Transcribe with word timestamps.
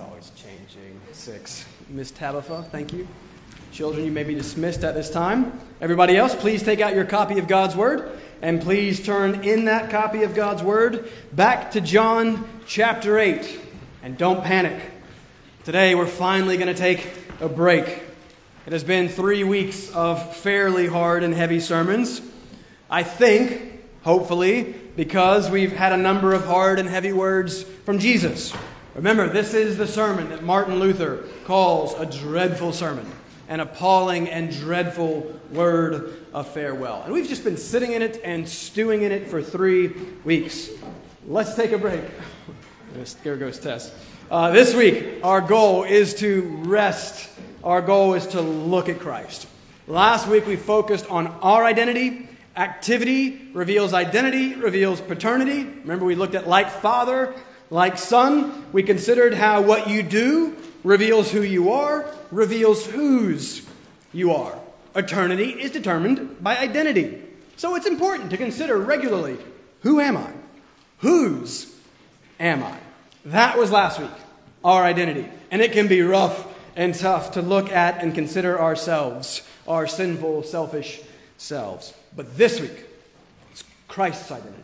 always 0.00 0.30
changing. 0.36 1.00
Six. 1.12 1.64
Miss 1.88 2.10
Tabitha, 2.10 2.64
thank 2.70 2.92
you. 2.92 3.06
Children, 3.72 4.04
you 4.04 4.10
may 4.10 4.24
be 4.24 4.34
dismissed 4.34 4.82
at 4.82 4.94
this 4.94 5.10
time. 5.10 5.60
Everybody 5.80 6.16
else, 6.16 6.34
please 6.34 6.62
take 6.62 6.80
out 6.80 6.94
your 6.94 7.04
copy 7.04 7.38
of 7.38 7.46
God's 7.46 7.76
Word 7.76 8.18
and 8.42 8.60
please 8.60 9.04
turn 9.04 9.44
in 9.44 9.66
that 9.66 9.90
copy 9.90 10.22
of 10.22 10.34
God's 10.34 10.62
Word 10.62 11.10
back 11.32 11.72
to 11.72 11.80
John 11.80 12.48
chapter 12.66 13.18
8. 13.18 13.60
And 14.02 14.16
don't 14.16 14.42
panic. 14.42 14.80
Today, 15.64 15.94
we're 15.94 16.06
finally 16.06 16.56
going 16.56 16.74
to 16.74 16.74
take 16.74 17.06
a 17.40 17.48
break. 17.48 17.86
It 18.66 18.72
has 18.72 18.82
been 18.82 19.08
three 19.08 19.44
weeks 19.44 19.90
of 19.90 20.36
fairly 20.36 20.86
hard 20.86 21.22
and 21.22 21.34
heavy 21.34 21.60
sermons. 21.60 22.22
I 22.88 23.02
think, 23.02 23.82
hopefully, 24.02 24.74
because 24.96 25.50
we've 25.50 25.72
had 25.72 25.92
a 25.92 25.96
number 25.96 26.32
of 26.32 26.46
hard 26.46 26.78
and 26.78 26.88
heavy 26.88 27.12
words 27.12 27.62
from 27.62 27.98
Jesus. 27.98 28.52
Remember, 28.94 29.28
this 29.28 29.54
is 29.54 29.78
the 29.78 29.86
sermon 29.86 30.30
that 30.30 30.42
Martin 30.42 30.80
Luther 30.80 31.24
calls 31.44 31.94
a 31.94 32.06
dreadful 32.06 32.72
sermon, 32.72 33.06
an 33.48 33.60
appalling 33.60 34.28
and 34.28 34.50
dreadful 34.50 35.40
word 35.52 36.16
of 36.34 36.48
farewell. 36.48 37.02
And 37.04 37.12
we've 37.12 37.28
just 37.28 37.44
been 37.44 37.56
sitting 37.56 37.92
in 37.92 38.02
it 38.02 38.20
and 38.24 38.48
stewing 38.48 39.02
in 39.02 39.12
it 39.12 39.28
for 39.28 39.42
three 39.42 39.88
weeks. 40.24 40.70
Let's 41.26 41.54
take 41.54 41.72
a 41.72 41.78
break. 41.78 42.02
There 43.22 43.36
goes 43.36 43.58
Tess. 43.58 43.94
Uh, 44.30 44.50
this 44.50 44.74
week, 44.74 45.20
our 45.22 45.40
goal 45.40 45.84
is 45.84 46.12
to 46.16 46.42
rest. 46.64 47.30
Our 47.64 47.80
goal 47.80 48.14
is 48.14 48.26
to 48.28 48.40
look 48.42 48.88
at 48.88 48.98
Christ. 48.98 49.46
Last 49.86 50.26
week, 50.26 50.46
we 50.46 50.56
focused 50.56 51.08
on 51.08 51.28
our 51.40 51.64
identity. 51.64 52.28
Activity 52.56 53.48
reveals 53.54 53.94
identity, 53.94 54.54
reveals 54.54 55.00
paternity. 55.00 55.64
Remember, 55.64 56.04
we 56.04 56.16
looked 56.16 56.34
at 56.34 56.48
like 56.48 56.68
father, 56.68 57.34
like 57.70 57.96
son. 57.96 58.66
We 58.72 58.82
considered 58.82 59.34
how 59.34 59.62
what 59.62 59.88
you 59.88 60.02
do 60.02 60.56
reveals 60.84 61.30
who 61.30 61.42
you 61.42 61.72
are, 61.72 62.06
reveals 62.30 62.86
whose 62.86 63.66
you 64.12 64.32
are. 64.32 64.58
Eternity 64.94 65.50
is 65.50 65.70
determined 65.70 66.42
by 66.42 66.58
identity. 66.58 67.22
So 67.56 67.76
it's 67.76 67.86
important 67.86 68.30
to 68.30 68.36
consider 68.36 68.76
regularly 68.76 69.38
who 69.82 70.00
am 70.00 70.16
I? 70.16 70.30
Whose 70.98 71.74
am 72.38 72.62
I? 72.62 72.76
That 73.24 73.56
was 73.56 73.70
last 73.70 74.00
week, 74.00 74.10
our 74.64 74.82
identity. 74.82 75.28
And 75.50 75.62
it 75.62 75.72
can 75.72 75.88
be 75.88 76.02
rough 76.02 76.46
and 76.76 76.94
tough 76.94 77.32
to 77.32 77.42
look 77.42 77.70
at 77.70 78.02
and 78.02 78.14
consider 78.14 78.60
ourselves, 78.60 79.42
our 79.66 79.86
sinful, 79.86 80.42
selfish 80.42 81.00
selves. 81.36 81.94
But 82.14 82.36
this 82.36 82.60
week, 82.60 82.84
it's 83.52 83.64
Christ's 83.88 84.30
identity. 84.30 84.62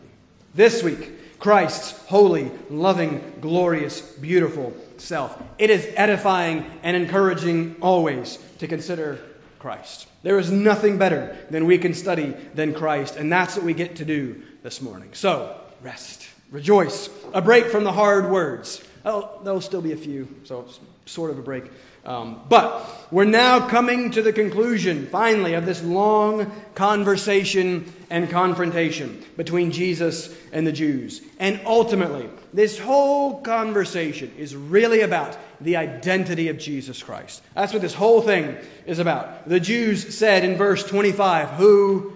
This 0.53 0.83
week, 0.83 1.11
Christ's 1.39 1.91
holy, 2.07 2.51
loving, 2.69 3.33
glorious, 3.41 4.01
beautiful 4.01 4.73
self. 4.97 5.41
It 5.57 5.69
is 5.69 5.87
edifying 5.95 6.65
and 6.83 6.97
encouraging 6.97 7.75
always 7.81 8.39
to 8.59 8.67
consider 8.67 9.19
Christ. 9.59 10.07
There 10.23 10.39
is 10.39 10.51
nothing 10.51 10.97
better 10.97 11.37
than 11.49 11.65
we 11.65 11.77
can 11.77 11.93
study 11.93 12.35
than 12.53 12.73
Christ, 12.73 13.15
and 13.15 13.31
that's 13.31 13.55
what 13.55 13.65
we 13.65 13.73
get 13.73 13.97
to 13.97 14.05
do 14.05 14.41
this 14.63 14.81
morning. 14.81 15.09
So, 15.13 15.59
rest, 15.81 16.27
rejoice, 16.51 17.09
a 17.33 17.41
break 17.41 17.65
from 17.65 17.83
the 17.83 17.91
hard 17.91 18.29
words. 18.29 18.83
Oh, 19.05 19.39
there'll 19.43 19.61
still 19.61 19.81
be 19.81 19.93
a 19.93 19.97
few, 19.97 20.27
so 20.43 20.67
sort 21.05 21.31
of 21.31 21.39
a 21.39 21.41
break. 21.41 21.65
Um, 22.07 22.39
but 22.47 22.89
we're 23.11 23.25
now 23.25 23.67
coming 23.67 24.11
to 24.11 24.21
the 24.21 24.31
conclusion, 24.31 25.07
finally, 25.07 25.55
of 25.55 25.65
this 25.65 25.83
long 25.83 26.49
conversation 26.73 27.93
and 28.09 28.29
confrontation 28.29 29.23
between 29.35 29.71
Jesus 29.71 30.33
and 30.53 30.65
the 30.65 30.71
Jews. 30.71 31.21
And 31.37 31.59
ultimately, 31.65 32.29
this 32.53 32.79
whole 32.79 33.41
conversation 33.41 34.31
is 34.37 34.55
really 34.55 35.01
about 35.01 35.37
the 35.59 35.75
identity 35.75 36.47
of 36.47 36.57
Jesus 36.57 37.03
Christ. 37.03 37.43
That's 37.53 37.73
what 37.73 37.81
this 37.81 37.93
whole 37.93 38.21
thing 38.21 38.55
is 38.85 38.99
about. 38.99 39.49
The 39.49 39.59
Jews 39.59 40.17
said 40.17 40.45
in 40.45 40.55
verse 40.55 40.85
25, 40.85 41.49
Who 41.51 42.13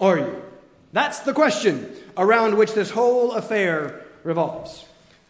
are 0.00 0.18
you? 0.18 0.42
That's 0.92 1.20
the 1.20 1.32
question 1.32 1.94
around 2.16 2.56
which 2.56 2.74
this 2.74 2.90
whole 2.90 3.32
affair 3.32 4.04
revolves. 4.24 4.84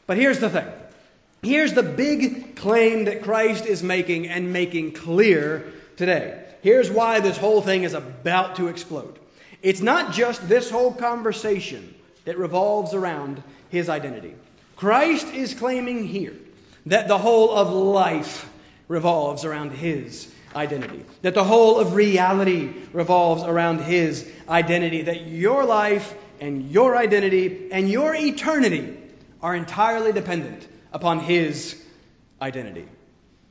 But 0.07 0.17
here's 0.17 0.39
the 0.39 0.49
thing 0.49 0.67
Here's 1.43 1.75
the 1.75 1.83
big 1.83 2.57
claim 2.57 3.05
that 3.05 3.23
Christ 3.23 3.67
is 3.67 3.83
making 3.83 4.27
and 4.27 4.53
making 4.53 4.93
clear 4.93 5.73
today. 5.97 6.45
Here's 6.63 6.91
why 6.91 7.21
this 7.21 7.39
whole 7.39 7.63
thing 7.63 7.85
is 7.85 7.95
about 7.95 8.57
to 8.57 8.67
explode. 8.67 9.19
It's 9.63 9.81
not 9.81 10.13
just 10.13 10.49
this 10.49 10.71
whole 10.71 10.93
conversation 10.93 11.95
that 12.25 12.39
revolves 12.39 12.93
around 12.95 13.43
his 13.69 13.89
identity. 13.89 14.35
Christ 14.77 15.29
is 15.29 15.55
claiming 15.55 16.07
here 16.07 16.35
that 16.87 17.09
the 17.09 17.19
whole 17.19 17.53
of 17.53 17.71
life 17.71 18.51
revolves 18.89 19.45
around 19.45 19.73
his 19.73 20.33
identity, 20.57 21.05
that 21.23 21.35
the 21.35 21.45
whole 21.45 21.79
of 21.79 21.95
reality 21.95 22.73
revolves 22.93 23.43
around 23.43 23.81
his 23.81 24.29
identity, 24.49 25.03
that 25.03 25.27
your 25.27 25.65
life 25.65 26.15
and 26.41 26.71
your 26.71 26.97
identity 26.97 27.69
and 27.71 27.89
your 27.89 28.15
eternity 28.15 28.97
are 29.43 29.55
entirely 29.55 30.13
dependent 30.13 30.67
upon 30.93 31.21
his 31.21 31.85
identity. 32.41 32.87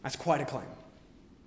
That's 0.03 0.15
quite 0.15 0.41
a 0.41 0.45
claim. 0.45 0.65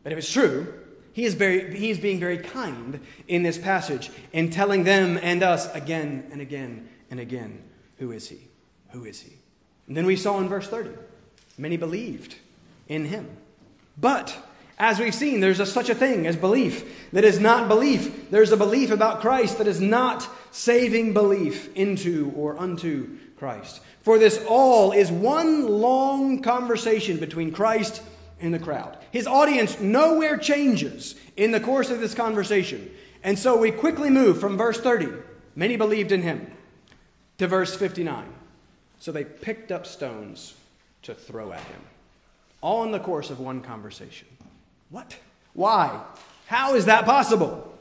But 0.03 0.12
if 0.12 0.19
it's 0.19 0.31
true, 0.31 0.73
he 1.12 1.25
is, 1.25 1.34
very, 1.34 1.77
he 1.77 1.91
is 1.91 1.99
being 1.99 2.21
very 2.21 2.39
kind 2.39 3.01
in 3.27 3.43
this 3.43 3.59
passage 3.59 4.11
in 4.33 4.51
telling 4.51 4.84
them 4.84 5.19
and 5.23 5.43
us 5.43 5.73
again 5.75 6.28
and 6.31 6.41
again 6.41 6.89
and 7.11 7.19
again 7.21 7.62
who 7.99 8.12
is 8.12 8.28
he? 8.28 8.49
Who 8.91 9.05
is 9.05 9.21
he? 9.21 9.33
And 9.87 9.97
then 9.97 10.06
we 10.06 10.17
saw 10.17 10.39
in 10.41 10.49
verse 10.49 10.69
30 10.69 10.91
many 11.59 11.77
believed 11.77 12.37
in 12.89 13.05
him. 13.05 13.28
But 13.99 14.37
as 14.78 14.99
we've 14.99 15.15
seen, 15.15 15.41
there's 15.41 15.61
a, 15.61 15.67
such 15.67 15.91
a 15.91 15.95
thing 15.95 16.27
as 16.27 16.37
belief 16.37 17.11
that 17.12 17.22
is 17.22 17.39
not 17.39 17.69
belief. 17.69 18.31
There's 18.31 18.51
a 18.51 18.57
belief 18.57 18.91
about 18.91 19.21
Christ 19.21 19.59
that 19.59 19.67
is 19.67 19.81
not 19.81 20.27
saving 20.51 21.12
belief 21.12 21.75
into 21.77 22.33
or 22.34 22.59
unto 22.59 23.19
Christ. 23.37 23.83
For 24.03 24.19
this 24.19 24.43
all 24.49 24.93
is 24.93 25.11
one 25.11 25.66
long 25.69 26.43
conversation 26.43 27.19
between 27.19 27.53
Christ 27.53 28.03
and 28.41 28.55
the 28.55 28.59
crowd. 28.59 28.97
His 29.11 29.27
audience 29.27 29.78
nowhere 29.81 30.38
changes 30.38 31.15
in 31.37 31.50
the 31.50 31.61
course 31.61 31.91
of 31.91 32.00
this 32.00 32.15
conversation. 32.15 32.91
And 33.22 33.39
so 33.39 33.59
we 33.59 33.71
quickly 33.71 34.09
move 34.09 34.41
from 34.41 34.56
verse 34.56 34.81
30, 34.81 35.09
many 35.55 35.77
believed 35.77 36.12
in 36.12 36.22
him, 36.22 36.50
to 37.39 37.47
verse 37.47 37.77
59. 37.77 38.25
So 38.99 39.12
they 39.12 39.25
picked 39.25 39.71
up 39.71 39.87
stones 39.87 40.55
to 41.03 41.15
throw 41.15 41.53
at 41.53 41.60
him, 41.60 41.81
all 42.62 42.84
in 42.84 42.93
the 42.93 43.00
course 43.00 43.31
of 43.31 43.41
one 43.41 43.60
conversation. 43.60 44.28
What? 44.89 45.16
Why? 45.53 46.03
How 46.47 46.75
is 46.75 46.87
that 46.87 47.05
possible? 47.05 47.77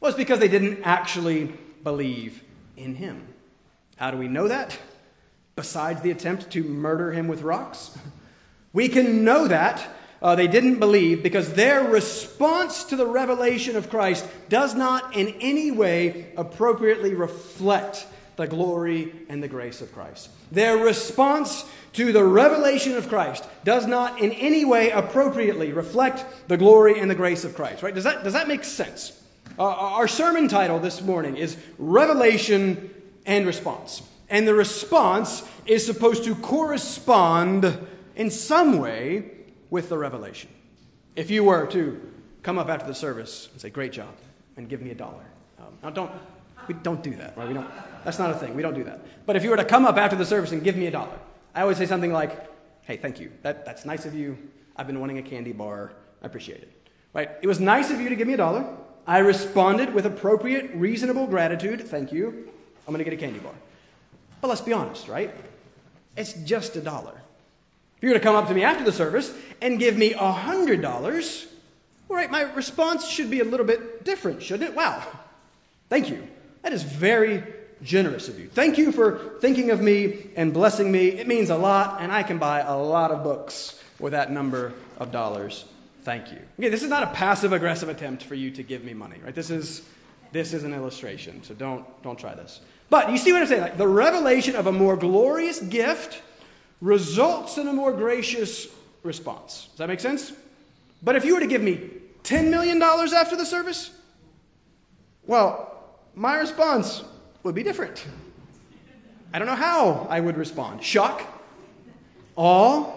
Well, 0.00 0.10
it's 0.10 0.18
because 0.18 0.38
they 0.38 0.48
didn't 0.48 0.82
actually 0.84 1.52
believe 1.82 2.42
in 2.76 2.94
him. 2.94 3.26
How 3.96 4.10
do 4.10 4.16
we 4.16 4.28
know 4.28 4.48
that? 4.48 4.76
Besides 5.56 6.00
the 6.00 6.10
attempt 6.10 6.50
to 6.50 6.62
murder 6.64 7.12
him 7.12 7.28
with 7.28 7.42
rocks? 7.42 7.96
We 8.72 8.88
can 8.88 9.24
know 9.24 9.46
that 9.48 9.86
uh, 10.20 10.34
they 10.34 10.48
didn't 10.48 10.78
believe 10.78 11.22
because 11.22 11.52
their 11.52 11.84
response 11.84 12.84
to 12.84 12.96
the 12.96 13.06
revelation 13.06 13.76
of 13.76 13.90
Christ 13.90 14.26
does 14.48 14.74
not 14.74 15.14
in 15.16 15.34
any 15.40 15.70
way 15.70 16.32
appropriately 16.36 17.14
reflect 17.14 18.06
the 18.36 18.46
glory 18.46 19.12
and 19.28 19.42
the 19.42 19.48
grace 19.48 19.80
of 19.80 19.92
Christ. 19.92 20.30
Their 20.50 20.78
response 20.78 21.64
to 21.92 22.12
the 22.12 22.24
revelation 22.24 22.96
of 22.96 23.08
Christ 23.08 23.46
does 23.64 23.86
not 23.86 24.20
in 24.20 24.32
any 24.32 24.64
way 24.64 24.90
appropriately 24.90 25.72
reflect 25.72 26.24
the 26.48 26.56
glory 26.56 26.98
and 26.98 27.10
the 27.10 27.14
grace 27.14 27.44
of 27.44 27.54
Christ. 27.54 27.82
Right? 27.82 27.94
Does 27.94 28.04
that, 28.04 28.24
does 28.24 28.32
that 28.32 28.48
make 28.48 28.64
sense? 28.64 29.20
Uh, 29.58 29.62
our 29.62 30.08
sermon 30.08 30.48
title 30.48 30.80
this 30.80 31.00
morning 31.00 31.36
is 31.36 31.56
Revelation 31.78 32.90
and 33.26 33.46
Response. 33.46 34.02
And 34.34 34.48
the 34.48 34.54
response 34.54 35.44
is 35.64 35.86
supposed 35.86 36.24
to 36.24 36.34
correspond 36.34 37.78
in 38.16 38.32
some 38.32 38.80
way 38.80 39.30
with 39.70 39.88
the 39.88 39.96
revelation. 39.96 40.50
If 41.14 41.30
you 41.30 41.44
were 41.44 41.68
to 41.68 42.00
come 42.42 42.58
up 42.58 42.68
after 42.68 42.84
the 42.84 42.96
service 42.96 43.48
and 43.52 43.60
say, 43.60 43.70
Great 43.70 43.92
job, 43.92 44.12
and 44.56 44.68
give 44.68 44.82
me 44.82 44.90
a 44.90 44.94
dollar. 44.96 45.24
Um, 45.60 45.78
now, 45.84 45.90
don't, 45.90 46.10
we 46.66 46.74
don't 46.74 47.00
do 47.00 47.14
that, 47.14 47.38
right? 47.38 47.46
We 47.46 47.54
don't, 47.54 47.70
that's 48.04 48.18
not 48.18 48.32
a 48.32 48.34
thing. 48.34 48.56
We 48.56 48.62
don't 48.62 48.74
do 48.74 48.82
that. 48.82 49.02
But 49.24 49.36
if 49.36 49.44
you 49.44 49.50
were 49.50 49.56
to 49.56 49.64
come 49.64 49.86
up 49.86 49.98
after 49.98 50.16
the 50.16 50.26
service 50.26 50.50
and 50.50 50.64
give 50.64 50.74
me 50.74 50.88
a 50.88 50.90
dollar, 50.90 51.16
I 51.54 51.62
always 51.62 51.76
say 51.76 51.86
something 51.86 52.12
like, 52.12 52.50
Hey, 52.82 52.96
thank 52.96 53.20
you. 53.20 53.30
That, 53.42 53.64
that's 53.64 53.84
nice 53.84 54.04
of 54.04 54.16
you. 54.16 54.36
I've 54.76 54.88
been 54.88 54.98
wanting 54.98 55.18
a 55.18 55.22
candy 55.22 55.52
bar. 55.52 55.92
I 56.24 56.26
appreciate 56.26 56.60
it. 56.60 56.72
Right? 57.12 57.30
It 57.40 57.46
was 57.46 57.60
nice 57.60 57.92
of 57.92 58.00
you 58.00 58.08
to 58.08 58.16
give 58.16 58.26
me 58.26 58.34
a 58.34 58.38
dollar. 58.38 58.66
I 59.06 59.18
responded 59.18 59.94
with 59.94 60.06
appropriate, 60.06 60.72
reasonable 60.74 61.28
gratitude. 61.28 61.86
Thank 61.86 62.10
you. 62.10 62.50
I'm 62.88 62.92
going 62.92 62.98
to 62.98 63.08
get 63.08 63.14
a 63.14 63.16
candy 63.16 63.38
bar. 63.38 63.54
But 64.44 64.48
let's 64.48 64.60
be 64.60 64.74
honest, 64.74 65.08
right? 65.08 65.34
It's 66.18 66.34
just 66.34 66.76
a 66.76 66.82
dollar. 66.82 67.14
If 67.96 68.02
you 68.02 68.10
were 68.10 68.14
to 68.16 68.20
come 68.20 68.36
up 68.36 68.46
to 68.48 68.54
me 68.54 68.62
after 68.62 68.84
the 68.84 68.92
service 68.92 69.32
and 69.62 69.78
give 69.78 69.96
me 69.96 70.12
a 70.12 70.32
hundred 70.32 70.82
dollars, 70.82 71.46
all 72.10 72.16
right, 72.16 72.30
my 72.30 72.42
response 72.52 73.08
should 73.08 73.30
be 73.30 73.40
a 73.40 73.44
little 73.44 73.64
bit 73.64 74.04
different, 74.04 74.42
shouldn't 74.42 74.68
it? 74.68 74.76
Wow, 74.76 75.02
thank 75.88 76.10
you. 76.10 76.28
That 76.60 76.74
is 76.74 76.82
very 76.82 77.42
generous 77.82 78.28
of 78.28 78.38
you. 78.38 78.48
Thank 78.48 78.76
you 78.76 78.92
for 78.92 79.38
thinking 79.40 79.70
of 79.70 79.80
me 79.80 80.26
and 80.36 80.52
blessing 80.52 80.92
me. 80.92 81.06
It 81.08 81.26
means 81.26 81.48
a 81.48 81.56
lot, 81.56 82.02
and 82.02 82.12
I 82.12 82.22
can 82.22 82.36
buy 82.36 82.60
a 82.60 82.76
lot 82.76 83.12
of 83.12 83.22
books 83.22 83.82
with 83.98 84.12
that 84.12 84.30
number 84.30 84.74
of 84.98 85.10
dollars. 85.10 85.64
Thank 86.02 86.30
you. 86.30 86.38
Okay, 86.58 86.68
this 86.68 86.82
is 86.82 86.90
not 86.90 87.02
a 87.02 87.06
passive 87.06 87.54
aggressive 87.54 87.88
attempt 87.88 88.24
for 88.24 88.34
you 88.34 88.50
to 88.50 88.62
give 88.62 88.84
me 88.84 88.92
money, 88.92 89.16
right? 89.24 89.34
This 89.34 89.48
is 89.48 89.88
this 90.32 90.52
is 90.52 90.64
an 90.64 90.74
illustration, 90.74 91.42
so 91.44 91.54
don't 91.54 91.86
don't 92.02 92.18
try 92.18 92.34
this. 92.34 92.60
But 92.90 93.10
you 93.10 93.18
see 93.18 93.32
what 93.32 93.42
I'm 93.42 93.48
saying? 93.48 93.62
Like 93.62 93.76
the 93.76 93.88
revelation 93.88 94.56
of 94.56 94.66
a 94.66 94.72
more 94.72 94.96
glorious 94.96 95.60
gift 95.60 96.22
results 96.80 97.58
in 97.58 97.66
a 97.66 97.72
more 97.72 97.92
gracious 97.92 98.68
response. 99.02 99.68
Does 99.70 99.78
that 99.78 99.88
make 99.88 100.00
sense? 100.00 100.32
But 101.02 101.16
if 101.16 101.24
you 101.24 101.34
were 101.34 101.40
to 101.40 101.46
give 101.46 101.62
me 101.62 101.90
$10 102.24 102.50
million 102.50 102.82
after 102.82 103.36
the 103.36 103.44
service, 103.44 103.90
well, 105.26 105.74
my 106.14 106.36
response 106.36 107.02
would 107.42 107.54
be 107.54 107.62
different. 107.62 108.04
I 109.32 109.38
don't 109.38 109.46
know 109.48 109.54
how 109.54 110.06
I 110.08 110.20
would 110.20 110.36
respond. 110.36 110.82
Shock, 110.82 111.22
awe, 112.36 112.92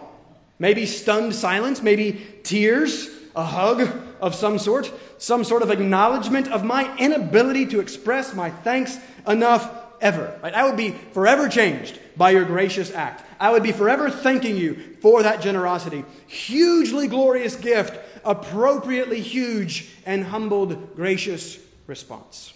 maybe 0.59 0.85
stunned 0.85 1.33
silence, 1.33 1.81
maybe 1.81 2.25
tears, 2.43 3.09
a 3.35 3.43
hug 3.43 3.89
of 4.21 4.35
some 4.35 4.57
sort, 4.57 4.91
some 5.17 5.43
sort 5.43 5.61
of 5.61 5.71
acknowledgement 5.71 6.47
of 6.49 6.63
my 6.63 6.95
inability 6.97 7.65
to 7.67 7.79
express 7.79 8.33
my 8.33 8.49
thanks 8.49 8.97
enough 9.27 9.76
ever. 10.01 10.39
Right? 10.41 10.53
I 10.53 10.63
would 10.65 10.77
be 10.77 10.91
forever 11.11 11.49
changed 11.49 11.99
by 12.15 12.31
your 12.31 12.45
gracious 12.45 12.91
act. 12.91 13.23
I 13.39 13.51
would 13.51 13.63
be 13.63 13.71
forever 13.71 14.09
thanking 14.09 14.57
you 14.57 14.95
for 15.01 15.23
that 15.23 15.41
generosity. 15.41 16.03
Hugely 16.27 17.07
glorious 17.07 17.55
gift, 17.55 17.99
appropriately 18.25 19.21
huge 19.21 19.89
and 20.05 20.23
humbled, 20.23 20.95
gracious 20.95 21.59
response. 21.85 22.53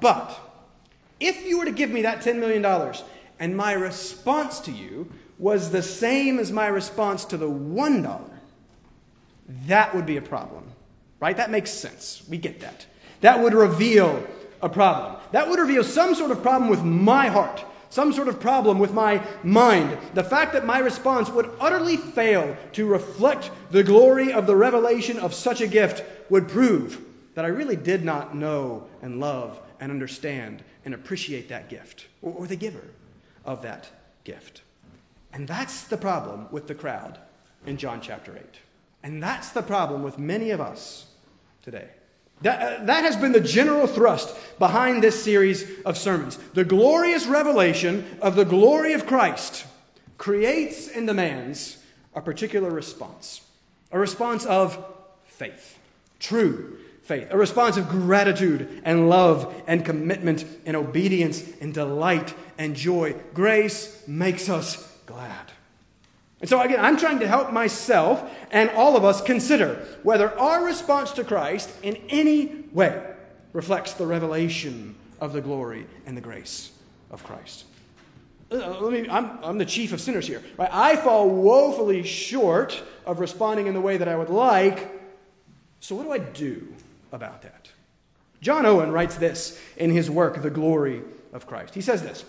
But 0.00 0.38
if 1.18 1.46
you 1.46 1.58
were 1.58 1.64
to 1.64 1.72
give 1.72 1.90
me 1.90 2.02
that 2.02 2.20
$10 2.20 2.38
million 2.38 2.64
and 3.38 3.56
my 3.56 3.72
response 3.72 4.60
to 4.60 4.72
you 4.72 5.10
was 5.38 5.70
the 5.70 5.82
same 5.82 6.38
as 6.38 6.52
my 6.52 6.66
response 6.66 7.24
to 7.26 7.36
the 7.36 7.48
$1, 7.48 8.30
that 9.66 9.94
would 9.94 10.06
be 10.06 10.16
a 10.16 10.22
problem. 10.22 10.64
Right? 11.18 11.36
That 11.36 11.50
makes 11.50 11.70
sense. 11.70 12.22
We 12.28 12.38
get 12.38 12.60
that. 12.60 12.86
That 13.20 13.40
would 13.42 13.52
reveal 13.52 14.26
a 14.62 14.68
problem. 14.68 15.16
That 15.32 15.48
would 15.48 15.58
reveal 15.58 15.84
some 15.84 16.14
sort 16.14 16.30
of 16.30 16.42
problem 16.42 16.70
with 16.70 16.82
my 16.82 17.28
heart, 17.28 17.64
some 17.88 18.12
sort 18.12 18.28
of 18.28 18.40
problem 18.40 18.78
with 18.78 18.92
my 18.92 19.22
mind. 19.42 19.98
The 20.14 20.24
fact 20.24 20.52
that 20.52 20.66
my 20.66 20.78
response 20.78 21.28
would 21.30 21.50
utterly 21.60 21.96
fail 21.96 22.56
to 22.72 22.86
reflect 22.86 23.50
the 23.70 23.82
glory 23.82 24.32
of 24.32 24.46
the 24.46 24.56
revelation 24.56 25.18
of 25.18 25.34
such 25.34 25.60
a 25.60 25.66
gift 25.66 26.02
would 26.30 26.48
prove 26.48 27.04
that 27.34 27.44
I 27.44 27.48
really 27.48 27.76
did 27.76 28.04
not 28.04 28.36
know 28.36 28.86
and 29.02 29.20
love 29.20 29.60
and 29.80 29.90
understand 29.90 30.62
and 30.84 30.94
appreciate 30.94 31.48
that 31.48 31.68
gift 31.68 32.06
or, 32.22 32.32
or 32.32 32.46
the 32.46 32.56
giver 32.56 32.84
of 33.44 33.62
that 33.62 33.88
gift. 34.24 34.62
And 35.32 35.46
that's 35.46 35.84
the 35.84 35.96
problem 35.96 36.48
with 36.50 36.66
the 36.66 36.74
crowd 36.74 37.18
in 37.66 37.76
John 37.76 38.00
chapter 38.00 38.36
8. 38.36 38.42
And 39.02 39.22
that's 39.22 39.50
the 39.50 39.62
problem 39.62 40.02
with 40.02 40.18
many 40.18 40.50
of 40.50 40.60
us 40.60 41.06
today. 41.62 41.88
That, 42.42 42.80
uh, 42.80 42.84
that 42.84 43.04
has 43.04 43.16
been 43.16 43.32
the 43.32 43.40
general 43.40 43.86
thrust 43.86 44.34
behind 44.58 45.02
this 45.02 45.22
series 45.22 45.66
of 45.82 45.98
sermons. 45.98 46.38
The 46.54 46.64
glorious 46.64 47.26
revelation 47.26 48.18
of 48.22 48.34
the 48.34 48.44
glory 48.44 48.94
of 48.94 49.06
Christ 49.06 49.66
creates 50.16 50.88
and 50.88 51.06
demands 51.06 51.78
a 52.14 52.20
particular 52.20 52.70
response 52.70 53.42
a 53.92 53.98
response 53.98 54.46
of 54.46 54.84
faith, 55.24 55.78
true 56.20 56.78
faith, 57.02 57.26
a 57.30 57.36
response 57.36 57.76
of 57.76 57.88
gratitude 57.88 58.82
and 58.84 59.08
love 59.08 59.52
and 59.66 59.84
commitment 59.84 60.44
and 60.64 60.76
obedience 60.76 61.42
and 61.60 61.74
delight 61.74 62.34
and 62.56 62.76
joy. 62.76 63.16
Grace 63.34 64.00
makes 64.06 64.48
us 64.48 64.96
glad. 65.06 65.50
And 66.40 66.48
so, 66.48 66.60
again, 66.60 66.80
I'm 66.80 66.96
trying 66.96 67.18
to 67.20 67.28
help 67.28 67.52
myself 67.52 68.30
and 68.50 68.70
all 68.70 68.96
of 68.96 69.04
us 69.04 69.20
consider 69.20 69.86
whether 70.02 70.38
our 70.38 70.64
response 70.64 71.12
to 71.12 71.24
Christ 71.24 71.70
in 71.82 71.96
any 72.08 72.64
way 72.72 73.02
reflects 73.52 73.92
the 73.94 74.06
revelation 74.06 74.94
of 75.20 75.32
the 75.32 75.40
glory 75.40 75.86
and 76.06 76.16
the 76.16 76.20
grace 76.20 76.72
of 77.10 77.22
Christ. 77.24 77.64
Uh, 78.50 78.80
let 78.80 78.92
me, 78.92 79.08
I'm, 79.08 79.38
I'm 79.44 79.58
the 79.58 79.66
chief 79.66 79.92
of 79.92 80.00
sinners 80.00 80.26
here. 80.26 80.42
Right? 80.56 80.70
I 80.72 80.96
fall 80.96 81.28
woefully 81.28 82.02
short 82.02 82.82
of 83.06 83.20
responding 83.20 83.66
in 83.66 83.74
the 83.74 83.80
way 83.80 83.96
that 83.96 84.08
I 84.08 84.16
would 84.16 84.30
like. 84.30 84.90
So, 85.78 85.94
what 85.94 86.04
do 86.04 86.12
I 86.12 86.18
do 86.18 86.66
about 87.12 87.42
that? 87.42 87.68
John 88.40 88.64
Owen 88.64 88.90
writes 88.90 89.16
this 89.16 89.60
in 89.76 89.90
his 89.90 90.10
work, 90.10 90.42
The 90.42 90.50
Glory 90.50 91.02
of 91.32 91.46
Christ. 91.46 91.74
He 91.74 91.80
says 91.80 92.02
this 92.02 92.24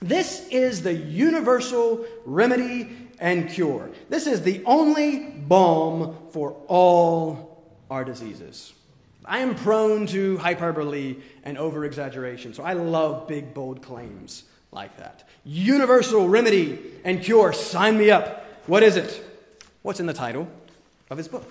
This 0.00 0.46
is 0.50 0.82
the 0.82 0.94
universal 0.94 2.04
remedy 2.24 3.05
and 3.18 3.48
cure. 3.48 3.90
This 4.08 4.26
is 4.26 4.42
the 4.42 4.62
only 4.64 5.18
balm 5.18 6.16
for 6.30 6.56
all 6.68 7.64
our 7.90 8.04
diseases. 8.04 8.72
I 9.24 9.40
am 9.40 9.54
prone 9.54 10.06
to 10.08 10.38
hyperbole 10.38 11.16
and 11.42 11.58
over 11.58 11.84
exaggeration, 11.84 12.54
so 12.54 12.62
I 12.62 12.74
love 12.74 13.26
big, 13.26 13.54
bold 13.54 13.82
claims 13.82 14.44
like 14.70 14.96
that. 14.98 15.24
Universal 15.44 16.28
remedy 16.28 16.78
and 17.04 17.22
cure, 17.22 17.52
sign 17.52 17.98
me 17.98 18.10
up. 18.10 18.44
What 18.66 18.82
is 18.82 18.96
it? 18.96 19.24
What's 19.82 20.00
in 20.00 20.06
the 20.06 20.12
title 20.12 20.48
of 21.10 21.18
his 21.18 21.28
book? 21.28 21.50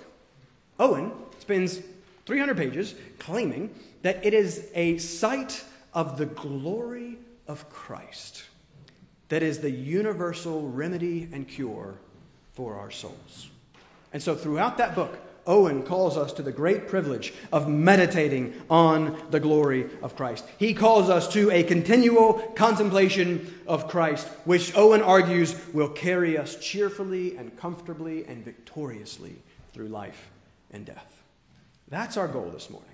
Owen 0.79 1.11
spends 1.39 1.81
300 2.25 2.57
pages 2.57 2.95
claiming 3.19 3.73
that 4.03 4.25
it 4.25 4.33
is 4.33 4.69
a 4.73 4.97
sight 4.97 5.63
of 5.93 6.17
the 6.17 6.25
glory 6.25 7.17
of 7.47 7.69
Christ 7.69 8.43
that 9.29 9.43
is 9.43 9.59
the 9.59 9.71
universal 9.71 10.69
remedy 10.69 11.27
and 11.31 11.47
cure 11.47 11.95
for 12.53 12.75
our 12.75 12.91
souls. 12.91 13.49
And 14.13 14.21
so, 14.21 14.35
throughout 14.35 14.77
that 14.77 14.95
book, 14.95 15.17
Owen 15.47 15.83
calls 15.83 16.17
us 16.17 16.33
to 16.33 16.41
the 16.41 16.51
great 16.51 16.87
privilege 16.87 17.33
of 17.51 17.69
meditating 17.69 18.53
on 18.69 19.21
the 19.29 19.39
glory 19.39 19.87
of 20.01 20.15
Christ. 20.15 20.45
He 20.57 20.73
calls 20.73 21.09
us 21.09 21.27
to 21.33 21.51
a 21.51 21.63
continual 21.63 22.33
contemplation 22.55 23.53
of 23.67 23.87
Christ, 23.87 24.27
which 24.45 24.75
Owen 24.75 25.01
argues 25.01 25.55
will 25.73 25.89
carry 25.89 26.37
us 26.37 26.55
cheerfully 26.55 27.37
and 27.37 27.55
comfortably 27.57 28.25
and 28.25 28.43
victoriously 28.43 29.35
through 29.71 29.89
life 29.89 30.29
and 30.71 30.85
death. 30.85 31.21
That's 31.89 32.17
our 32.17 32.27
goal 32.27 32.49
this 32.49 32.69
morning. 32.69 32.89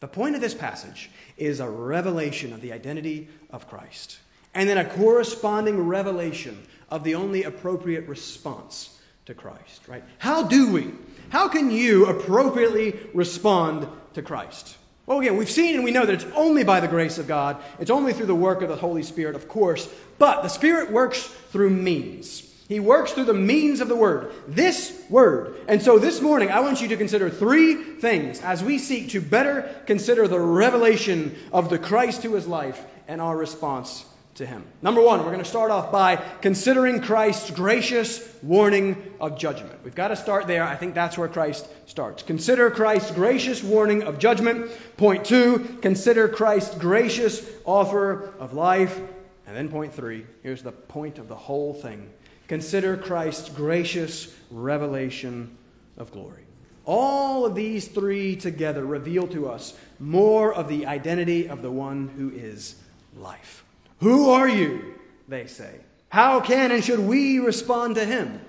The 0.00 0.08
point 0.08 0.34
of 0.34 0.40
this 0.40 0.54
passage 0.54 1.10
is 1.36 1.58
a 1.58 1.70
revelation 1.70 2.52
of 2.52 2.60
the 2.60 2.72
identity 2.72 3.28
of 3.50 3.68
Christ 3.68 4.18
and 4.54 4.68
then 4.68 4.78
a 4.78 4.84
corresponding 4.84 5.86
revelation 5.86 6.62
of 6.90 7.04
the 7.04 7.14
only 7.14 7.42
appropriate 7.44 8.08
response 8.08 8.98
to 9.26 9.34
Christ, 9.34 9.86
right? 9.88 10.02
How 10.18 10.42
do 10.42 10.72
we? 10.72 10.90
How 11.28 11.48
can 11.48 11.70
you 11.70 12.06
appropriately 12.06 12.98
respond 13.12 13.86
to 14.14 14.22
Christ? 14.22 14.76
Well, 15.06 15.20
again, 15.20 15.36
we've 15.36 15.50
seen 15.50 15.74
and 15.74 15.84
we 15.84 15.90
know 15.90 16.04
that 16.04 16.14
it's 16.14 16.26
only 16.34 16.64
by 16.64 16.80
the 16.80 16.88
grace 16.88 17.18
of 17.18 17.26
God. 17.26 17.62
It's 17.78 17.90
only 17.90 18.12
through 18.12 18.26
the 18.26 18.34
work 18.34 18.62
of 18.62 18.68
the 18.68 18.76
Holy 18.76 19.02
Spirit, 19.02 19.36
of 19.36 19.48
course. 19.48 19.88
But 20.18 20.42
the 20.42 20.48
Spirit 20.48 20.90
works 20.90 21.26
through 21.50 21.70
means. 21.70 22.44
He 22.68 22.80
works 22.80 23.12
through 23.12 23.24
the 23.24 23.34
means 23.34 23.80
of 23.80 23.88
the 23.88 23.96
Word, 23.96 24.32
this 24.46 25.02
Word. 25.08 25.56
And 25.66 25.80
so 25.80 25.98
this 25.98 26.20
morning, 26.20 26.50
I 26.50 26.60
want 26.60 26.82
you 26.82 26.88
to 26.88 26.96
consider 26.98 27.30
three 27.30 27.74
things 27.74 28.42
as 28.42 28.62
we 28.62 28.78
seek 28.78 29.08
to 29.10 29.22
better 29.22 29.74
consider 29.86 30.28
the 30.28 30.40
revelation 30.40 31.34
of 31.50 31.70
the 31.70 31.78
Christ 31.78 32.22
to 32.22 32.34
his 32.34 32.46
life 32.46 32.84
and 33.06 33.22
our 33.22 33.36
response 33.36 34.04
to 34.38 34.46
him. 34.46 34.64
Number 34.82 35.02
one, 35.02 35.20
we're 35.20 35.32
going 35.32 35.38
to 35.38 35.44
start 35.44 35.70
off 35.70 35.92
by 35.92 36.16
considering 36.40 37.00
Christ's 37.00 37.50
gracious 37.50 38.26
warning 38.42 39.14
of 39.20 39.36
judgment. 39.36 39.84
We've 39.84 39.94
got 39.94 40.08
to 40.08 40.16
start 40.16 40.46
there. 40.46 40.62
I 40.62 40.76
think 40.76 40.94
that's 40.94 41.18
where 41.18 41.28
Christ 41.28 41.68
starts. 41.86 42.22
Consider 42.22 42.70
Christ's 42.70 43.10
gracious 43.10 43.62
warning 43.62 44.04
of 44.04 44.18
judgment. 44.18 44.70
Point 44.96 45.24
two, 45.24 45.78
consider 45.82 46.28
Christ's 46.28 46.76
gracious 46.76 47.44
offer 47.64 48.32
of 48.38 48.52
life. 48.52 49.00
And 49.46 49.56
then 49.56 49.68
point 49.68 49.92
three, 49.92 50.24
here's 50.42 50.62
the 50.62 50.72
point 50.72 51.18
of 51.18 51.28
the 51.28 51.36
whole 51.36 51.74
thing 51.74 52.10
consider 52.46 52.96
Christ's 52.96 53.48
gracious 53.50 54.34
revelation 54.50 55.56
of 55.96 56.12
glory. 56.12 56.44
All 56.84 57.44
of 57.44 57.54
these 57.54 57.88
three 57.88 58.36
together 58.36 58.86
reveal 58.86 59.26
to 59.28 59.48
us 59.50 59.76
more 59.98 60.54
of 60.54 60.68
the 60.68 60.86
identity 60.86 61.48
of 61.48 61.60
the 61.60 61.70
one 61.70 62.08
who 62.16 62.30
is 62.30 62.76
life. 63.16 63.64
Who 64.00 64.30
are 64.30 64.48
you? 64.48 64.94
They 65.26 65.46
say. 65.46 65.74
How 66.08 66.40
can 66.40 66.70
and 66.72 66.82
should 66.82 67.00
we 67.00 67.38
respond 67.38 67.96
to 67.96 68.04
him? 68.04 68.40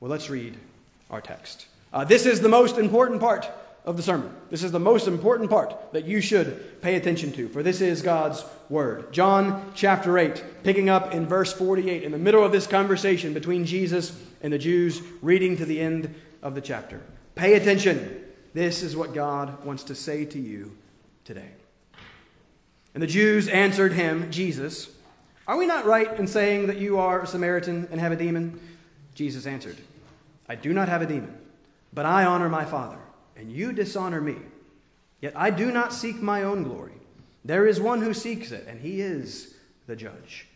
Well, 0.00 0.10
let's 0.10 0.30
read 0.30 0.56
our 1.10 1.20
text. 1.20 1.66
Uh, 1.92 2.04
this 2.04 2.26
is 2.26 2.40
the 2.40 2.48
most 2.48 2.78
important 2.78 3.20
part 3.20 3.50
of 3.84 3.96
the 3.96 4.02
sermon. 4.02 4.34
This 4.50 4.62
is 4.62 4.72
the 4.72 4.80
most 4.80 5.06
important 5.06 5.50
part 5.50 5.92
that 5.92 6.04
you 6.04 6.20
should 6.20 6.80
pay 6.80 6.96
attention 6.96 7.32
to, 7.32 7.48
for 7.48 7.62
this 7.62 7.80
is 7.80 8.02
God's 8.02 8.44
word. 8.68 9.12
John 9.12 9.72
chapter 9.74 10.18
8, 10.18 10.42
picking 10.62 10.88
up 10.88 11.12
in 11.12 11.26
verse 11.26 11.52
48, 11.52 12.02
in 12.02 12.12
the 12.12 12.18
middle 12.18 12.44
of 12.44 12.52
this 12.52 12.66
conversation 12.66 13.34
between 13.34 13.66
Jesus 13.66 14.18
and 14.42 14.52
the 14.52 14.58
Jews, 14.58 15.02
reading 15.20 15.56
to 15.58 15.66
the 15.66 15.80
end 15.80 16.14
of 16.42 16.54
the 16.54 16.60
chapter. 16.60 17.00
Pay 17.34 17.54
attention. 17.54 18.22
This 18.54 18.82
is 18.82 18.96
what 18.96 19.14
God 19.14 19.64
wants 19.64 19.84
to 19.84 19.94
say 19.94 20.24
to 20.26 20.38
you 20.38 20.76
today. 21.24 21.50
And 22.94 23.02
the 23.02 23.08
Jews 23.08 23.48
answered 23.48 23.92
him, 23.92 24.30
Jesus, 24.30 24.88
Are 25.46 25.58
we 25.58 25.66
not 25.66 25.84
right 25.84 26.18
in 26.18 26.26
saying 26.26 26.68
that 26.68 26.78
you 26.78 26.98
are 26.98 27.22
a 27.22 27.26
Samaritan 27.26 27.88
and 27.90 28.00
have 28.00 28.12
a 28.12 28.16
demon? 28.16 28.60
Jesus 29.14 29.46
answered, 29.46 29.76
I 30.48 30.54
do 30.54 30.72
not 30.72 30.88
have 30.88 31.02
a 31.02 31.06
demon, 31.06 31.36
but 31.92 32.06
I 32.06 32.24
honor 32.24 32.48
my 32.48 32.64
Father, 32.64 32.98
and 33.36 33.50
you 33.50 33.72
dishonor 33.72 34.20
me. 34.20 34.36
Yet 35.20 35.32
I 35.36 35.50
do 35.50 35.72
not 35.72 35.92
seek 35.92 36.20
my 36.20 36.42
own 36.42 36.62
glory. 36.62 36.92
There 37.44 37.66
is 37.66 37.80
one 37.80 38.02
who 38.02 38.14
seeks 38.14 38.52
it, 38.52 38.66
and 38.68 38.80
he 38.80 39.00
is 39.00 39.54
the 39.86 39.96
judge. 39.96 40.46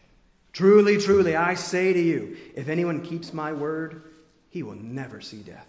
Truly, 0.52 0.98
truly, 0.98 1.36
I 1.36 1.54
say 1.54 1.92
to 1.92 2.00
you, 2.00 2.36
if 2.54 2.68
anyone 2.68 3.02
keeps 3.02 3.32
my 3.32 3.52
word, 3.52 4.02
he 4.50 4.62
will 4.62 4.74
never 4.74 5.20
see 5.20 5.38
death. 5.38 5.66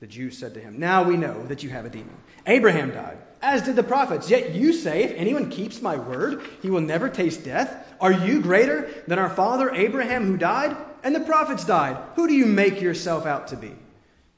The 0.00 0.06
Jews 0.06 0.36
said 0.36 0.54
to 0.54 0.60
him, 0.60 0.78
Now 0.78 1.02
we 1.02 1.16
know 1.16 1.46
that 1.46 1.62
you 1.62 1.70
have 1.70 1.84
a 1.84 1.90
demon. 1.90 2.16
Abraham 2.46 2.90
died, 2.90 3.18
as 3.44 3.62
did 3.62 3.76
the 3.76 3.82
prophets. 3.82 4.30
Yet 4.30 4.54
you 4.54 4.72
say, 4.72 5.04
If 5.04 5.12
anyone 5.12 5.50
keeps 5.50 5.82
my 5.82 5.96
word, 5.96 6.42
he 6.62 6.70
will 6.70 6.80
never 6.80 7.08
taste 7.08 7.44
death. 7.44 7.94
Are 8.00 8.12
you 8.12 8.40
greater 8.40 8.90
than 9.06 9.18
our 9.18 9.28
father 9.28 9.70
Abraham 9.70 10.26
who 10.26 10.36
died? 10.36 10.76
And 11.02 11.14
the 11.14 11.20
prophets 11.20 11.64
died. 11.64 12.02
Who 12.16 12.26
do 12.26 12.34
you 12.34 12.46
make 12.46 12.80
yourself 12.80 13.26
out 13.26 13.46
to 13.48 13.56
be? 13.56 13.72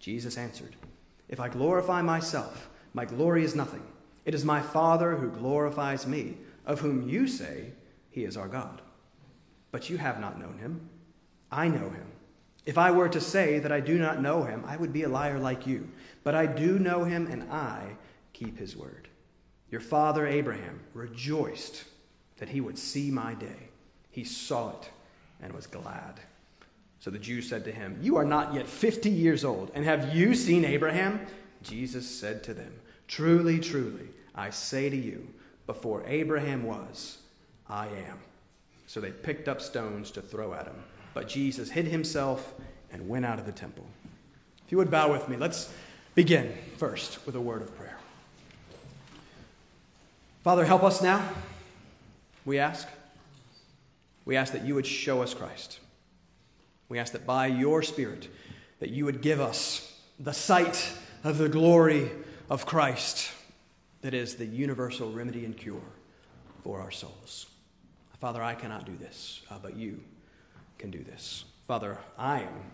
Jesus 0.01 0.37
answered, 0.37 0.75
If 1.29 1.39
I 1.39 1.49
glorify 1.49 2.03
myself, 2.03 2.69
my 2.93 3.05
glory 3.05 3.45
is 3.45 3.55
nothing. 3.55 3.83
It 4.25 4.35
is 4.35 4.45
my 4.45 4.61
Father 4.61 5.17
who 5.17 5.31
glorifies 5.31 6.07
me, 6.07 6.37
of 6.65 6.81
whom 6.81 7.09
you 7.09 7.29
say 7.29 7.73
he 8.11 8.25
is 8.25 8.37
our 8.37 8.49
God. 8.49 8.83
But 9.71 9.89
you 9.89 9.99
have 9.99 10.21
not 10.21 10.41
known 10.41 10.59
him. 10.59 10.89
I 11.53 11.69
know 11.69 11.91
him. 11.91 12.07
If 12.65 12.77
I 12.77 12.91
were 12.91 13.09
to 13.09 13.21
say 13.21 13.61
that 13.61 13.71
I 13.71 13.79
do 13.79 13.97
not 13.99 14.21
know 14.21 14.43
him, 14.43 14.65
I 14.67 14.77
would 14.77 14.93
be 14.93 15.05
a 15.05 15.09
liar 15.09 15.39
like 15.39 15.69
you. 15.69 15.89
But 16.25 16.35
I 16.35 16.47
do 16.47 16.81
know 16.81 17.05
him, 17.05 17.29
and 17.29 17.45
I 17.53 17.97
keep 18.39 18.59
his 18.59 18.77
word. 18.77 19.09
Your 19.71 19.81
father 19.81 20.27
Abraham 20.27 20.81
rejoiced 20.95 21.85
that 22.39 22.51
he 22.51 22.61
would 22.61 22.79
see 22.79 23.11
my 23.11 23.35
day. 23.35 23.71
He 24.11 24.25
saw 24.25 24.71
it 24.71 24.91
and 25.43 25.53
was 25.53 25.67
glad. 25.67 26.21
So 27.01 27.11
the 27.11 27.19
Jews 27.19 27.49
said 27.49 27.65
to 27.65 27.73
him, 27.73 27.99
You 28.03 28.17
are 28.17 28.25
not 28.25 28.55
yet 28.55 28.67
50 28.67 29.11
years 29.11 29.45
old, 29.45 29.71
and 29.75 29.85
have 29.85 30.15
you 30.15 30.35
seen 30.35 30.65
Abraham? 30.65 31.21
Jesus 31.63 32.09
said 32.09 32.43
to 32.45 32.55
them, 32.55 32.73
Truly, 33.09 33.59
truly, 33.59 34.09
I 34.35 34.51
say 34.51 34.91
to 34.91 34.97
you, 34.97 35.27
before 35.67 36.05
Abraham 36.07 36.65
was, 36.65 37.19
I 37.69 37.87
am. 37.87 38.19
So 38.87 39.01
they 39.01 39.11
picked 39.11 39.49
up 39.49 39.61
stones 39.61 40.11
to 40.13 40.23
throw 40.23 40.55
at 40.55 40.67
him. 40.67 40.77
But 41.15 41.29
Jesus 41.29 41.71
hid 41.71 41.87
himself 41.87 42.55
and 42.93 43.09
went 43.09 43.25
out 43.25 43.39
of 43.39 43.47
the 43.47 43.53
temple. 43.53 43.87
If 44.65 44.73
you 44.73 44.79
would 44.79 44.91
bow 44.91 45.11
with 45.11 45.29
me, 45.29 45.37
let's 45.37 45.73
begin 46.15 46.57
first 46.77 47.25
with 47.27 47.35
a 47.35 47.41
word 47.41 47.63
of 47.63 47.75
prayer. 47.76 47.76
Father, 50.47 50.65
help 50.65 50.85
us 50.85 51.03
now, 51.03 51.29
we 52.45 52.61
ask. 52.61 52.87
We 54.25 54.37
ask 54.37 54.53
that 54.53 54.65
you 54.65 54.77
would 54.77 54.87
show 54.87 55.21
us 55.21 55.35
Christ. 55.35 55.81
We 56.89 57.01
ask 57.01 57.13
that 57.15 57.27
by 57.27 57.49
your 57.49 57.83
Spirit, 57.83 58.29
that 58.79 58.91
you 58.91 59.05
would 59.07 59.23
give 59.23 59.41
us 59.41 60.01
the 60.21 60.33
sight 60.33 60.93
of 61.25 61.39
the 61.39 61.49
glory 61.49 62.13
of 62.49 62.65
Christ 62.65 63.33
that 64.03 64.15
is 64.15 64.37
the 64.37 64.47
universal 64.47 65.11
remedy 65.11 65.45
and 65.45 65.57
cure 65.57 65.83
for 66.63 66.81
our 66.81 66.93
souls. 66.93 67.47
Father, 68.21 68.41
I 68.41 68.55
cannot 68.55 68.87
do 68.87 68.97
this, 68.97 69.43
uh, 69.51 69.57
but 69.61 69.75
you 69.75 70.01
can 70.79 70.93
do 70.93 71.03
this. 71.03 71.45
Father, 71.67 71.99
I 72.17 72.43
am 72.43 72.71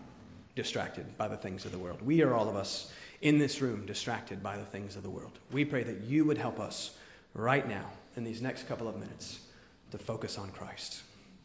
distracted 0.55 1.17
by 1.17 1.27
the 1.27 1.37
things 1.37 1.65
of 1.65 1.71
the 1.71 1.79
world. 1.79 2.03
We 2.03 2.21
are 2.21 2.35
all 2.35 2.49
of 2.49 2.55
us 2.55 2.93
in 3.21 3.39
this 3.39 3.61
room 3.61 3.87
distracted 3.87 4.43
by 4.43 4.57
the 4.57 4.65
things 4.65 4.95
of 4.95 5.01
the 5.01 5.09
world. 5.09 5.39
We 5.51 5.65
pray 5.65 5.81
that 5.81 6.01
you 6.01 6.23
would 6.25 6.37
help 6.37 6.59
us 6.59 6.95
right 7.33 7.67
now, 7.67 7.89
in 8.15 8.23
these 8.23 8.41
next 8.41 8.67
couple 8.67 8.87
of 8.87 8.95
minutes, 8.95 9.39
to 9.91 9.97
focus 9.97 10.37
on 10.37 10.49
Christ, 10.51 11.03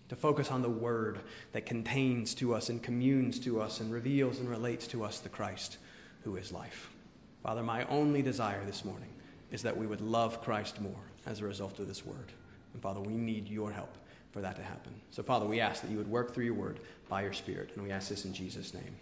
to 0.09 0.17
focus 0.17 0.51
on 0.51 0.63
the 0.63 0.69
word 0.69 1.21
that 1.53 1.67
contains 1.67 2.35
to 2.35 2.55
us 2.55 2.69
and 2.69 2.83
communes 2.83 3.39
to 3.41 3.61
us 3.61 3.81
and 3.81 3.93
reveals 3.93 4.39
and 4.39 4.49
relates 4.49 4.87
to 4.89 5.05
us 5.05 5.19
the 5.19 5.29
Christ 5.29 5.79
who 6.25 6.37
is 6.37 6.53
life. 6.53 6.91
Father, 7.43 7.63
my 7.63 7.85
only 7.87 8.23
desire 8.23 8.65
this 8.65 8.85
morning 8.85 9.09
is 9.51 9.63
that 9.63 9.77
we 9.77 9.87
would 9.87 10.01
love 10.01 10.43
Christ 10.43 10.81
more 10.81 11.01
as 11.27 11.41
a 11.41 11.45
result 11.45 11.79
of 11.79 11.89
this 11.89 12.05
word. 12.05 12.33
And 12.75 12.83
Father, 12.83 13.01
we 13.01 13.15
need 13.15 13.49
your 13.49 13.71
help 13.71 13.95
for 14.33 14.41
that 14.41 14.57
to 14.57 14.63
happen. 14.63 14.93
So, 15.11 15.23
Father, 15.23 15.47
we 15.47 15.61
ask 15.61 15.83
that 15.83 15.91
you 15.91 15.97
would 15.97 16.11
work 16.11 16.35
through 16.35 16.45
your 16.45 16.55
word 16.55 16.81
by 17.09 17.23
your 17.23 17.33
Spirit, 17.33 17.71
and 17.75 17.83
we 17.83 17.91
ask 17.91 18.09
this 18.09 18.25
in 18.25 18.35
Jesus' 18.35 18.75
name. 18.75 18.97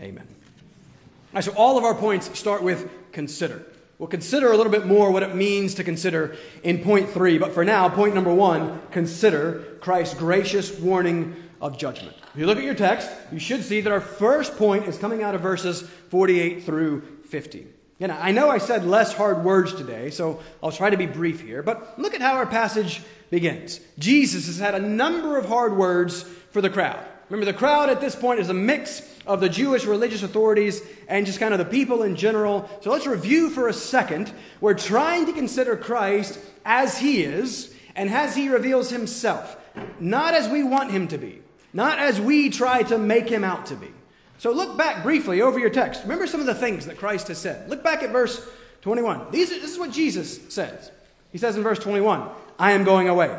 Amen. 0.00 0.26
All 0.28 1.34
right, 1.34 1.44
so 1.44 1.52
all 1.52 1.76
of 1.76 1.84
our 1.84 1.94
points 1.94 2.36
start 2.38 2.62
with 2.62 2.88
consider. 3.12 3.64
We'll 3.98 4.08
consider 4.08 4.52
a 4.52 4.56
little 4.56 4.70
bit 4.70 4.86
more 4.86 5.10
what 5.10 5.24
it 5.24 5.34
means 5.34 5.74
to 5.74 5.84
consider 5.84 6.36
in 6.62 6.84
point 6.84 7.10
three, 7.10 7.36
but 7.38 7.52
for 7.52 7.64
now, 7.64 7.88
point 7.88 8.14
number 8.14 8.32
one 8.32 8.80
consider 8.92 9.76
Christ's 9.80 10.14
gracious 10.14 10.78
warning 10.78 11.34
of 11.60 11.78
judgment. 11.78 12.16
If 12.32 12.38
you 12.38 12.46
look 12.46 12.58
at 12.58 12.64
your 12.64 12.74
text, 12.74 13.10
you 13.32 13.40
should 13.40 13.64
see 13.64 13.80
that 13.80 13.92
our 13.92 14.00
first 14.00 14.56
point 14.56 14.86
is 14.86 14.96
coming 14.96 15.24
out 15.24 15.34
of 15.34 15.40
verses 15.40 15.82
48 16.10 16.62
through 16.62 17.00
50. 17.26 17.66
And 17.98 18.12
I 18.12 18.30
know 18.30 18.48
I 18.48 18.58
said 18.58 18.84
less 18.84 19.12
hard 19.12 19.44
words 19.44 19.74
today, 19.74 20.10
so 20.10 20.40
I'll 20.62 20.70
try 20.70 20.90
to 20.90 20.96
be 20.96 21.06
brief 21.06 21.40
here, 21.40 21.64
but 21.64 21.98
look 21.98 22.14
at 22.14 22.20
how 22.20 22.34
our 22.34 22.46
passage 22.46 23.02
begins. 23.30 23.80
Jesus 23.98 24.46
has 24.46 24.58
had 24.58 24.76
a 24.76 24.78
number 24.78 25.36
of 25.36 25.46
hard 25.46 25.76
words 25.76 26.22
for 26.52 26.60
the 26.60 26.70
crowd. 26.70 27.04
Remember, 27.28 27.50
the 27.50 27.58
crowd 27.58 27.90
at 27.90 28.00
this 28.00 28.16
point 28.16 28.40
is 28.40 28.48
a 28.48 28.54
mix 28.54 29.02
of 29.26 29.40
the 29.40 29.48
Jewish 29.48 29.84
religious 29.84 30.22
authorities 30.22 30.80
and 31.08 31.26
just 31.26 31.38
kind 31.38 31.52
of 31.52 31.58
the 31.58 31.64
people 31.64 32.02
in 32.02 32.16
general. 32.16 32.68
So 32.80 32.90
let's 32.90 33.06
review 33.06 33.50
for 33.50 33.68
a 33.68 33.72
second. 33.72 34.32
We're 34.60 34.74
trying 34.74 35.26
to 35.26 35.32
consider 35.32 35.76
Christ 35.76 36.38
as 36.64 36.98
he 36.98 37.22
is 37.22 37.74
and 37.94 38.08
as 38.08 38.34
he 38.34 38.48
reveals 38.48 38.90
himself, 38.90 39.56
not 40.00 40.34
as 40.34 40.48
we 40.48 40.62
want 40.62 40.90
him 40.90 41.08
to 41.08 41.18
be, 41.18 41.42
not 41.72 41.98
as 41.98 42.20
we 42.20 42.48
try 42.48 42.82
to 42.84 42.96
make 42.96 43.28
him 43.28 43.44
out 43.44 43.66
to 43.66 43.76
be. 43.76 43.92
So 44.38 44.52
look 44.52 44.78
back 44.78 45.02
briefly 45.02 45.42
over 45.42 45.58
your 45.58 45.68
text. 45.68 46.02
Remember 46.04 46.26
some 46.26 46.40
of 46.40 46.46
the 46.46 46.54
things 46.54 46.86
that 46.86 46.96
Christ 46.96 47.28
has 47.28 47.38
said. 47.38 47.68
Look 47.68 47.82
back 47.82 48.02
at 48.02 48.10
verse 48.10 48.48
21. 48.82 49.32
These, 49.32 49.50
this 49.50 49.72
is 49.72 49.78
what 49.78 49.90
Jesus 49.90 50.40
says. 50.48 50.90
He 51.32 51.38
says 51.38 51.56
in 51.56 51.62
verse 51.62 51.78
21 51.78 52.28
I 52.58 52.72
am 52.72 52.84
going 52.84 53.08
away, 53.08 53.38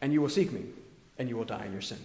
and 0.00 0.12
you 0.12 0.22
will 0.22 0.28
seek 0.28 0.52
me, 0.52 0.64
and 1.18 1.28
you 1.28 1.36
will 1.36 1.44
die 1.44 1.66
in 1.66 1.72
your 1.72 1.82
sin. 1.82 1.98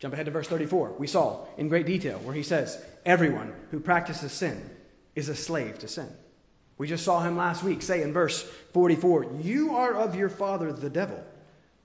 Jump 0.00 0.14
ahead 0.14 0.26
to 0.26 0.32
verse 0.32 0.48
34. 0.48 0.94
We 0.98 1.06
saw 1.06 1.46
in 1.56 1.68
great 1.68 1.86
detail 1.86 2.18
where 2.18 2.34
he 2.34 2.42
says, 2.42 2.82
Everyone 3.04 3.52
who 3.70 3.78
practices 3.78 4.32
sin 4.32 4.70
is 5.14 5.28
a 5.28 5.36
slave 5.36 5.78
to 5.80 5.88
sin. 5.88 6.08
We 6.78 6.88
just 6.88 7.04
saw 7.04 7.20
him 7.20 7.36
last 7.36 7.62
week 7.62 7.82
say 7.82 8.02
in 8.02 8.12
verse 8.12 8.42
44, 8.72 9.26
You 9.42 9.76
are 9.76 9.94
of 9.94 10.14
your 10.14 10.30
father, 10.30 10.72
the 10.72 10.88
devil, 10.88 11.22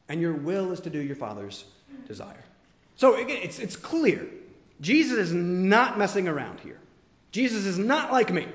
and 0.07 0.22
your 0.22 0.34
will 0.34 0.72
is 0.72 0.79
to 0.81 0.89
do 0.89 1.00
your 1.00 1.17
father's 1.17 1.65
desire. 2.07 2.45
So 2.95 3.15
again, 3.15 3.39
it's, 3.43 3.60
it's 3.60 3.75
clear 3.75 4.25
Jesus 4.79 5.17
is 5.17 5.34
not 5.34 5.98
messing 5.98 6.27
around 6.27 6.62
here. 6.62 6.79
Jesus 7.31 7.65
is 7.65 7.77
not 7.77 8.12
like 8.13 8.31
me. 8.31 8.48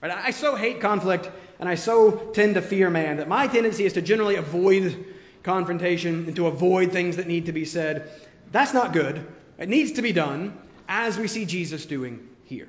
Right? 0.00 0.10
I 0.10 0.30
so 0.30 0.56
hate 0.56 0.80
conflict 0.80 1.30
and 1.60 1.68
I 1.68 1.74
so 1.74 2.12
tend 2.32 2.54
to 2.54 2.62
fear 2.62 2.90
man 2.90 3.18
that 3.18 3.28
my 3.28 3.46
tendency 3.46 3.84
is 3.84 3.92
to 3.92 4.02
generally 4.02 4.36
avoid 4.36 5.04
confrontation 5.42 6.26
and 6.26 6.36
to 6.36 6.46
avoid 6.46 6.92
things 6.92 7.16
that 7.16 7.26
need 7.26 7.46
to 7.46 7.52
be 7.52 7.64
said. 7.64 8.10
That's 8.52 8.74
not 8.74 8.92
good. 8.92 9.26
It 9.58 9.68
needs 9.68 9.92
to 9.92 10.02
be 10.02 10.12
done 10.12 10.56
as 10.88 11.18
we 11.18 11.26
see 11.26 11.44
Jesus 11.44 11.86
doing 11.86 12.28
here. 12.44 12.68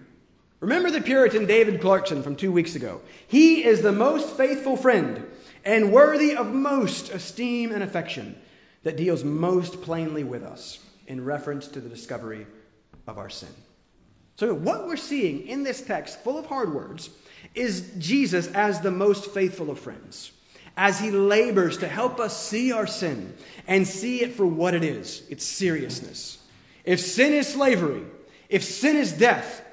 Remember 0.61 0.89
the 0.89 1.01
Puritan 1.01 1.45
David 1.45 1.81
Clarkson 1.81 2.23
from 2.23 2.37
two 2.37 2.51
weeks 2.51 2.75
ago. 2.75 3.01
He 3.27 3.65
is 3.65 3.81
the 3.81 3.91
most 3.91 4.37
faithful 4.37 4.77
friend 4.77 5.25
and 5.65 5.91
worthy 5.91 6.35
of 6.35 6.53
most 6.53 7.09
esteem 7.11 7.73
and 7.73 7.83
affection 7.83 8.39
that 8.83 8.95
deals 8.95 9.25
most 9.25 9.81
plainly 9.81 10.23
with 10.23 10.43
us 10.43 10.79
in 11.05 11.25
reference 11.25 11.67
to 11.67 11.81
the 11.81 11.89
discovery 11.89 12.47
of 13.07 13.17
our 13.17 13.29
sin. 13.29 13.49
So, 14.35 14.53
what 14.53 14.87
we're 14.87 14.95
seeing 14.95 15.47
in 15.47 15.63
this 15.63 15.81
text, 15.81 16.19
full 16.23 16.37
of 16.37 16.45
hard 16.45 16.73
words, 16.73 17.09
is 17.55 17.91
Jesus 17.97 18.47
as 18.47 18.79
the 18.79 18.91
most 18.91 19.31
faithful 19.31 19.69
of 19.69 19.79
friends, 19.79 20.31
as 20.75 20.99
he 20.99 21.11
labors 21.11 21.77
to 21.77 21.87
help 21.87 22.19
us 22.19 22.45
see 22.45 22.71
our 22.71 22.87
sin 22.87 23.33
and 23.67 23.87
see 23.87 24.21
it 24.21 24.33
for 24.33 24.45
what 24.45 24.73
it 24.73 24.83
is 24.83 25.23
its 25.29 25.45
seriousness. 25.45 26.39
If 26.83 26.99
sin 26.99 27.33
is 27.33 27.47
slavery, 27.47 28.03
if 28.49 28.63
sin 28.63 28.95
is 28.95 29.13
death, 29.13 29.63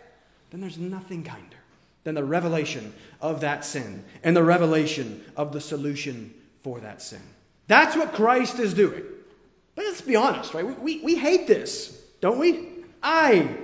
then 0.51 0.61
there's 0.61 0.79
nothing 0.79 1.25
kinder 1.25 1.57
than 2.05 2.15
the 2.15 2.25
revelation 2.25 2.93
of 3.21 3.41
that 3.41 3.65
sin 3.65 4.05
and 4.23 4.37
the 4.37 4.43
revelation 4.43 5.25
of 5.37 5.53
the 5.53 5.61
solution 5.61 6.35
for 6.63 6.81
that 6.81 7.03
sin. 7.03 7.23
That's 7.67 7.97
what 7.97 8.13
Christ 8.13 8.59
is 8.59 8.75
doing. 8.75 9.03
But 9.75 9.85
let's 9.85 10.01
be 10.01 10.17
honest, 10.17 10.55
right? 10.55 10.67
We, 10.67 10.73
we, 10.73 11.05
we 11.05 11.17
hate 11.17 11.47
this, 11.47 12.03
don't 12.21 12.39
we? 12.39 12.69
I 13.03 13.57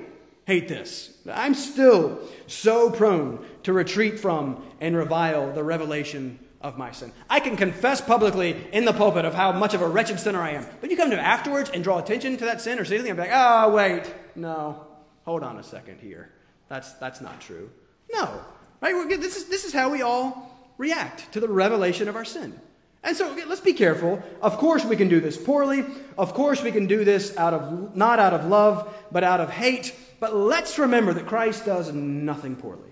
hate 0.46 0.68
this. 0.68 1.12
I'm 1.30 1.54
still 1.54 2.20
so 2.46 2.90
prone 2.90 3.44
to 3.64 3.72
retreat 3.72 4.20
from 4.20 4.62
and 4.80 4.96
revile 4.96 5.52
the 5.52 5.64
revelation 5.64 6.38
of 6.60 6.78
my 6.78 6.92
sin. 6.92 7.12
I 7.28 7.40
can 7.40 7.56
confess 7.56 8.00
publicly 8.00 8.56
in 8.72 8.84
the 8.84 8.92
pulpit 8.92 9.24
of 9.24 9.34
how 9.34 9.52
much 9.52 9.74
of 9.74 9.82
a 9.82 9.88
wretched 9.88 10.18
sinner 10.20 10.40
I 10.40 10.50
am. 10.50 10.66
But 10.80 10.90
you 10.90 10.96
come 10.96 11.10
to 11.10 11.20
afterwards 11.20 11.70
and 11.70 11.84
draw 11.84 11.98
attention 11.98 12.36
to 12.38 12.44
that 12.46 12.60
sin 12.60 12.78
or 12.78 12.84
say 12.84 12.96
something, 12.96 13.12
I'm 13.12 13.18
like, 13.18 13.30
oh, 13.32 13.74
wait, 13.74 14.14
no, 14.34 14.86
hold 15.24 15.42
on 15.42 15.58
a 15.58 15.62
second 15.62 16.00
here. 16.00 16.30
That's, 16.68 16.92
that's 16.94 17.20
not 17.20 17.40
true. 17.40 17.70
No, 18.12 18.40
right? 18.80 19.08
This 19.08 19.36
is, 19.36 19.46
this 19.46 19.64
is 19.64 19.72
how 19.72 19.90
we 19.90 20.02
all 20.02 20.72
react 20.78 21.32
to 21.32 21.40
the 21.40 21.48
revelation 21.48 22.08
of 22.08 22.16
our 22.16 22.24
sin. 22.24 22.58
And 23.04 23.16
so 23.16 23.36
let's 23.46 23.60
be 23.60 23.72
careful. 23.72 24.22
Of 24.42 24.56
course, 24.58 24.84
we 24.84 24.96
can 24.96 25.08
do 25.08 25.20
this 25.20 25.36
poorly. 25.36 25.84
Of 26.18 26.34
course, 26.34 26.62
we 26.62 26.72
can 26.72 26.86
do 26.86 27.04
this 27.04 27.36
out 27.36 27.54
of 27.54 27.94
not 27.94 28.18
out 28.18 28.34
of 28.34 28.46
love, 28.46 28.92
but 29.12 29.22
out 29.22 29.40
of 29.40 29.50
hate 29.50 29.94
but 30.20 30.34
let's 30.34 30.78
remember 30.78 31.12
that 31.14 31.26
Christ 31.26 31.66
does 31.66 31.92
nothing 31.92 32.56
poorly, 32.56 32.90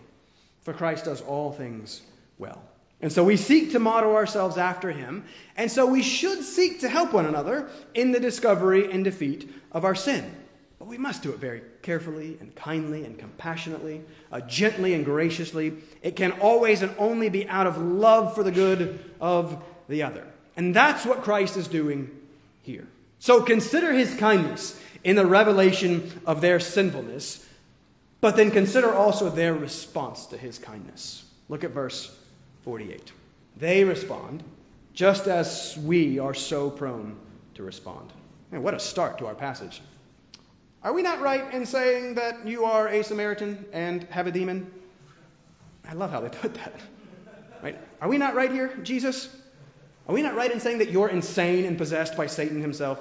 for 0.62 0.72
Christ 0.72 1.06
does 1.06 1.20
all 1.22 1.52
things 1.52 2.02
well. 2.38 2.62
And 3.04 3.12
so 3.12 3.22
we 3.22 3.36
seek 3.36 3.72
to 3.72 3.78
model 3.78 4.16
ourselves 4.16 4.56
after 4.56 4.90
him, 4.90 5.26
and 5.58 5.70
so 5.70 5.84
we 5.84 6.02
should 6.02 6.42
seek 6.42 6.80
to 6.80 6.88
help 6.88 7.12
one 7.12 7.26
another 7.26 7.68
in 7.92 8.12
the 8.12 8.18
discovery 8.18 8.90
and 8.90 9.04
defeat 9.04 9.54
of 9.72 9.84
our 9.84 9.94
sin. 9.94 10.34
But 10.78 10.88
we 10.88 10.96
must 10.96 11.22
do 11.22 11.30
it 11.30 11.36
very 11.36 11.60
carefully 11.82 12.38
and 12.40 12.54
kindly 12.54 13.04
and 13.04 13.18
compassionately, 13.18 14.00
uh, 14.32 14.40
gently 14.40 14.94
and 14.94 15.04
graciously. 15.04 15.74
It 16.00 16.16
can 16.16 16.32
always 16.40 16.80
and 16.80 16.94
only 16.96 17.28
be 17.28 17.46
out 17.46 17.66
of 17.66 17.76
love 17.76 18.34
for 18.34 18.42
the 18.42 18.50
good 18.50 18.98
of 19.20 19.62
the 19.86 20.02
other. 20.02 20.24
And 20.56 20.74
that's 20.74 21.04
what 21.04 21.20
Christ 21.20 21.58
is 21.58 21.68
doing 21.68 22.10
here. 22.62 22.88
So 23.18 23.42
consider 23.42 23.92
his 23.92 24.14
kindness 24.14 24.80
in 25.04 25.16
the 25.16 25.26
revelation 25.26 26.10
of 26.24 26.40
their 26.40 26.58
sinfulness, 26.58 27.46
but 28.22 28.36
then 28.36 28.50
consider 28.50 28.94
also 28.94 29.28
their 29.28 29.52
response 29.52 30.24
to 30.28 30.38
his 30.38 30.58
kindness. 30.58 31.26
Look 31.50 31.64
at 31.64 31.72
verse 31.72 32.18
48. 32.64 33.12
They 33.56 33.84
respond 33.84 34.42
just 34.94 35.26
as 35.26 35.78
we 35.82 36.18
are 36.18 36.34
so 36.34 36.70
prone 36.70 37.16
to 37.54 37.62
respond. 37.62 38.12
Man, 38.50 38.62
what 38.62 38.74
a 38.74 38.80
start 38.80 39.18
to 39.18 39.26
our 39.26 39.34
passage. 39.34 39.82
Are 40.82 40.92
we 40.92 41.02
not 41.02 41.20
right 41.20 41.52
in 41.52 41.66
saying 41.66 42.14
that 42.14 42.46
you 42.46 42.64
are 42.64 42.88
a 42.88 43.04
Samaritan 43.04 43.66
and 43.72 44.04
have 44.04 44.26
a 44.26 44.30
demon? 44.30 44.70
I 45.88 45.92
love 45.92 46.10
how 46.10 46.20
they 46.20 46.28
put 46.30 46.54
that. 46.54 46.74
Right? 47.62 47.78
Are 48.00 48.08
we 48.08 48.18
not 48.18 48.34
right 48.34 48.50
here, 48.50 48.76
Jesus? 48.82 49.34
Are 50.08 50.14
we 50.14 50.22
not 50.22 50.34
right 50.34 50.50
in 50.50 50.60
saying 50.60 50.78
that 50.78 50.90
you're 50.90 51.08
insane 51.08 51.64
and 51.64 51.78
possessed 51.78 52.16
by 52.16 52.26
Satan 52.26 52.60
himself? 52.60 53.00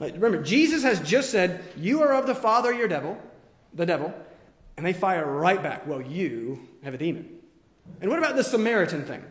Like, 0.00 0.14
remember, 0.14 0.42
Jesus 0.42 0.82
has 0.82 1.00
just 1.00 1.30
said, 1.30 1.64
You 1.76 2.02
are 2.02 2.12
of 2.12 2.26
the 2.26 2.34
father, 2.34 2.72
your 2.72 2.88
devil, 2.88 3.20
the 3.74 3.86
devil, 3.86 4.14
and 4.76 4.86
they 4.86 4.92
fire 4.92 5.26
right 5.26 5.62
back, 5.62 5.86
Well, 5.86 6.02
you 6.02 6.68
have 6.82 6.94
a 6.94 6.98
demon. 6.98 7.37
And 8.00 8.10
what 8.10 8.18
about 8.18 8.36
the 8.36 8.44
Samaritan 8.44 9.04
thing? 9.04 9.24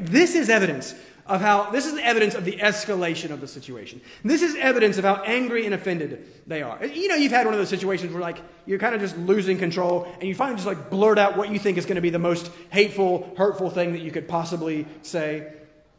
This 0.00 0.34
is 0.34 0.48
evidence 0.48 0.94
of 1.26 1.40
how, 1.40 1.70
this 1.70 1.86
is 1.86 1.98
evidence 1.98 2.34
of 2.34 2.44
the 2.44 2.58
escalation 2.58 3.30
of 3.30 3.40
the 3.40 3.48
situation. 3.48 4.00
This 4.24 4.42
is 4.42 4.54
evidence 4.56 4.96
of 4.96 5.04
how 5.04 5.16
angry 5.24 5.66
and 5.66 5.74
offended 5.74 6.24
they 6.46 6.62
are. 6.62 6.84
You 6.86 7.08
know, 7.08 7.16
you've 7.16 7.32
had 7.32 7.46
one 7.46 7.54
of 7.54 7.58
those 7.58 7.68
situations 7.68 8.12
where, 8.12 8.22
like, 8.22 8.38
you're 8.64 8.78
kind 8.78 8.94
of 8.94 9.00
just 9.00 9.16
losing 9.18 9.58
control 9.58 10.04
and 10.20 10.22
you 10.22 10.34
finally 10.34 10.56
just, 10.56 10.66
like, 10.66 10.88
blurt 10.88 11.18
out 11.18 11.36
what 11.36 11.50
you 11.50 11.58
think 11.58 11.78
is 11.78 11.84
going 11.84 11.96
to 11.96 12.00
be 12.00 12.10
the 12.10 12.18
most 12.18 12.50
hateful, 12.70 13.34
hurtful 13.36 13.70
thing 13.70 13.92
that 13.92 14.02
you 14.02 14.12
could 14.12 14.28
possibly 14.28 14.86
say. 15.02 15.52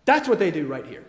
That's 0.05 0.29
what 0.29 0.39
they 0.39 0.49
do 0.49 0.65
right 0.65 0.85
here. 0.85 1.03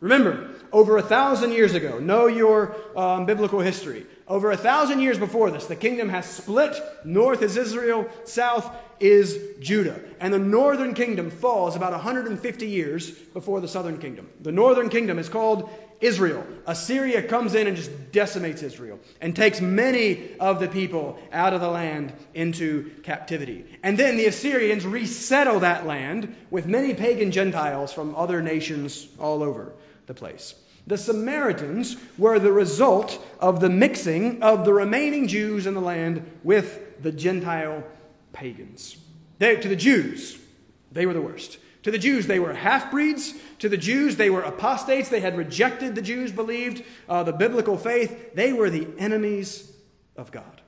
Remember, 0.00 0.54
over 0.72 0.96
a 0.96 1.02
thousand 1.02 1.52
years 1.52 1.74
ago, 1.74 1.98
know 1.98 2.26
your 2.26 2.74
um, 2.96 3.26
biblical 3.26 3.60
history. 3.60 4.06
Over 4.26 4.50
a 4.52 4.56
thousand 4.56 5.00
years 5.00 5.18
before 5.18 5.50
this, 5.50 5.66
the 5.66 5.76
kingdom 5.76 6.08
has 6.08 6.24
split. 6.24 6.74
North 7.04 7.42
is 7.42 7.58
Israel, 7.58 8.08
south 8.24 8.74
is 9.00 9.38
Judah. 9.58 10.00
And 10.20 10.32
the 10.32 10.38
northern 10.38 10.94
kingdom 10.94 11.30
falls 11.30 11.74
about 11.74 11.92
150 11.92 12.68
years 12.68 13.10
before 13.10 13.60
the 13.60 13.68
southern 13.68 13.98
kingdom. 13.98 14.28
The 14.40 14.52
northern 14.52 14.88
kingdom 14.90 15.18
is 15.18 15.28
called 15.28 15.68
Israel. 16.00 16.46
Assyria 16.66 17.22
comes 17.22 17.54
in 17.54 17.66
and 17.66 17.76
just 17.76 18.12
decimates 18.12 18.62
Israel 18.62 18.98
and 19.20 19.36
takes 19.36 19.60
many 19.60 20.38
of 20.38 20.60
the 20.60 20.68
people 20.68 21.18
out 21.32 21.52
of 21.52 21.60
the 21.60 21.68
land 21.68 22.12
into 22.34 22.90
captivity. 23.02 23.66
And 23.82 23.98
then 23.98 24.16
the 24.16 24.26
Assyrians 24.26 24.86
resettle 24.86 25.60
that 25.60 25.86
land 25.86 26.34
with 26.50 26.66
many 26.66 26.94
pagan 26.94 27.30
Gentiles 27.30 27.92
from 27.92 28.14
other 28.14 28.40
nations 28.40 29.08
all 29.18 29.42
over 29.42 29.72
the 30.06 30.14
place. 30.14 30.54
The 30.86 30.98
Samaritans 30.98 31.96
were 32.16 32.38
the 32.38 32.52
result 32.52 33.24
of 33.38 33.60
the 33.60 33.68
mixing 33.68 34.42
of 34.42 34.64
the 34.64 34.72
remaining 34.72 35.28
Jews 35.28 35.66
in 35.66 35.74
the 35.74 35.80
land 35.80 36.28
with 36.42 37.02
the 37.02 37.12
Gentile 37.12 37.84
pagans. 38.32 38.96
They, 39.38 39.56
to 39.56 39.68
the 39.68 39.76
Jews, 39.76 40.38
they 40.92 41.06
were 41.06 41.14
the 41.14 41.22
worst. 41.22 41.58
To 41.82 41.90
the 41.90 41.98
Jews, 41.98 42.26
they 42.26 42.38
were 42.38 42.52
half 42.52 42.90
breeds. 42.90 43.34
To 43.60 43.68
the 43.68 43.76
Jews, 43.76 44.16
they 44.16 44.28
were 44.28 44.42
apostates. 44.42 45.08
They 45.08 45.20
had 45.20 45.36
rejected, 45.36 45.94
the 45.94 46.02
Jews 46.02 46.30
believed, 46.30 46.84
uh, 47.08 47.22
the 47.22 47.32
biblical 47.32 47.78
faith. 47.78 48.34
They 48.34 48.52
were 48.52 48.68
the 48.68 48.86
enemies 48.98 49.72
of 50.16 50.30
God. 50.30 50.60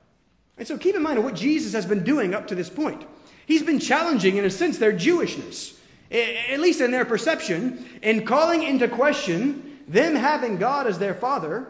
And 0.57 0.67
so 0.67 0.77
keep 0.77 0.95
in 0.95 1.03
mind 1.03 1.23
what 1.23 1.35
Jesus 1.35 1.73
has 1.73 1.85
been 1.85 2.03
doing 2.03 2.33
up 2.33 2.47
to 2.47 2.55
this 2.55 2.69
point. 2.69 3.03
He's 3.45 3.63
been 3.63 3.79
challenging, 3.79 4.37
in 4.37 4.45
a 4.45 4.49
sense, 4.49 4.77
their 4.77 4.93
Jewishness, 4.93 5.77
at 6.11 6.59
least 6.59 6.81
in 6.81 6.91
their 6.91 7.05
perception, 7.05 7.85
and 8.01 8.25
calling 8.25 8.63
into 8.63 8.87
question 8.87 9.81
them 9.87 10.15
having 10.15 10.57
God 10.57 10.87
as 10.87 10.97
their 10.97 11.13
father. 11.13 11.67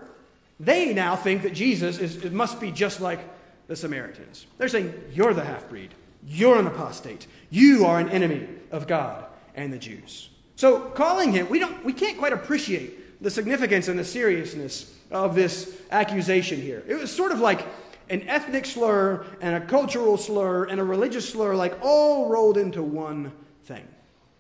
They 0.60 0.94
now 0.94 1.16
think 1.16 1.42
that 1.44 1.54
Jesus 1.54 1.98
is, 1.98 2.32
must 2.32 2.62
be 2.62 2.72
just 2.72 3.02
like 3.02 3.20
the 3.68 3.76
Samaritans. 3.76 4.48
They're 4.58 4.68
saying, 4.68 4.94
You're 5.12 5.34
the 5.34 5.44
half 5.44 5.70
breed. 5.70 5.94
You're 6.26 6.60
an 6.60 6.68
apostate. 6.68 7.28
You 7.50 7.86
are 7.86 8.00
an 8.00 8.10
enemy 8.10 8.48
of 8.72 8.88
God 8.88 9.26
and 9.56 9.72
the 9.72 9.78
Jews. 9.78 10.30
So 10.56 10.80
calling 10.80 11.32
him, 11.32 11.50
we, 11.50 11.60
don't, 11.60 11.84
we 11.84 11.94
can't 11.94 12.18
quite 12.18 12.34
appreciate 12.34 13.22
the 13.22 13.30
significance 13.32 13.88
and 13.88 13.98
the 13.98 14.04
seriousness 14.06 14.94
of 15.12 15.36
this 15.36 15.82
accusation 15.92 16.62
here. 16.62 16.84
It 16.88 16.96
was 16.96 17.12
sort 17.12 17.32
of 17.32 17.40
like 17.40 17.66
an 18.10 18.28
ethnic 18.28 18.66
slur 18.66 19.26
and 19.42 19.56
a 19.56 19.66
cultural 19.66 20.18
slur 20.18 20.66
and 20.66 20.80
a 20.80 20.84
religious 20.84 21.30
slur, 21.30 21.56
like 21.56 21.78
all 21.82 22.30
rolled 22.30 22.58
into 22.58 22.84
one 22.84 23.32
thing. 23.64 23.88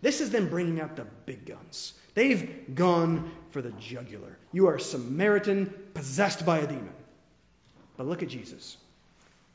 This 0.01 0.19
is 0.19 0.31
them 0.31 0.49
bringing 0.49 0.81
out 0.81 0.95
the 0.95 1.05
big 1.25 1.45
guns. 1.45 1.93
They've 2.13 2.75
gone 2.75 3.31
for 3.51 3.61
the 3.61 3.71
jugular. 3.71 4.37
You 4.51 4.67
are 4.67 4.75
a 4.75 4.81
Samaritan 4.81 5.73
possessed 5.93 6.45
by 6.45 6.59
a 6.59 6.67
demon. 6.67 6.93
But 7.97 8.07
look 8.07 8.21
at 8.21 8.29
Jesus. 8.29 8.77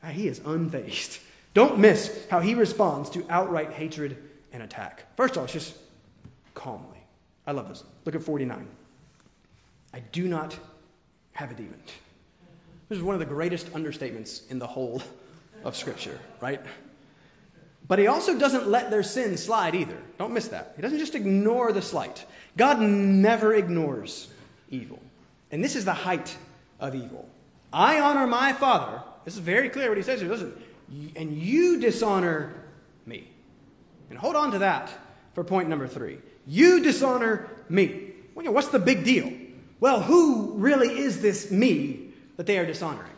He 0.07 0.27
is 0.27 0.39
unfazed. 0.41 1.19
Don't 1.53 1.79
miss 1.79 2.25
how 2.29 2.39
he 2.39 2.53
responds 2.53 3.09
to 3.11 3.25
outright 3.29 3.73
hatred 3.73 4.17
and 4.53 4.63
attack. 4.63 5.05
First 5.17 5.33
of 5.33 5.39
all, 5.39 5.43
it's 5.45 5.53
just 5.53 5.75
calmly. 6.53 6.97
I 7.45 7.51
love 7.51 7.67
this. 7.67 7.83
Look 8.05 8.15
at 8.15 8.23
49. 8.23 8.67
I 9.93 9.99
do 9.99 10.27
not 10.27 10.57
have 11.33 11.51
a 11.51 11.53
demon. 11.53 11.81
This 12.87 12.97
is 12.97 13.03
one 13.03 13.15
of 13.15 13.19
the 13.19 13.25
greatest 13.25 13.71
understatements 13.73 14.49
in 14.49 14.59
the 14.59 14.67
whole 14.67 15.01
of 15.63 15.75
Scripture, 15.75 16.19
right? 16.41 16.61
But 17.87 17.99
he 17.99 18.07
also 18.07 18.37
doesn't 18.37 18.67
let 18.67 18.91
their 18.91 19.03
sin 19.03 19.35
slide 19.35 19.75
either. 19.75 19.97
Don't 20.17 20.31
miss 20.31 20.47
that. 20.49 20.73
He 20.75 20.81
doesn't 20.81 20.99
just 20.99 21.15
ignore 21.15 21.71
the 21.71 21.81
slight. 21.81 22.25
God 22.55 22.79
never 22.79 23.53
ignores 23.53 24.29
evil. 24.69 24.99
And 25.51 25.63
this 25.63 25.75
is 25.75 25.85
the 25.85 25.93
height 25.93 26.37
of 26.79 26.93
evil. 26.93 27.27
I 27.73 27.99
honor 27.99 28.27
my 28.27 28.53
Father. 28.53 29.01
This 29.25 29.35
is 29.35 29.39
very 29.39 29.69
clear 29.69 29.89
what 29.89 29.97
he 29.97 30.03
says 30.03 30.21
here. 30.21 30.29
Listen, 30.29 30.53
and 31.15 31.33
you 31.33 31.79
dishonor 31.79 32.53
me. 33.05 33.27
And 34.09 34.17
hold 34.17 34.35
on 34.35 34.51
to 34.51 34.59
that 34.59 34.91
for 35.33 35.43
point 35.43 35.69
number 35.69 35.87
three. 35.87 36.19
You 36.47 36.81
dishonor 36.81 37.47
me. 37.69 38.13
What's 38.33 38.69
the 38.69 38.79
big 38.79 39.03
deal? 39.03 39.31
Well, 39.79 40.01
who 40.01 40.53
really 40.55 40.99
is 40.99 41.21
this 41.21 41.51
me 41.51 42.13
that 42.37 42.45
they 42.45 42.57
are 42.57 42.65
dishonoring? 42.65 43.11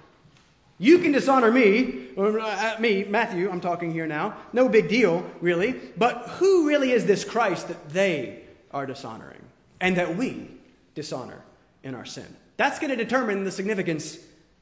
You 0.77 0.97
can 0.97 1.11
dishonor 1.11 1.51
me, 1.51 2.07
uh, 2.17 2.75
me, 2.79 3.03
Matthew, 3.03 3.51
I'm 3.51 3.61
talking 3.61 3.91
here 3.93 4.07
now. 4.07 4.35
No 4.51 4.67
big 4.67 4.89
deal, 4.89 5.23
really. 5.39 5.73
But 5.95 6.27
who 6.39 6.67
really 6.67 6.91
is 6.91 7.05
this 7.05 7.23
Christ 7.23 7.67
that 7.67 7.89
they 7.89 8.41
are 8.71 8.87
dishonoring 8.87 9.41
and 9.79 9.95
that 9.97 10.17
we 10.17 10.49
dishonor 10.95 11.43
in 11.83 11.93
our 11.93 12.05
sin? 12.05 12.35
That's 12.57 12.79
going 12.79 12.89
to 12.89 12.95
determine 12.95 13.43
the 13.43 13.51
significance 13.51 14.17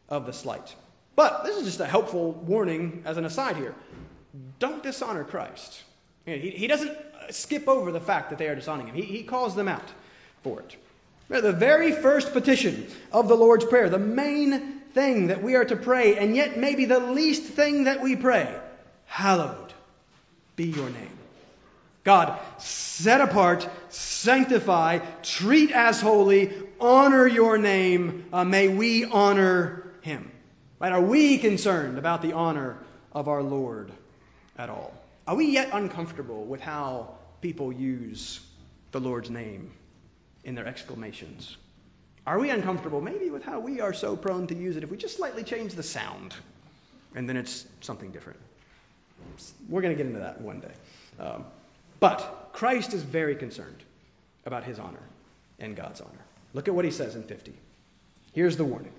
of 0.10 0.26
the 0.26 0.34
slight. 0.34 0.76
But 1.16 1.44
this 1.44 1.58
is 1.58 1.66
just 1.66 1.80
a 1.80 1.86
helpful 1.86 2.32
warning 2.32 3.04
as 3.06 3.18
an 3.18 3.26
aside 3.26 3.58
here. 3.58 3.76
Don't 4.60 4.84
dishonor 4.84 5.24
Christ. 5.24 5.84
He, 6.26 6.52
he 6.52 6.68
doesn't 6.68 6.96
skip 7.30 7.68
over 7.68 7.92
the 7.92 8.00
fact 8.00 8.30
that 8.30 8.40
they 8.40 8.48
are 8.48 8.56
dishonoring 8.56 8.88
him, 8.88 8.96
he, 8.96 9.04
he 9.04 9.24
calls 9.24 9.56
them 9.56 9.68
out 9.68 9.94
for 10.44 10.62
it. 10.62 10.76
The 11.30 11.54
very 11.54 11.92
first 11.92 12.34
petition 12.34 12.88
of 13.12 13.28
the 13.28 13.36
Lord's 13.36 13.66
Prayer, 13.66 13.90
the 13.90 14.00
main 14.00 14.80
thing 14.94 15.28
that 15.28 15.44
we 15.44 15.56
are 15.56 15.66
to 15.66 15.76
pray, 15.76 16.18
and 16.18 16.36
yet 16.36 16.58
maybe 16.58 16.86
the 16.86 17.00
least 17.00 17.44
thing 17.44 17.84
that 17.84 18.02
we 18.02 18.16
pray 18.16 18.60
Hallowed 19.06 19.74
be 20.56 20.66
your 20.66 20.90
name. 20.90 21.18
God, 22.04 22.40
set 22.60 23.22
apart, 23.22 23.68
sanctify, 23.90 25.00
treat 25.24 25.72
as 25.72 26.00
holy, 26.00 26.54
honor 26.80 27.28
your 27.28 27.58
name. 27.58 28.26
Uh, 28.32 28.44
may 28.44 28.68
we 28.68 29.06
honor 29.06 29.92
him. 30.02 30.32
Right? 30.80 30.92
Are 30.92 31.02
we 31.02 31.38
concerned 31.38 31.98
about 31.98 32.22
the 32.22 32.34
honor 32.34 32.78
of 33.12 33.28
our 33.28 33.44
Lord 33.44 33.92
at 34.58 34.70
all? 34.70 34.94
Are 35.28 35.36
we 35.36 35.46
yet 35.46 35.70
uncomfortable 35.74 36.46
with 36.46 36.62
how 36.62 37.16
people 37.42 37.72
use 37.72 38.40
the 38.92 39.00
Lord's 39.00 39.30
name 39.30 39.72
in 40.46 40.56
their 40.56 40.66
exclamations? 40.66 41.58
Are 42.26 42.40
we 42.40 42.50
uncomfortable 42.50 43.02
maybe 43.02 43.30
with 43.30 43.44
how 43.44 43.60
we 43.60 43.82
are 43.82 43.94
so 43.94 44.16
prone 44.16 44.48
to 44.48 44.56
use 44.56 44.78
it 44.78 44.84
if 44.84 44.92
we 44.92 44.98
just 44.98 45.18
slightly 45.18 45.44
change 45.44 45.74
the 45.74 45.84
sound 45.84 46.36
and 47.16 47.28
then 47.28 47.36
it's 47.36 47.66
something 47.82 48.12
different? 48.12 48.40
We're 49.68 49.82
going 49.82 49.96
to 49.96 49.98
get 49.98 50.08
into 50.08 50.20
that 50.20 50.40
one 50.40 50.62
day. 50.62 50.72
Um, 51.20 51.46
but 52.00 52.52
Christ 52.54 52.94
is 52.94 53.04
very 53.04 53.36
concerned 53.36 53.84
about 54.46 54.64
his 54.64 54.80
honor 54.80 55.04
and 55.60 55.76
God's 55.76 56.02
honor. 56.02 56.26
Look 56.54 56.68
at 56.68 56.74
what 56.74 56.86
he 56.86 56.92
says 56.92 57.16
in 57.16 57.24
50. 57.24 57.54
Here's 58.34 58.58
the 58.58 58.64
warning 58.64 58.94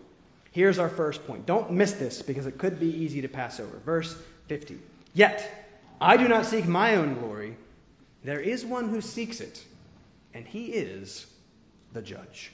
Here's 0.52 0.78
our 0.78 0.88
first 0.88 1.26
point. 1.26 1.46
Don't 1.46 1.70
miss 1.70 1.92
this 1.92 2.22
because 2.22 2.46
it 2.46 2.58
could 2.58 2.80
be 2.80 2.88
easy 2.88 3.20
to 3.20 3.28
pass 3.28 3.60
over. 3.60 3.78
Verse 3.78 4.16
50. 4.48 4.78
Yet, 5.14 5.68
I 6.00 6.16
do 6.16 6.26
not 6.28 6.46
seek 6.46 6.66
my 6.66 6.96
own 6.96 7.14
glory. 7.14 7.56
There 8.24 8.40
is 8.40 8.66
one 8.66 8.88
who 8.88 9.00
seeks 9.00 9.40
it, 9.40 9.64
and 10.34 10.46
he 10.46 10.66
is 10.66 11.26
the 11.92 12.02
judge. 12.02 12.52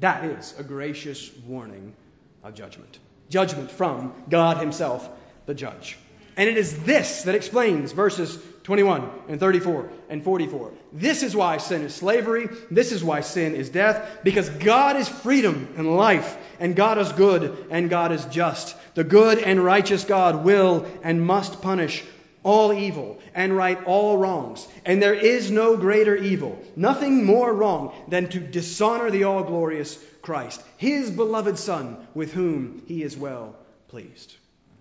That 0.00 0.24
is 0.24 0.54
a 0.58 0.62
gracious 0.62 1.30
warning 1.46 1.94
of 2.42 2.54
judgment. 2.54 2.98
Judgment 3.28 3.70
from 3.70 4.14
God 4.28 4.58
Himself, 4.58 5.08
the 5.46 5.54
judge. 5.54 5.98
And 6.36 6.48
it 6.48 6.56
is 6.56 6.84
this 6.84 7.22
that 7.22 7.34
explains 7.34 7.92
verses 7.92 8.38
21 8.68 9.10
and 9.28 9.40
34 9.40 9.88
and 10.10 10.22
44. 10.22 10.72
This 10.92 11.22
is 11.22 11.34
why 11.34 11.56
sin 11.56 11.80
is 11.80 11.94
slavery. 11.94 12.50
This 12.70 12.92
is 12.92 13.02
why 13.02 13.22
sin 13.22 13.54
is 13.54 13.70
death. 13.70 14.18
Because 14.22 14.50
God 14.50 14.94
is 14.96 15.08
freedom 15.08 15.72
and 15.78 15.96
life, 15.96 16.36
and 16.60 16.76
God 16.76 16.98
is 16.98 17.10
good, 17.12 17.66
and 17.70 17.88
God 17.88 18.12
is 18.12 18.26
just. 18.26 18.76
The 18.94 19.04
good 19.04 19.38
and 19.38 19.64
righteous 19.64 20.04
God 20.04 20.44
will 20.44 20.86
and 21.02 21.26
must 21.26 21.62
punish 21.62 22.04
all 22.42 22.74
evil 22.74 23.18
and 23.34 23.56
right 23.56 23.82
all 23.84 24.18
wrongs. 24.18 24.68
And 24.84 25.02
there 25.02 25.14
is 25.14 25.50
no 25.50 25.74
greater 25.74 26.14
evil, 26.14 26.62
nothing 26.76 27.24
more 27.24 27.54
wrong 27.54 27.94
than 28.06 28.28
to 28.28 28.38
dishonor 28.38 29.10
the 29.10 29.24
all 29.24 29.44
glorious 29.44 29.98
Christ, 30.20 30.62
his 30.76 31.10
beloved 31.10 31.58
Son, 31.58 32.06
with 32.12 32.34
whom 32.34 32.82
he 32.86 33.02
is 33.02 33.16
well 33.16 33.56
pleased. 33.88 34.37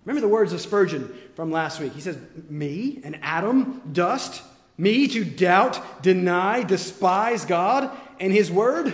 Remember 0.07 0.21
the 0.21 0.31
words 0.31 0.53
of 0.53 0.61
Spurgeon 0.61 1.13
from 1.35 1.51
last 1.51 1.81
week. 1.81 1.91
He 1.91 1.99
says, 1.99 2.17
Me, 2.49 3.01
an 3.03 3.19
Adam, 3.21 3.81
dust, 3.91 4.41
me 4.77 5.05
to 5.09 5.25
doubt, 5.25 6.01
deny, 6.01 6.63
despise 6.63 7.43
God 7.43 7.91
and 8.17 8.31
his 8.31 8.49
word? 8.49 8.93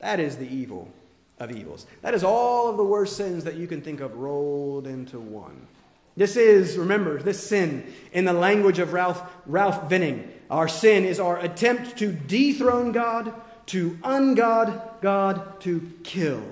That 0.00 0.20
is 0.20 0.36
the 0.36 0.46
evil 0.46 0.92
of 1.38 1.50
evils. 1.50 1.86
That 2.02 2.12
is 2.12 2.22
all 2.22 2.68
of 2.68 2.76
the 2.76 2.84
worst 2.84 3.16
sins 3.16 3.44
that 3.44 3.54
you 3.54 3.66
can 3.66 3.80
think 3.80 4.00
of 4.00 4.18
rolled 4.18 4.86
into 4.86 5.18
one. 5.18 5.66
This 6.14 6.36
is, 6.36 6.76
remember, 6.76 7.22
this 7.22 7.42
sin, 7.42 7.90
in 8.12 8.26
the 8.26 8.34
language 8.34 8.80
of 8.80 8.92
Ralph, 8.92 9.22
Ralph 9.46 9.88
Venning, 9.88 10.30
our 10.50 10.68
sin 10.68 11.06
is 11.06 11.18
our 11.18 11.38
attempt 11.38 11.96
to 12.00 12.12
dethrone 12.12 12.92
God, 12.92 13.32
to 13.68 13.92
ungod 14.02 15.00
God, 15.00 15.58
to 15.62 15.90
kill 16.04 16.44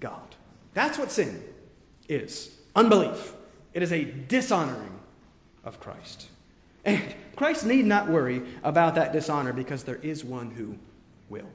God. 0.00 0.34
That's 0.74 0.98
what 0.98 1.12
sin 1.12 1.44
is 2.08 2.55
unbelief. 2.76 3.32
It 3.74 3.82
is 3.82 3.92
a 3.92 4.04
dishonoring 4.04 5.00
of 5.64 5.80
Christ. 5.80 6.28
And 6.84 7.02
Christ 7.34 7.66
need 7.66 7.84
not 7.84 8.08
worry 8.08 8.42
about 8.62 8.94
that 8.94 9.12
dishonor 9.12 9.52
because 9.52 9.82
there 9.82 9.96
is 9.96 10.24
one 10.24 10.52
who 10.52 10.76
will. 11.28 11.48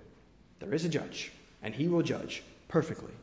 There 0.60 0.74
is 0.74 0.84
a 0.84 0.90
judge, 0.90 1.32
and 1.64 1.74
he 1.74 1.88
will 1.88 2.04
judge 2.04 2.44
perfectly 2.68 3.14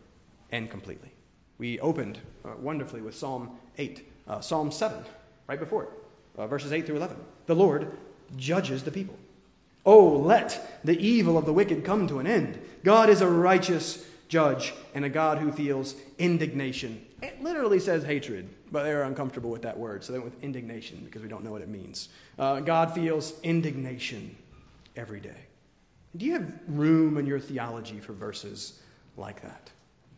and 0.50 0.70
completely. 0.70 1.10
We 1.58 1.78
opened 1.80 2.18
uh, 2.44 2.54
wonderfully 2.58 3.02
with 3.02 3.14
Psalm 3.14 3.50
8, 3.76 4.08
uh, 4.26 4.40
Psalm 4.40 4.72
7, 4.72 5.04
right 5.46 5.60
before 5.60 5.84
it, 5.84 5.90
uh, 6.38 6.46
verses 6.46 6.72
8 6.72 6.86
through 6.86 6.96
11. 6.96 7.16
The 7.46 7.54
Lord 7.54 7.92
judges 8.36 8.84
the 8.84 8.90
people. 8.90 9.16
Oh, 9.84 10.08
let 10.08 10.80
the 10.84 10.98
evil 10.98 11.38
of 11.38 11.46
the 11.46 11.52
wicked 11.52 11.84
come 11.84 12.06
to 12.08 12.18
an 12.18 12.26
end. 12.26 12.60
God 12.84 13.08
is 13.08 13.20
a 13.20 13.28
righteous 13.28 14.04
judge 14.28 14.74
and 14.94 15.04
a 15.04 15.08
God 15.08 15.38
who 15.38 15.52
feels 15.52 15.94
indignation. 16.18 17.04
It 17.20 17.42
literally 17.42 17.80
says 17.80 18.04
hatred, 18.04 18.48
but 18.70 18.84
they're 18.84 19.02
uncomfortable 19.02 19.50
with 19.50 19.62
that 19.62 19.76
word, 19.76 20.04
so 20.04 20.12
they 20.12 20.18
went 20.18 20.34
with 20.34 20.44
indignation 20.44 21.02
because 21.04 21.22
we 21.22 21.28
don't 21.28 21.42
know 21.42 21.50
what 21.50 21.62
it 21.62 21.68
means. 21.68 22.10
Uh, 22.38 22.60
God 22.60 22.94
feels 22.94 23.40
indignation 23.40 24.36
every 24.96 25.20
day. 25.20 25.46
Do 26.16 26.26
you 26.26 26.32
have 26.32 26.52
room 26.68 27.18
in 27.18 27.26
your 27.26 27.40
theology 27.40 27.98
for 27.98 28.12
verses 28.12 28.80
like 29.16 29.42
that? 29.42 29.70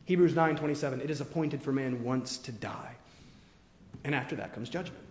Hebrews 0.05 0.35
9:27 0.35 1.01
It 1.01 1.11
is 1.11 1.21
appointed 1.21 1.63
for 1.63 1.73
man 1.73 2.05
once 2.05 2.37
to 2.39 2.53
die. 2.53 2.97
And 4.05 4.15
after 4.15 4.37
that 4.37 4.53
comes 4.53 4.69
judgment. 4.69 5.05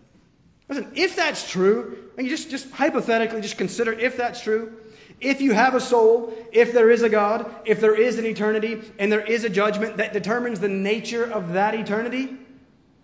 Listen, 0.68 0.92
if 0.94 1.16
that's 1.16 1.50
true, 1.50 1.98
and 2.18 2.28
you 2.28 2.36
just, 2.36 2.50
just 2.50 2.70
hypothetically 2.72 3.42
just 3.42 3.58
consider 3.58 3.92
if 3.92 4.16
that's 4.16 4.42
true, 4.42 4.74
if 5.22 5.42
you 5.42 5.54
have 5.54 5.76
a 5.76 5.82
soul, 5.82 6.34
if 6.52 6.74
there 6.74 6.90
is 6.90 7.02
a 7.02 7.10
God, 7.10 7.54
if 7.66 7.82
there 7.82 7.96
is 7.96 8.18
an 8.18 8.26
eternity, 8.26 8.82
and 8.98 9.12
there 9.12 9.26
is 9.26 9.44
a 9.44 9.50
judgment 9.50 9.98
that 9.98 10.14
determines 10.14 10.60
the 10.60 10.70
nature 10.70 11.26
of 11.26 11.54
that 11.54 11.76
eternity, 11.76 12.38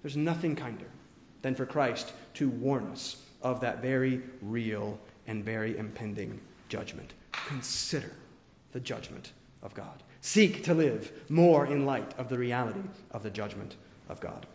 there's 0.02 0.18
nothing 0.18 0.56
kinder 0.56 0.86
than 1.42 1.56
for 1.56 1.66
Christ 1.66 2.14
to 2.36 2.50
warn 2.50 2.88
us 2.88 3.18
of 3.42 3.62
that 3.62 3.82
very 3.82 4.22
real 4.42 5.00
and 5.28 5.44
very 5.44 5.78
impending 5.78 6.40
judgment. 6.70 7.14
Consider 7.48 8.12
the 8.72 8.80
judgment 8.80 9.32
of 9.62 9.74
God. 9.74 10.04
Seek 10.22 10.64
to 10.64 10.74
live 10.74 11.12
more 11.30 11.66
in 11.66 11.86
light 11.86 12.14
of 12.18 12.30
the 12.30 12.38
reality 12.38 12.82
of 13.12 13.24
the 13.24 13.30
judgment 13.30 13.76
of 14.10 14.20
God. 14.20 14.48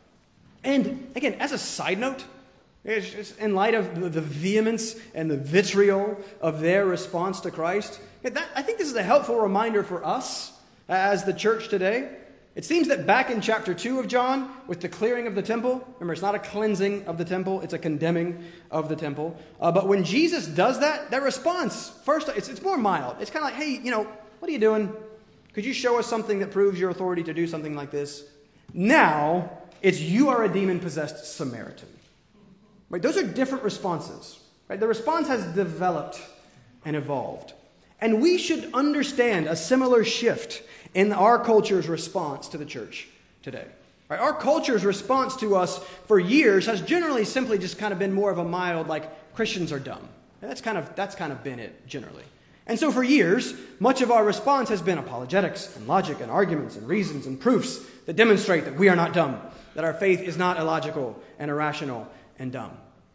And 0.64 1.10
again, 1.14 1.34
as 1.34 1.52
a 1.52 1.58
side 1.58 1.98
note, 1.98 2.24
in 2.84 3.54
light 3.54 3.74
of 3.74 4.12
the 4.12 4.20
vehemence 4.20 4.96
and 5.14 5.30
the 5.30 5.36
vitriol 5.36 6.18
of 6.40 6.60
their 6.60 6.86
response 6.86 7.40
to 7.40 7.50
Christ, 7.50 8.00
that, 8.22 8.48
I 8.54 8.62
think 8.62 8.78
this 8.78 8.88
is 8.88 8.96
a 8.96 9.02
helpful 9.02 9.38
reminder 9.38 9.82
for 9.82 10.04
us 10.04 10.52
as 10.88 11.24
the 11.24 11.32
church 11.32 11.68
today. 11.68 12.16
It 12.56 12.64
seems 12.64 12.88
that 12.88 13.06
back 13.06 13.30
in 13.30 13.40
chapter 13.40 13.74
2 13.74 14.00
of 14.00 14.08
John, 14.08 14.50
with 14.66 14.80
the 14.80 14.88
clearing 14.88 15.26
of 15.26 15.34
the 15.34 15.42
temple, 15.42 15.86
remember, 15.94 16.12
it's 16.12 16.22
not 16.22 16.34
a 16.34 16.40
cleansing 16.40 17.06
of 17.06 17.16
the 17.16 17.24
temple, 17.24 17.60
it's 17.60 17.74
a 17.74 17.78
condemning 17.78 18.44
of 18.70 18.88
the 18.88 18.96
temple. 18.96 19.38
Uh, 19.60 19.70
but 19.70 19.86
when 19.86 20.02
Jesus 20.02 20.46
does 20.46 20.80
that, 20.80 21.10
that 21.10 21.22
response, 21.22 21.90
first, 22.04 22.28
it's, 22.28 22.48
it's 22.48 22.62
more 22.62 22.76
mild. 22.76 23.16
It's 23.20 23.30
kind 23.30 23.44
of 23.44 23.52
like, 23.52 23.62
hey, 23.62 23.80
you 23.82 23.90
know, 23.90 24.06
what 24.40 24.48
are 24.48 24.52
you 24.52 24.58
doing? 24.58 24.92
Could 25.52 25.64
you 25.64 25.72
show 25.72 25.98
us 25.98 26.06
something 26.06 26.40
that 26.40 26.50
proves 26.50 26.78
your 26.78 26.90
authority 26.90 27.22
to 27.24 27.34
do 27.34 27.46
something 27.46 27.76
like 27.76 27.90
this? 27.90 28.24
Now, 28.74 29.50
it's 29.80 30.00
you 30.00 30.28
are 30.28 30.44
a 30.44 30.48
demon 30.48 30.80
possessed 30.80 31.36
Samaritan. 31.36 31.88
Right? 32.90 33.00
Those 33.00 33.16
are 33.16 33.22
different 33.22 33.64
responses. 33.64 34.38
Right? 34.68 34.78
The 34.78 34.88
response 34.88 35.28
has 35.28 35.44
developed 35.54 36.20
and 36.84 36.96
evolved. 36.96 37.54
And 38.00 38.20
we 38.20 38.38
should 38.38 38.70
understand 38.74 39.46
a 39.46 39.56
similar 39.56 40.04
shift 40.04 40.62
in 40.94 41.12
our 41.12 41.38
culture's 41.38 41.88
response 41.88 42.48
to 42.48 42.58
the 42.58 42.64
church 42.64 43.08
today. 43.42 43.66
Right? 44.08 44.18
Our 44.18 44.34
culture's 44.34 44.84
response 44.84 45.36
to 45.36 45.56
us 45.56 45.78
for 46.06 46.18
years 46.18 46.66
has 46.66 46.82
generally 46.82 47.24
simply 47.24 47.58
just 47.58 47.78
kind 47.78 47.92
of 47.92 47.98
been 47.98 48.12
more 48.12 48.30
of 48.30 48.38
a 48.38 48.44
mild, 48.44 48.88
like, 48.88 49.34
Christians 49.34 49.72
are 49.72 49.78
dumb. 49.78 50.08
And 50.42 50.50
that's 50.50 50.60
kind 50.60 50.76
of, 50.76 50.94
that's 50.96 51.14
kind 51.14 51.32
of 51.32 51.44
been 51.44 51.60
it, 51.60 51.86
generally. 51.86 52.24
And 52.66 52.78
so, 52.78 52.90
for 52.92 53.02
years, 53.02 53.54
much 53.78 54.00
of 54.00 54.10
our 54.10 54.24
response 54.24 54.68
has 54.68 54.80
been 54.80 54.98
apologetics 54.98 55.76
and 55.76 55.86
logic 55.86 56.20
and 56.20 56.30
arguments 56.30 56.76
and 56.76 56.86
reasons 56.88 57.26
and 57.26 57.38
proofs 57.38 57.80
that 58.06 58.16
demonstrate 58.16 58.64
that 58.64 58.76
we 58.76 58.88
are 58.88 58.96
not 58.96 59.12
dumb, 59.12 59.40
that 59.74 59.84
our 59.84 59.94
faith 59.94 60.20
is 60.20 60.36
not 60.36 60.58
illogical 60.58 61.20
and 61.38 61.50
irrational 61.50 62.06
and 62.40 62.50
dumb. 62.50 62.72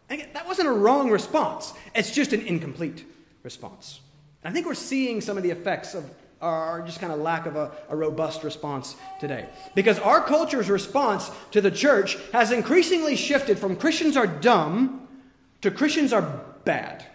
And 0.10 0.22
again, 0.22 0.32
that 0.34 0.48
wasn't 0.48 0.70
a 0.70 0.72
wrong 0.72 1.10
response, 1.10 1.74
it's 1.94 2.12
just 2.12 2.32
an 2.32 2.42
incomplete 2.48 3.06
response. 3.44 4.00
And 4.44 4.52
I 4.52 4.54
think 4.54 4.66
we're 4.66 4.76
seeing 4.76 5.20
some 5.20 5.36
of 5.36 5.44
the 5.44 5.50
effects 5.50 5.94
of 5.94 6.10
our 6.42 6.84
just 6.86 7.00
kind 7.00 7.12
of 7.12 7.20
lack 7.20 7.48
of 7.48 7.56
a, 7.56 7.72
a 7.90 7.96
robust 7.96 8.44
response 8.44 8.96
today. 9.20 9.48
Because 9.74 9.98
our 10.00 10.22
culture's 10.22 10.70
response 10.70 11.32
to 11.52 11.60
the 11.60 11.72
church 11.72 12.18
has 12.32 12.52
increasingly 12.52 13.16
shifted 13.16 13.58
from 13.58 13.76
Christians 13.76 14.16
are 14.16 14.28
dumb 14.28 15.08
to 15.62 15.72
Christians 15.72 16.14
are 16.14 16.44
bad. 16.64 17.06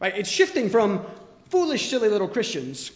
Right? 0.00 0.16
It's 0.16 0.28
shifting 0.28 0.68
from 0.68 1.06
foolish, 1.50 1.88
silly 1.88 2.08
little 2.08 2.26
Christians 2.26 2.90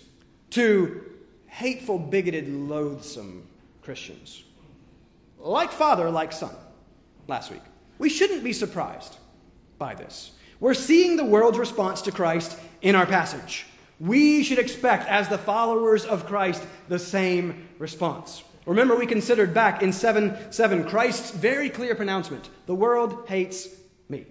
to 0.51 1.05
hateful, 1.47 1.99
bigoted, 1.99 2.49
loathsome 2.49 3.47
Christians. 3.83 4.43
Like 5.39 5.71
father, 5.71 6.11
like 6.11 6.33
son, 6.33 6.55
last 7.29 7.53
week. 7.53 7.63
We 7.99 8.09
shouldn't 8.09 8.45
be 8.45 8.53
surprised 8.53 9.17
by 9.79 9.95
this. 9.95 10.33
We're 10.61 10.75
seeing 10.75 11.17
the 11.17 11.25
world's 11.25 11.59
response 11.59 12.03
to 12.03 12.13
Christ 12.13 12.59
in 12.83 12.95
our 12.95 13.07
passage. 13.07 13.67
We 13.99 14.43
should 14.43 14.59
expect, 14.59 15.09
as 15.09 15.29
the 15.29 15.39
followers 15.39 16.05
of 16.05 16.27
Christ, 16.27 16.63
the 16.89 16.99
same 16.99 17.69
response. 17.79 18.43
Remember, 18.67 18.97
we 18.97 19.07
considered 19.07 19.55
back 19.55 19.83
in 19.83 19.93
7 19.93 20.53
7 20.53 20.85
Christ's 20.89 21.31
very 21.31 21.71
clear 21.71 21.95
pronouncement 21.95 22.51
the 22.67 22.75
world 22.75 23.25
hates 23.29 23.69
me. 24.09 24.27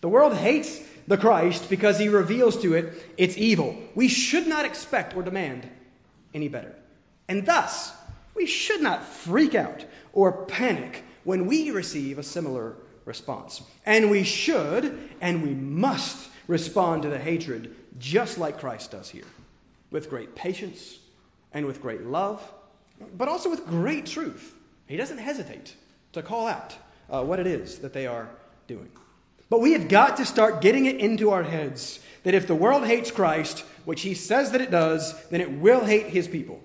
The 0.00 0.08
world 0.08 0.34
hates 0.34 0.80
the 1.06 1.18
Christ 1.18 1.68
because 1.68 1.98
he 1.98 2.08
reveals 2.08 2.60
to 2.62 2.74
it 2.74 3.06
its 3.16 3.36
evil. 3.36 3.76
We 3.94 4.08
should 4.08 4.46
not 4.46 4.64
expect 4.64 5.14
or 5.14 5.22
demand 5.22 5.68
any 6.34 6.48
better. 6.48 6.74
And 7.28 7.44
thus, 7.46 7.92
we 8.34 8.46
should 8.46 8.80
not 8.80 9.04
freak 9.04 9.54
out 9.54 9.84
or 10.12 10.46
panic 10.46 11.04
when 11.24 11.46
we 11.46 11.70
receive 11.70 12.18
a 12.18 12.22
similar 12.22 12.76
response. 13.04 13.62
And 13.84 14.10
we 14.10 14.24
should 14.24 15.10
and 15.20 15.42
we 15.42 15.54
must 15.54 16.30
respond 16.48 17.02
to 17.02 17.08
the 17.08 17.18
hatred 17.18 17.74
just 17.98 18.38
like 18.38 18.58
Christ 18.58 18.90
does 18.90 19.10
here, 19.10 19.24
with 19.90 20.10
great 20.10 20.34
patience 20.34 20.98
and 21.52 21.66
with 21.66 21.80
great 21.82 22.04
love, 22.04 22.42
but 23.16 23.28
also 23.28 23.50
with 23.50 23.66
great 23.66 24.06
truth. 24.06 24.54
He 24.86 24.96
doesn't 24.96 25.18
hesitate 25.18 25.76
to 26.12 26.22
call 26.22 26.46
out 26.46 26.76
uh, 27.10 27.22
what 27.22 27.38
it 27.38 27.46
is 27.46 27.78
that 27.78 27.92
they 27.92 28.06
are 28.06 28.28
doing. 28.66 28.90
But 29.50 29.60
we 29.60 29.72
have 29.72 29.88
got 29.88 30.16
to 30.16 30.24
start 30.24 30.62
getting 30.62 30.86
it 30.86 30.96
into 30.96 31.30
our 31.30 31.42
heads 31.42 32.00
that 32.22 32.34
if 32.34 32.46
the 32.46 32.54
world 32.54 32.86
hates 32.86 33.10
Christ, 33.10 33.64
which 33.84 34.02
he 34.02 34.14
says 34.14 34.52
that 34.52 34.60
it 34.60 34.70
does, 34.70 35.28
then 35.28 35.40
it 35.40 35.50
will 35.50 35.84
hate 35.84 36.06
his 36.06 36.26
people. 36.26 36.60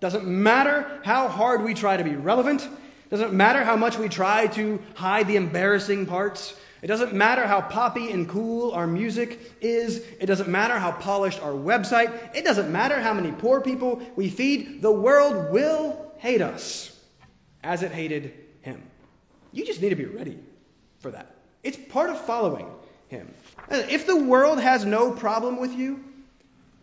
Doesn't 0.00 0.26
matter 0.26 1.00
how 1.04 1.28
hard 1.28 1.62
we 1.62 1.72
try 1.72 1.96
to 1.96 2.04
be 2.04 2.14
relevant. 2.14 2.68
Doesn't 3.10 3.32
matter 3.32 3.62
how 3.64 3.76
much 3.76 3.98
we 3.98 4.08
try 4.08 4.46
to 4.48 4.80
hide 4.94 5.28
the 5.28 5.36
embarrassing 5.36 6.06
parts. 6.06 6.54
It 6.82 6.88
doesn't 6.88 7.14
matter 7.14 7.46
how 7.46 7.60
poppy 7.62 8.10
and 8.10 8.28
cool 8.28 8.72
our 8.72 8.86
music 8.86 9.52
is. 9.60 10.04
It 10.20 10.26
doesn't 10.26 10.48
matter 10.48 10.78
how 10.78 10.92
polished 10.92 11.42
our 11.42 11.52
website. 11.52 12.34
It 12.34 12.44
doesn't 12.44 12.70
matter 12.70 13.00
how 13.00 13.14
many 13.14 13.32
poor 13.32 13.60
people 13.60 14.02
we 14.14 14.28
feed. 14.28 14.82
The 14.82 14.92
world 14.92 15.52
will 15.52 16.12
hate 16.18 16.40
us 16.40 17.00
as 17.62 17.82
it 17.82 17.92
hated 17.92 18.34
him. 18.60 18.82
You 19.52 19.64
just 19.64 19.80
need 19.80 19.90
to 19.90 19.96
be 19.96 20.04
ready 20.04 20.38
for 20.98 21.10
that. 21.10 21.34
It's 21.62 21.76
part 21.76 22.10
of 22.10 22.20
following 22.20 22.68
him. 23.08 23.32
If 23.70 24.06
the 24.06 24.16
world 24.16 24.60
has 24.60 24.84
no 24.84 25.10
problem 25.10 25.58
with 25.58 25.72
you, 25.72 26.04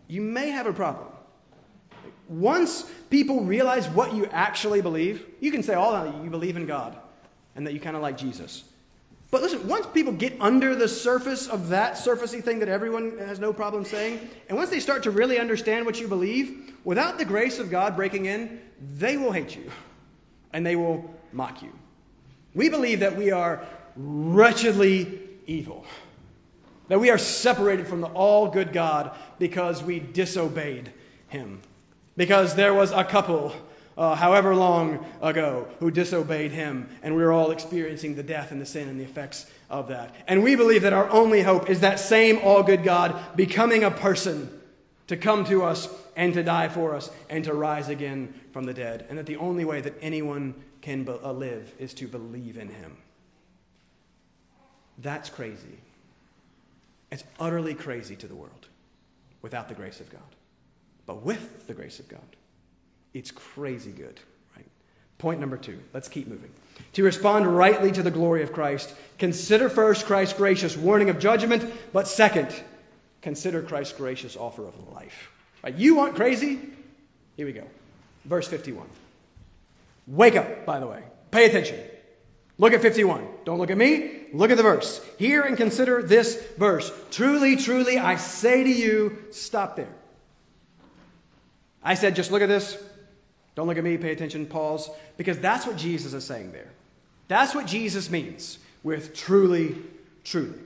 you 0.08 0.20
may 0.20 0.50
have 0.50 0.66
a 0.66 0.72
problem. 0.72 1.06
Once 2.28 2.90
people 3.10 3.42
realize 3.42 3.88
what 3.88 4.14
you 4.14 4.26
actually 4.26 4.80
believe, 4.80 5.26
you 5.40 5.50
can 5.50 5.62
say 5.62 5.74
oh, 5.74 5.80
all 5.80 5.92
that 5.92 6.24
you 6.24 6.30
believe 6.30 6.56
in 6.56 6.66
God 6.66 6.96
and 7.54 7.66
that 7.66 7.72
you 7.72 7.80
kind 7.80 7.96
of 7.96 8.02
like 8.02 8.16
Jesus. 8.16 8.64
But 9.30 9.42
listen, 9.42 9.66
once 9.66 9.86
people 9.86 10.12
get 10.12 10.40
under 10.40 10.76
the 10.76 10.86
surface 10.86 11.48
of 11.48 11.68
that 11.70 11.94
surfacey 11.94 12.42
thing 12.42 12.60
that 12.60 12.68
everyone 12.68 13.18
has 13.18 13.40
no 13.40 13.52
problem 13.52 13.84
saying, 13.84 14.20
and 14.48 14.56
once 14.56 14.70
they 14.70 14.80
start 14.80 15.02
to 15.02 15.10
really 15.10 15.38
understand 15.38 15.86
what 15.86 16.00
you 16.00 16.06
believe, 16.06 16.72
without 16.84 17.18
the 17.18 17.24
grace 17.24 17.58
of 17.58 17.70
God 17.70 17.96
breaking 17.96 18.26
in, 18.26 18.60
they 18.96 19.16
will 19.16 19.32
hate 19.32 19.56
you 19.56 19.70
and 20.52 20.64
they 20.64 20.76
will 20.76 21.12
mock 21.32 21.62
you. 21.62 21.72
We 22.54 22.68
believe 22.68 23.00
that 23.00 23.16
we 23.16 23.32
are 23.32 23.66
wretchedly 23.96 25.20
evil, 25.46 25.84
that 26.86 27.00
we 27.00 27.10
are 27.10 27.18
separated 27.18 27.88
from 27.88 28.00
the 28.00 28.08
all 28.08 28.48
good 28.48 28.72
God 28.72 29.16
because 29.38 29.82
we 29.82 29.98
disobeyed 29.98 30.92
him. 31.28 31.60
Because 32.16 32.54
there 32.54 32.74
was 32.74 32.92
a 32.92 33.04
couple 33.04 33.54
uh, 33.96 34.14
however 34.14 34.54
long 34.54 35.04
ago, 35.22 35.68
who 35.78 35.90
disobeyed 35.90 36.50
him, 36.50 36.88
and 37.02 37.14
we 37.14 37.22
are 37.22 37.32
all 37.32 37.50
experiencing 37.50 38.14
the 38.14 38.22
death 38.22 38.50
and 38.50 38.60
the 38.60 38.66
sin 38.66 38.88
and 38.88 38.98
the 38.98 39.04
effects 39.04 39.46
of 39.70 39.88
that. 39.88 40.14
And 40.26 40.42
we 40.42 40.56
believe 40.56 40.82
that 40.82 40.92
our 40.92 41.08
only 41.10 41.42
hope 41.42 41.70
is 41.70 41.80
that 41.80 42.00
same 42.00 42.38
all 42.42 42.62
good 42.62 42.82
God 42.82 43.36
becoming 43.36 43.84
a 43.84 43.90
person 43.90 44.60
to 45.06 45.16
come 45.16 45.44
to 45.44 45.62
us 45.62 45.88
and 46.16 46.34
to 46.34 46.42
die 46.42 46.68
for 46.68 46.94
us 46.94 47.10
and 47.28 47.44
to 47.44 47.54
rise 47.54 47.88
again 47.88 48.34
from 48.52 48.64
the 48.64 48.74
dead. 48.74 49.06
And 49.08 49.18
that 49.18 49.26
the 49.26 49.36
only 49.36 49.64
way 49.64 49.80
that 49.80 49.94
anyone 50.00 50.54
can 50.80 51.04
be- 51.04 51.12
uh, 51.12 51.32
live 51.32 51.72
is 51.78 51.94
to 51.94 52.08
believe 52.08 52.56
in 52.56 52.68
him. 52.68 52.96
That's 54.98 55.28
crazy. 55.28 55.78
It's 57.10 57.24
utterly 57.38 57.74
crazy 57.74 58.16
to 58.16 58.26
the 58.26 58.34
world 58.34 58.68
without 59.42 59.68
the 59.68 59.74
grace 59.74 60.00
of 60.00 60.10
God. 60.10 60.22
But 61.06 61.22
with 61.22 61.66
the 61.66 61.74
grace 61.74 61.98
of 61.98 62.08
God, 62.08 62.20
it's 63.12 63.30
crazy 63.30 63.92
good, 63.92 64.20
right? 64.56 64.66
Point 65.18 65.40
number 65.40 65.56
two. 65.56 65.78
Let's 65.92 66.08
keep 66.08 66.26
moving. 66.26 66.50
To 66.94 67.04
respond 67.04 67.46
rightly 67.46 67.92
to 67.92 68.02
the 68.02 68.10
glory 68.10 68.42
of 68.42 68.52
Christ, 68.52 68.94
consider 69.18 69.68
first 69.68 70.06
Christ's 70.06 70.36
gracious 70.36 70.76
warning 70.76 71.10
of 71.10 71.18
judgment, 71.18 71.72
but 71.92 72.08
second, 72.08 72.48
consider 73.22 73.62
Christ's 73.62 73.96
gracious 73.96 74.36
offer 74.36 74.66
of 74.66 74.92
life. 74.92 75.30
Right? 75.62 75.74
You 75.74 75.94
want 75.94 76.14
crazy? 76.16 76.58
Here 77.36 77.46
we 77.46 77.52
go. 77.52 77.64
Verse 78.24 78.48
51. 78.48 78.86
Wake 80.06 80.36
up, 80.36 80.66
by 80.66 80.80
the 80.80 80.86
way. 80.86 81.02
Pay 81.30 81.46
attention. 81.46 81.80
Look 82.58 82.72
at 82.72 82.82
51. 82.82 83.26
Don't 83.44 83.58
look 83.58 83.70
at 83.70 83.76
me. 83.76 84.26
Look 84.32 84.50
at 84.50 84.56
the 84.56 84.62
verse. 84.62 85.04
Hear 85.18 85.42
and 85.42 85.56
consider 85.56 86.02
this 86.02 86.40
verse. 86.56 86.92
Truly, 87.10 87.56
truly, 87.56 87.98
I 87.98 88.16
say 88.16 88.62
to 88.62 88.70
you, 88.70 89.24
stop 89.30 89.76
there. 89.76 89.92
I 91.84 91.94
said, 91.94 92.16
just 92.16 92.32
look 92.32 92.42
at 92.42 92.48
this. 92.48 92.82
Don't 93.54 93.68
look 93.68 93.78
at 93.78 93.84
me, 93.84 93.96
pay 93.98 94.10
attention, 94.10 94.46
pause, 94.46 94.90
because 95.16 95.38
that's 95.38 95.66
what 95.66 95.76
Jesus 95.76 96.12
is 96.12 96.24
saying 96.24 96.52
there. 96.52 96.70
That's 97.28 97.54
what 97.54 97.66
Jesus 97.66 98.10
means 98.10 98.58
with 98.82 99.14
truly, 99.14 99.76
truly. 100.24 100.58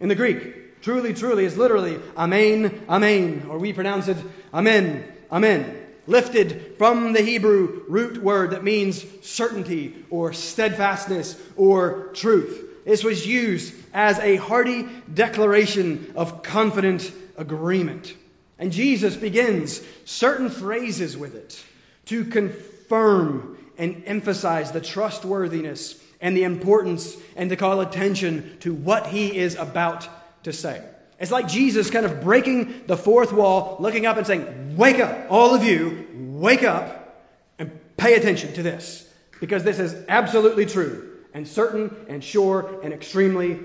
In 0.00 0.08
the 0.08 0.14
Greek, 0.14 0.80
truly, 0.80 1.12
truly 1.12 1.44
is 1.44 1.56
literally 1.56 2.00
amen, 2.16 2.84
amen, 2.88 3.46
or 3.48 3.58
we 3.58 3.72
pronounce 3.72 4.08
it 4.08 4.16
amen, 4.54 5.04
amen. 5.30 5.78
Lifted 6.06 6.74
from 6.78 7.12
the 7.12 7.22
Hebrew 7.22 7.84
root 7.88 8.22
word 8.22 8.50
that 8.50 8.64
means 8.64 9.04
certainty 9.22 10.04
or 10.10 10.32
steadfastness 10.32 11.40
or 11.56 12.10
truth. 12.14 12.84
This 12.84 13.04
was 13.04 13.24
used 13.24 13.74
as 13.94 14.18
a 14.18 14.36
hearty 14.36 14.88
declaration 15.12 16.12
of 16.16 16.42
confident 16.42 17.12
agreement. 17.36 18.16
And 18.62 18.70
Jesus 18.70 19.16
begins 19.16 19.82
certain 20.04 20.48
phrases 20.48 21.16
with 21.16 21.34
it 21.34 21.60
to 22.06 22.24
confirm 22.24 23.58
and 23.76 24.04
emphasize 24.06 24.70
the 24.70 24.80
trustworthiness 24.80 26.00
and 26.20 26.36
the 26.36 26.44
importance 26.44 27.16
and 27.34 27.50
to 27.50 27.56
call 27.56 27.80
attention 27.80 28.56
to 28.60 28.72
what 28.72 29.08
he 29.08 29.36
is 29.36 29.56
about 29.56 30.08
to 30.44 30.52
say. 30.52 30.80
It's 31.18 31.32
like 31.32 31.48
Jesus 31.48 31.90
kind 31.90 32.06
of 32.06 32.20
breaking 32.20 32.84
the 32.86 32.96
fourth 32.96 33.32
wall, 33.32 33.78
looking 33.80 34.06
up 34.06 34.16
and 34.16 34.24
saying, 34.24 34.76
Wake 34.76 35.00
up, 35.00 35.26
all 35.28 35.56
of 35.56 35.64
you, 35.64 36.06
wake 36.14 36.62
up 36.62 37.20
and 37.58 37.68
pay 37.96 38.14
attention 38.14 38.52
to 38.52 38.62
this 38.62 39.12
because 39.40 39.64
this 39.64 39.80
is 39.80 40.04
absolutely 40.08 40.66
true 40.66 41.16
and 41.34 41.48
certain 41.48 41.96
and 42.08 42.22
sure 42.22 42.78
and 42.84 42.94
extremely 42.94 43.58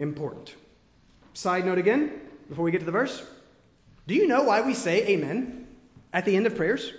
important. 0.00 0.56
Side 1.34 1.64
note 1.64 1.78
again, 1.78 2.10
before 2.48 2.64
we 2.64 2.72
get 2.72 2.80
to 2.80 2.84
the 2.84 2.90
verse. 2.90 3.24
Do 4.10 4.16
you 4.16 4.26
know 4.26 4.42
why 4.42 4.60
we 4.60 4.74
say 4.74 5.06
amen 5.06 5.68
at 6.12 6.24
the 6.24 6.34
end 6.34 6.44
of 6.48 6.56
prayers? 6.56 6.92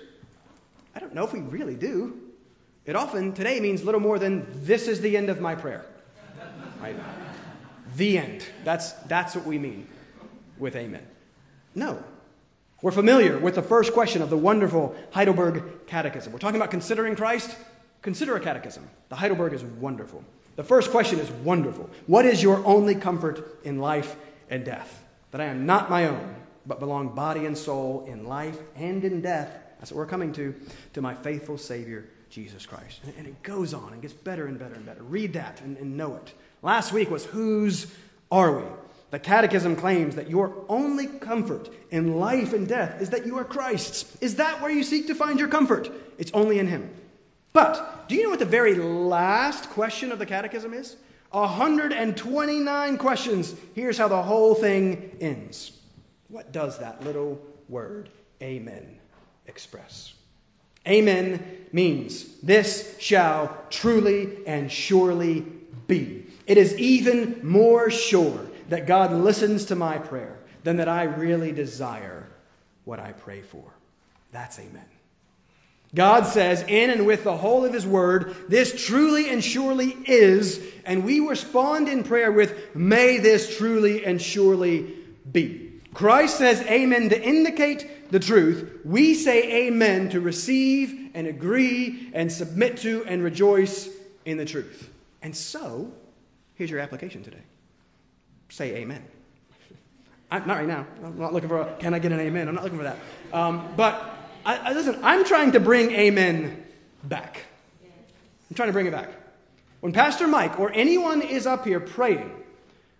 I 0.95 1.01
don't 1.01 1.13
know 1.13 1.25
if 1.25 1.33
we 1.33 1.41
really 1.41 1.75
do. 1.75 2.17
It 2.85 2.95
often 2.95 3.33
today 3.33 3.59
means 3.59 3.83
little 3.83 3.99
more 3.99 4.17
than 4.17 4.47
this 4.63 4.87
is 4.87 5.01
the 5.01 5.17
end 5.17 5.29
of 5.29 5.41
my 5.41 5.53
prayer. 5.53 5.85
Right? 6.81 6.95
The 7.97 8.17
end. 8.17 8.45
That's, 8.63 8.93
that's 8.93 9.35
what 9.35 9.45
we 9.45 9.59
mean 9.59 9.89
with 10.57 10.77
amen. 10.77 11.05
No. 11.75 12.01
We're 12.81 12.91
familiar 12.91 13.37
with 13.37 13.55
the 13.55 13.61
first 13.61 13.91
question 13.91 14.21
of 14.21 14.29
the 14.29 14.37
wonderful 14.37 14.95
Heidelberg 15.11 15.85
Catechism. 15.87 16.31
We're 16.31 16.39
talking 16.39 16.61
about 16.61 16.71
considering 16.71 17.17
Christ. 17.17 17.57
Consider 18.03 18.37
a 18.37 18.39
catechism. 18.39 18.89
The 19.09 19.17
Heidelberg 19.17 19.51
is 19.51 19.65
wonderful. 19.65 20.23
The 20.55 20.63
first 20.63 20.91
question 20.91 21.19
is 21.19 21.29
wonderful. 21.29 21.89
What 22.07 22.23
is 22.23 22.41
your 22.41 22.65
only 22.65 22.95
comfort 22.95 23.59
in 23.65 23.79
life 23.79 24.15
and 24.49 24.63
death? 24.63 25.03
That 25.31 25.41
I 25.41 25.45
am 25.47 25.65
not 25.65 25.89
my 25.89 26.07
own, 26.07 26.35
but 26.65 26.79
belong 26.79 27.15
body 27.15 27.45
and 27.45 27.57
soul 27.57 28.05
in 28.07 28.25
life 28.25 28.57
and 28.75 29.03
in 29.03 29.21
death 29.21 29.61
that's 29.81 29.91
what 29.91 29.97
we're 29.97 30.05
coming 30.05 30.31
to, 30.33 30.53
to 30.93 31.01
my 31.01 31.15
faithful 31.15 31.57
Savior, 31.57 32.05
Jesus 32.29 32.67
Christ. 32.67 33.01
And, 33.17 33.25
it 33.25 33.41
goes 33.41 33.73
on 33.73 33.93
and 33.93 34.01
gets 34.01 34.13
better 34.13 34.45
and 34.45 34.59
better 34.59 34.75
and 34.75 34.85
better. 34.85 35.01
Read 35.01 35.33
that 35.33 35.59
and, 35.61 35.75
and 35.77 35.97
know 35.97 36.17
it. 36.17 36.33
Last 36.61 36.93
week 36.93 37.09
was 37.09 37.25
Whose 37.25 37.91
Are 38.31 38.59
We? 38.59 38.63
The 39.09 39.17
Catechism 39.17 39.75
claims 39.75 40.15
that 40.15 40.29
your 40.29 40.53
only 40.69 41.07
comfort 41.07 41.67
in 41.89 42.19
life 42.19 42.53
and 42.53 42.67
death 42.67 43.01
is 43.01 43.09
that 43.09 43.25
you 43.25 43.39
are 43.39 43.43
Christ's. 43.43 44.15
Is 44.21 44.35
that 44.35 44.61
where 44.61 44.69
you 44.69 44.83
seek 44.83 45.07
to 45.07 45.15
find 45.15 45.39
your 45.39 45.49
comfort? 45.49 45.89
It's 46.19 46.31
only 46.31 46.59
in 46.59 46.67
Him. 46.67 46.93
But 47.51 48.07
do 48.07 48.13
you 48.13 48.23
know 48.23 48.29
what 48.29 48.39
the 48.39 48.45
very 48.45 48.75
last 48.75 49.71
question 49.71 50.11
of 50.11 50.19
the 50.19 50.27
Catechism 50.27 50.75
is? 50.75 50.95
129 51.31 52.97
questions. 52.99 53.55
Here's 53.73 53.97
how 53.97 54.07
the 54.07 54.21
whole 54.21 54.53
thing 54.53 55.17
ends. 55.19 55.71
What 56.31 56.51
does 56.51 56.79
that 56.79 57.03
little 57.03 57.39
word, 57.69 58.09
Amen, 58.41 58.97
express. 59.45 60.13
Amen 60.87 61.67
means 61.71 62.39
this 62.41 62.95
shall 62.99 63.55
truly 63.69 64.45
and 64.47 64.71
surely 64.71 65.41
be. 65.87 66.25
It 66.47 66.57
is 66.57 66.75
even 66.77 67.39
more 67.43 67.91
sure 67.91 68.47
that 68.69 68.87
God 68.87 69.13
listens 69.13 69.65
to 69.65 69.75
my 69.75 69.99
prayer 69.99 70.39
than 70.63 70.77
that 70.77 70.89
I 70.89 71.03
really 71.03 71.51
desire 71.51 72.27
what 72.83 72.99
I 72.99 73.11
pray 73.11 73.41
for. 73.41 73.71
That's 74.31 74.57
amen. 74.57 74.85
God 75.93 76.25
says, 76.25 76.63
in 76.67 76.89
and 76.89 77.05
with 77.05 77.25
the 77.25 77.37
whole 77.37 77.65
of 77.65 77.73
His 77.73 77.85
Word, 77.85 78.35
this 78.47 78.85
truly 78.85 79.29
and 79.29 79.43
surely 79.43 79.89
is, 80.05 80.59
and 80.85 81.03
we 81.03 81.19
respond 81.19 81.89
in 81.89 82.03
prayer 82.03 82.31
with, 82.31 82.73
may 82.73 83.17
this 83.17 83.57
truly 83.57 84.05
and 84.05 84.21
surely 84.21 84.95
be. 85.29 85.70
Christ 85.93 86.37
says 86.37 86.61
amen 86.63 87.09
to 87.09 87.21
indicate 87.21 88.11
the 88.11 88.19
truth. 88.19 88.79
We 88.85 89.13
say 89.13 89.67
amen 89.67 90.09
to 90.09 90.19
receive 90.21 91.11
and 91.13 91.27
agree 91.27 92.09
and 92.13 92.31
submit 92.31 92.77
to 92.77 93.05
and 93.05 93.23
rejoice 93.23 93.89
in 94.25 94.37
the 94.37 94.45
truth. 94.45 94.89
And 95.21 95.35
so, 95.35 95.91
here's 96.55 96.69
your 96.69 96.79
application 96.79 97.23
today 97.23 97.41
say 98.49 98.75
amen. 98.75 99.03
I'm, 100.31 100.45
not 100.45 100.57
right 100.57 100.67
now. 100.67 100.85
I'm 101.03 101.17
not 101.17 101.33
looking 101.33 101.47
for 101.47 101.61
a, 101.61 101.75
can 101.77 101.93
I 101.93 101.99
get 101.99 102.11
an 102.11 102.19
amen? 102.19 102.47
I'm 102.49 102.55
not 102.55 102.63
looking 102.63 102.79
for 102.79 102.83
that. 102.83 102.97
Um, 103.31 103.73
but 103.77 104.13
I, 104.45 104.57
I, 104.57 104.73
listen, 104.73 104.99
I'm 105.03 105.23
trying 105.23 105.53
to 105.53 105.59
bring 105.59 105.91
amen 105.91 106.63
back. 107.03 107.45
I'm 107.83 108.55
trying 108.55 108.67
to 108.67 108.73
bring 108.73 108.87
it 108.87 108.91
back. 108.91 109.09
When 109.79 109.93
Pastor 109.93 110.27
Mike 110.27 110.59
or 110.59 110.71
anyone 110.73 111.21
is 111.21 111.47
up 111.47 111.65
here 111.65 111.79
praying, 111.79 112.29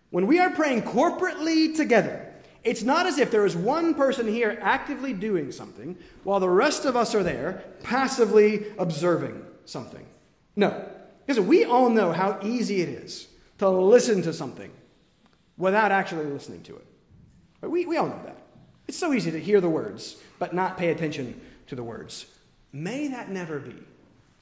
when 0.10 0.26
we 0.26 0.40
are 0.40 0.50
praying 0.50 0.84
corporately 0.84 1.76
together, 1.76 2.31
It's 2.64 2.84
not 2.84 3.08
as 3.08 3.18
if 3.18 3.32
there 3.32 3.46
is 3.46 3.56
one 3.56 3.96
person 3.96 4.28
here 4.28 4.58
actively 4.62 5.14
doing 5.14 5.52
something 5.52 5.98
while 6.24 6.40
the 6.40 6.50
rest 6.50 6.86
of 6.86 6.96
us 6.96 7.16
are 7.16 7.24
there 7.24 7.64
passively 7.82 8.68
observing 8.78 9.44
something. 9.66 10.06
No. 10.56 10.88
Because 11.26 11.40
we 11.40 11.64
all 11.64 11.90
know 11.90 12.12
how 12.12 12.40
easy 12.44 12.82
it 12.82 12.90
is 12.90 13.28
to 13.58 13.70
listen 13.70 14.22
to 14.24 14.34
something 14.34 14.72
without 15.58 15.92
actually 15.92 16.26
listening 16.26 16.62
to 16.64 16.76
it. 16.76 17.70
We, 17.70 17.86
we 17.86 17.98
all 17.98 18.08
know 18.08 18.22
that. 18.26 18.38
It's 18.88 18.98
so 18.98 19.14
easy 19.14 19.32
to 19.32 19.40
hear 19.40 19.62
the 19.62 19.70
words, 19.70 20.18
but 20.40 20.54
not 20.54 20.78
pay 20.78 20.90
attention 20.90 21.40
to 21.68 21.76
the 21.76 21.84
words. 21.84 22.26
May 22.74 23.08
that 23.08 23.30
never 23.30 23.60
be 23.60 23.76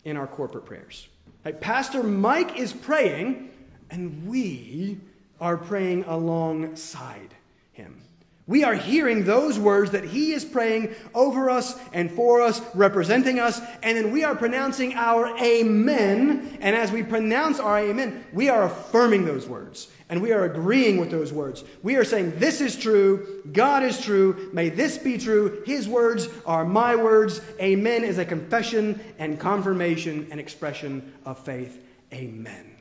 in 0.04 0.18
our 0.18 0.28
corporate 0.28 0.66
prayers. 0.66 1.08
Right? 1.46 1.60
Pastor 1.60 2.04
Mike 2.04 2.58
is 2.58 2.74
praying, 2.74 3.52
and 3.90 4.28
we 4.28 5.00
are 5.40 5.58
praying 5.58 6.06
alongside 6.06 7.36
him. 7.72 8.02
We 8.50 8.64
are 8.64 8.74
hearing 8.74 9.26
those 9.26 9.60
words 9.60 9.92
that 9.92 10.06
He 10.06 10.32
is 10.32 10.44
praying 10.44 10.96
over 11.14 11.52
us 11.52 11.80
and 11.94 12.10
for 12.10 12.42
us, 12.42 12.60
representing 12.74 13.40
us, 13.40 13.62
and 13.84 13.96
then 13.96 14.12
we 14.12 14.24
are 14.24 14.36
pronouncing 14.36 14.96
our 14.96 15.38
Amen. 15.38 16.58
And 16.60 16.76
as 16.76 16.92
we 16.92 17.04
pronounce 17.04 17.60
our 17.60 17.78
Amen, 17.78 18.26
we 18.34 18.50
are 18.50 18.64
affirming 18.64 19.26
those 19.26 19.48
words 19.48 19.92
and 20.10 20.20
we 20.20 20.32
are 20.32 20.46
agreeing 20.46 20.98
with 20.98 21.12
those 21.12 21.32
words. 21.32 21.64
We 21.84 21.96
are 21.98 22.04
saying, 22.04 22.40
This 22.40 22.60
is 22.60 22.76
true, 22.76 23.44
God 23.54 23.84
is 23.84 24.02
true, 24.02 24.50
may 24.52 24.70
this 24.70 24.98
be 24.98 25.20
true, 25.20 25.62
His 25.68 25.88
words 25.88 26.28
are 26.44 26.66
my 26.66 26.96
words. 26.96 27.42
Amen 27.62 28.04
is 28.04 28.18
a 28.18 28.26
confession 28.26 29.00
and 29.20 29.40
confirmation 29.40 30.28
and 30.32 30.40
expression 30.40 31.14
of 31.24 31.38
faith. 31.38 31.86
Amen. 32.12 32.78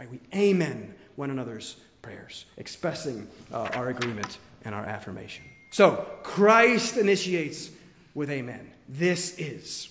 Right? 0.00 0.10
We 0.10 0.20
amen 0.34 0.94
one 1.16 1.28
another's 1.28 1.76
prayers, 2.00 2.46
expressing 2.56 3.28
uh, 3.52 3.68
our 3.74 3.90
agreement 3.90 4.38
and 4.64 4.74
our 4.74 4.84
affirmation. 4.84 5.44
So, 5.70 6.06
Christ 6.22 6.96
initiates 6.96 7.70
with 8.14 8.30
amen. 8.30 8.70
This 8.88 9.38
is. 9.38 9.88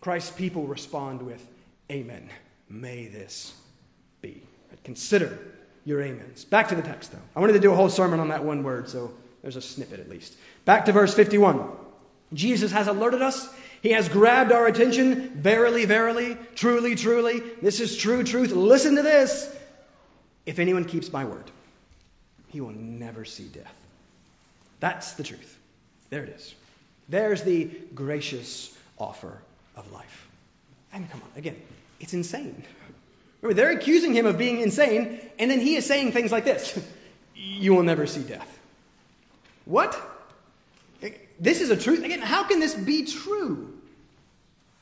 Christ's 0.00 0.30
people 0.30 0.66
respond 0.66 1.22
with 1.22 1.46
amen. 1.90 2.30
May 2.68 3.06
this 3.06 3.54
be. 4.20 4.42
Consider 4.84 5.38
your 5.84 6.02
amens. 6.02 6.44
Back 6.44 6.68
to 6.68 6.74
the 6.74 6.82
text, 6.82 7.12
though. 7.12 7.18
I 7.34 7.40
wanted 7.40 7.54
to 7.54 7.60
do 7.60 7.72
a 7.72 7.76
whole 7.76 7.88
sermon 7.88 8.20
on 8.20 8.28
that 8.28 8.44
one 8.44 8.62
word, 8.62 8.88
so 8.88 9.12
there's 9.42 9.56
a 9.56 9.62
snippet 9.62 10.00
at 10.00 10.08
least. 10.08 10.36
Back 10.64 10.84
to 10.86 10.92
verse 10.92 11.14
51. 11.14 11.68
Jesus 12.32 12.72
has 12.72 12.88
alerted 12.88 13.22
us. 13.22 13.48
He 13.82 13.90
has 13.90 14.08
grabbed 14.08 14.52
our 14.52 14.66
attention. 14.66 15.30
Verily, 15.34 15.84
verily, 15.84 16.36
truly, 16.54 16.94
truly. 16.94 17.40
This 17.60 17.80
is 17.80 17.96
true 17.96 18.24
truth. 18.24 18.50
Listen 18.52 18.96
to 18.96 19.02
this. 19.02 19.54
If 20.46 20.58
anyone 20.58 20.84
keeps 20.84 21.12
my 21.12 21.24
word, 21.24 21.50
he 22.48 22.60
will 22.60 22.72
never 22.72 23.24
see 23.24 23.44
death. 23.44 23.83
That's 24.84 25.14
the 25.14 25.22
truth. 25.22 25.58
There 26.10 26.24
it 26.24 26.28
is. 26.28 26.54
There's 27.08 27.42
the 27.42 27.70
gracious 27.94 28.76
offer 28.98 29.38
of 29.76 29.90
life. 29.92 30.28
And 30.92 31.10
come 31.10 31.22
on, 31.22 31.38
again, 31.38 31.56
it's 32.00 32.12
insane. 32.12 32.62
Remember, 33.40 33.54
they're 33.54 33.70
accusing 33.70 34.12
him 34.12 34.26
of 34.26 34.36
being 34.36 34.60
insane, 34.60 35.20
and 35.38 35.50
then 35.50 35.58
he 35.58 35.76
is 35.76 35.86
saying 35.86 36.12
things 36.12 36.30
like 36.30 36.44
this 36.44 36.78
You 37.34 37.74
will 37.74 37.82
never 37.82 38.06
see 38.06 38.24
death. 38.24 38.58
What? 39.64 39.98
This 41.40 41.62
is 41.62 41.70
a 41.70 41.78
truth. 41.78 42.04
Again, 42.04 42.20
how 42.20 42.44
can 42.44 42.60
this 42.60 42.74
be 42.74 43.06
true? 43.06 43.72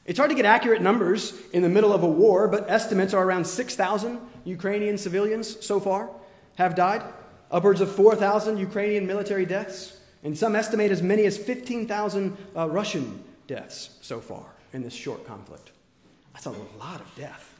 It's 0.04 0.18
hard 0.18 0.30
to 0.30 0.36
get 0.36 0.46
accurate 0.46 0.82
numbers 0.82 1.32
in 1.52 1.62
the 1.62 1.68
middle 1.68 1.92
of 1.92 2.02
a 2.02 2.08
war, 2.08 2.48
but 2.48 2.68
estimates 2.68 3.14
are 3.14 3.22
around 3.22 3.46
6,000 3.46 4.18
Ukrainian 4.46 4.98
civilians 4.98 5.64
so 5.64 5.78
far 5.78 6.10
have 6.56 6.74
died 6.74 7.04
upwards 7.52 7.80
of 7.80 7.94
4,000 7.94 8.58
Ukrainian 8.58 9.06
military 9.06 9.46
deaths, 9.46 9.98
and 10.24 10.36
some 10.36 10.56
estimate 10.56 10.90
as 10.90 11.02
many 11.02 11.24
as 11.26 11.36
15,000 11.36 12.36
uh, 12.56 12.68
Russian 12.68 13.22
deaths 13.46 13.98
so 14.00 14.20
far 14.20 14.46
in 14.72 14.82
this 14.82 14.94
short 14.94 15.26
conflict. 15.26 15.70
That's 16.32 16.46
a 16.46 16.54
lot 16.78 17.00
of 17.00 17.14
death. 17.14 17.54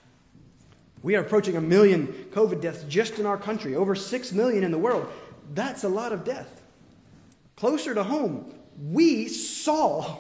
We 1.03 1.17
are 1.17 1.21
approaching 1.21 1.57
a 1.57 1.61
million 1.61 2.07
COVID 2.31 2.61
deaths 2.61 2.85
just 2.89 3.19
in 3.19 3.27
our 3.27 3.37
country, 3.37 3.75
over 3.75 3.95
6 3.95 4.33
million 4.33 4.65
in 4.65 4.71
the 4.71 4.79
world. 4.79 5.07
That's 5.53 5.85
a 5.85 5.89
lot 5.89 6.13
of 6.13 6.25
death. 6.25 6.63
Closer 7.57 7.95
to 7.95 8.05
home, 8.05 8.55
we 8.91 9.29
saw 9.29 10.17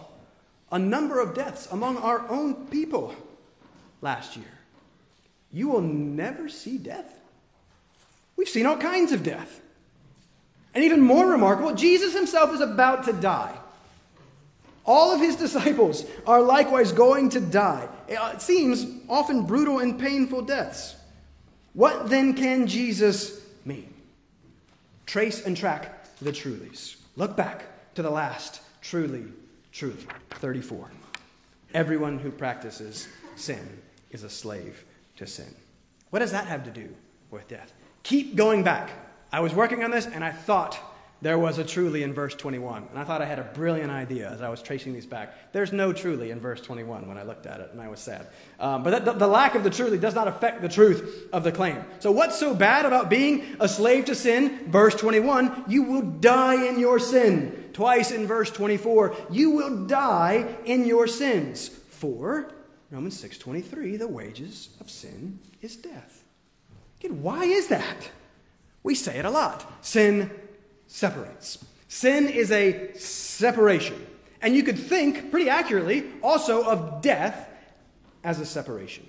a 0.70 0.78
number 0.78 1.20
of 1.20 1.34
deaths 1.34 1.68
among 1.70 1.96
our 1.98 2.28
own 2.28 2.66
people 2.66 3.14
last 4.00 4.36
year. 4.36 4.58
You 5.52 5.68
will 5.68 5.80
never 5.82 6.48
see 6.48 6.78
death. 6.78 7.20
We've 8.42 8.48
seen 8.48 8.66
all 8.66 8.76
kinds 8.76 9.12
of 9.12 9.22
death. 9.22 9.60
And 10.74 10.82
even 10.82 11.00
more 11.00 11.28
remarkable, 11.28 11.76
Jesus 11.76 12.12
himself 12.12 12.52
is 12.52 12.60
about 12.60 13.04
to 13.04 13.12
die. 13.12 13.56
All 14.84 15.12
of 15.12 15.20
his 15.20 15.36
disciples 15.46 16.04
are 16.26 16.42
likewise 16.42 16.90
going 16.90 17.28
to 17.30 17.40
die. 17.40 17.86
It 18.08 18.42
seems 18.42 18.84
often 19.08 19.46
brutal 19.46 19.78
and 19.78 19.96
painful 19.96 20.42
deaths. 20.42 20.96
What 21.72 22.10
then 22.10 22.34
can 22.34 22.66
Jesus 22.66 23.40
mean? 23.64 23.94
Trace 25.06 25.46
and 25.46 25.56
track 25.56 26.04
the 26.16 26.32
trulies. 26.32 26.96
Look 27.14 27.36
back 27.36 27.94
to 27.94 28.02
the 28.02 28.10
last 28.10 28.60
truly, 28.80 29.22
truly, 29.70 30.04
34. 30.30 30.90
Everyone 31.74 32.18
who 32.18 32.32
practices 32.32 33.06
sin 33.36 33.80
is 34.10 34.24
a 34.24 34.28
slave 34.28 34.84
to 35.18 35.28
sin. 35.28 35.54
What 36.10 36.18
does 36.18 36.32
that 36.32 36.46
have 36.46 36.64
to 36.64 36.72
do 36.72 36.92
with 37.30 37.46
death? 37.46 37.72
Keep 38.02 38.36
going 38.36 38.62
back 38.64 38.90
I 39.32 39.40
was 39.40 39.54
working 39.54 39.82
on 39.82 39.90
this 39.90 40.06
and 40.06 40.22
I 40.22 40.30
thought 40.30 40.78
there 41.22 41.38
was 41.38 41.58
a 41.58 41.64
truly 41.64 42.02
in 42.02 42.12
verse 42.12 42.34
21. 42.34 42.88
And 42.90 42.98
I 42.98 43.04
thought 43.04 43.22
I 43.22 43.26
had 43.26 43.38
a 43.38 43.44
brilliant 43.44 43.92
idea 43.92 44.28
as 44.28 44.42
I 44.42 44.48
was 44.48 44.60
tracing 44.60 44.92
these 44.92 45.06
back. 45.06 45.52
There's 45.52 45.72
no 45.72 45.92
truly 45.92 46.32
in 46.32 46.40
verse 46.40 46.60
21 46.60 47.06
when 47.06 47.16
I 47.16 47.22
looked 47.22 47.46
at 47.46 47.60
it, 47.60 47.70
and 47.70 47.80
I 47.80 47.88
was 47.88 48.00
sad. 48.00 48.26
Um, 48.58 48.82
but 48.82 49.04
the, 49.04 49.12
the 49.12 49.28
lack 49.28 49.54
of 49.54 49.62
the 49.62 49.70
truly 49.70 49.98
does 49.98 50.16
not 50.16 50.26
affect 50.26 50.62
the 50.62 50.68
truth 50.68 51.28
of 51.32 51.44
the 51.44 51.52
claim. 51.52 51.78
So, 52.00 52.10
what's 52.10 52.36
so 52.36 52.56
bad 52.56 52.86
about 52.86 53.08
being 53.08 53.56
a 53.60 53.68
slave 53.68 54.06
to 54.06 54.16
sin? 54.16 54.68
Verse 54.68 54.96
21 54.96 55.66
you 55.68 55.84
will 55.84 56.02
die 56.02 56.66
in 56.66 56.80
your 56.80 56.98
sin. 56.98 57.70
Twice 57.72 58.10
in 58.10 58.26
verse 58.26 58.50
24, 58.50 59.14
you 59.30 59.50
will 59.52 59.86
die 59.86 60.56
in 60.64 60.84
your 60.86 61.06
sins. 61.06 61.68
For, 61.68 62.52
Romans 62.90 63.22
6.23, 63.22 63.96
the 63.96 64.08
wages 64.08 64.70
of 64.80 64.90
sin 64.90 65.38
is 65.62 65.76
death. 65.76 66.21
Again, 67.02 67.22
why 67.22 67.44
is 67.44 67.68
that? 67.68 68.10
We 68.82 68.94
say 68.94 69.18
it 69.18 69.24
a 69.24 69.30
lot. 69.30 69.84
Sin 69.84 70.30
separates. 70.86 71.64
Sin 71.88 72.28
is 72.28 72.50
a 72.50 72.94
separation. 72.94 74.06
And 74.40 74.54
you 74.54 74.62
could 74.62 74.78
think 74.78 75.30
pretty 75.30 75.48
accurately 75.48 76.04
also 76.22 76.64
of 76.64 77.02
death 77.02 77.48
as 78.24 78.40
a 78.40 78.46
separation. 78.46 79.06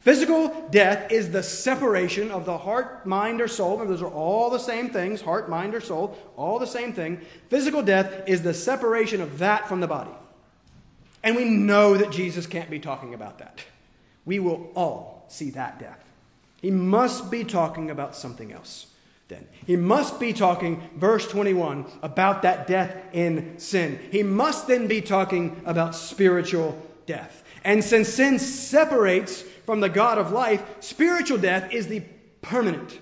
Physical 0.00 0.68
death 0.70 1.12
is 1.12 1.30
the 1.30 1.44
separation 1.44 2.32
of 2.32 2.44
the 2.44 2.58
heart, 2.58 3.06
mind, 3.06 3.40
or 3.40 3.46
soul. 3.46 3.78
Those 3.78 4.02
are 4.02 4.10
all 4.10 4.50
the 4.50 4.58
same 4.58 4.90
things 4.90 5.20
heart, 5.20 5.48
mind, 5.48 5.74
or 5.76 5.80
soul, 5.80 6.18
all 6.36 6.58
the 6.58 6.66
same 6.66 6.92
thing. 6.92 7.20
Physical 7.48 7.82
death 7.82 8.28
is 8.28 8.42
the 8.42 8.54
separation 8.54 9.20
of 9.20 9.38
that 9.38 9.68
from 9.68 9.80
the 9.80 9.86
body. 9.86 10.10
And 11.22 11.36
we 11.36 11.44
know 11.44 11.96
that 11.96 12.10
Jesus 12.10 12.48
can't 12.48 12.68
be 12.68 12.80
talking 12.80 13.14
about 13.14 13.38
that. 13.38 13.62
We 14.24 14.40
will 14.40 14.70
all 14.74 15.24
see 15.28 15.50
that 15.50 15.78
death. 15.78 16.01
He 16.62 16.70
must 16.70 17.30
be 17.30 17.44
talking 17.44 17.90
about 17.90 18.16
something 18.16 18.52
else 18.52 18.86
then. 19.28 19.48
He 19.66 19.76
must 19.76 20.20
be 20.20 20.32
talking, 20.32 20.88
verse 20.96 21.26
21, 21.26 21.86
about 22.02 22.42
that 22.42 22.66
death 22.66 22.96
in 23.12 23.58
sin. 23.58 23.98
He 24.10 24.22
must 24.22 24.68
then 24.68 24.86
be 24.86 25.00
talking 25.00 25.60
about 25.66 25.94
spiritual 25.94 26.80
death. 27.06 27.42
And 27.64 27.82
since 27.82 28.08
sin 28.08 28.38
separates 28.38 29.42
from 29.42 29.80
the 29.80 29.88
God 29.88 30.18
of 30.18 30.32
life, 30.32 30.62
spiritual 30.80 31.38
death 31.38 31.72
is 31.72 31.88
the 31.88 32.02
permanent, 32.42 33.00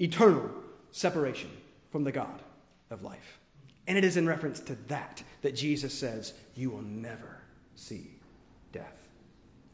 eternal 0.00 0.50
separation 0.92 1.50
from 1.90 2.04
the 2.04 2.12
God 2.12 2.42
of 2.90 3.02
life. 3.02 3.38
And 3.86 3.98
it 3.98 4.04
is 4.04 4.16
in 4.16 4.26
reference 4.26 4.60
to 4.60 4.76
that 4.88 5.22
that 5.42 5.56
Jesus 5.56 5.92
says, 5.92 6.34
You 6.54 6.70
will 6.70 6.82
never 6.82 7.40
see 7.74 8.10
death. 8.72 9.08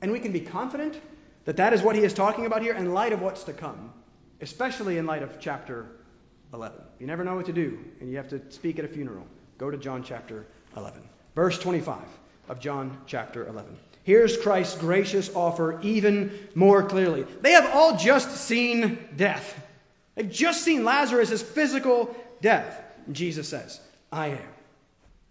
And 0.00 0.12
we 0.12 0.20
can 0.20 0.32
be 0.32 0.40
confident 0.40 1.00
that 1.46 1.56
that 1.56 1.72
is 1.72 1.82
what 1.82 1.96
he 1.96 2.02
is 2.02 2.12
talking 2.12 2.44
about 2.44 2.62
here 2.62 2.74
in 2.74 2.92
light 2.92 3.12
of 3.12 3.22
what's 3.22 3.44
to 3.44 3.52
come 3.54 3.92
especially 4.40 4.98
in 4.98 5.06
light 5.06 5.22
of 5.22 5.38
chapter 5.40 5.86
11. 6.52 6.78
You 6.98 7.06
never 7.06 7.24
know 7.24 7.36
what 7.36 7.46
to 7.46 7.52
do, 7.52 7.78
and 8.00 8.10
you 8.10 8.16
have 8.16 8.28
to 8.28 8.40
speak 8.50 8.78
at 8.78 8.84
a 8.84 8.88
funeral. 8.88 9.26
Go 9.58 9.70
to 9.70 9.76
John 9.76 10.02
chapter 10.02 10.46
11. 10.76 11.02
Verse 11.34 11.58
25 11.58 11.98
of 12.48 12.60
John 12.60 12.98
chapter 13.06 13.46
11. 13.46 13.76
Here's 14.02 14.36
Christ's 14.36 14.78
gracious 14.78 15.34
offer 15.34 15.80
even 15.82 16.30
more 16.54 16.82
clearly. 16.82 17.26
They 17.40 17.52
have 17.52 17.74
all 17.74 17.96
just 17.96 18.30
seen 18.36 18.98
death. 19.16 19.62
They've 20.14 20.30
just 20.30 20.62
seen 20.62 20.84
Lazarus' 20.84 21.42
physical 21.42 22.14
death. 22.40 22.82
And 23.06 23.16
Jesus 23.16 23.48
says, 23.48 23.80
I 24.12 24.28
am 24.28 24.48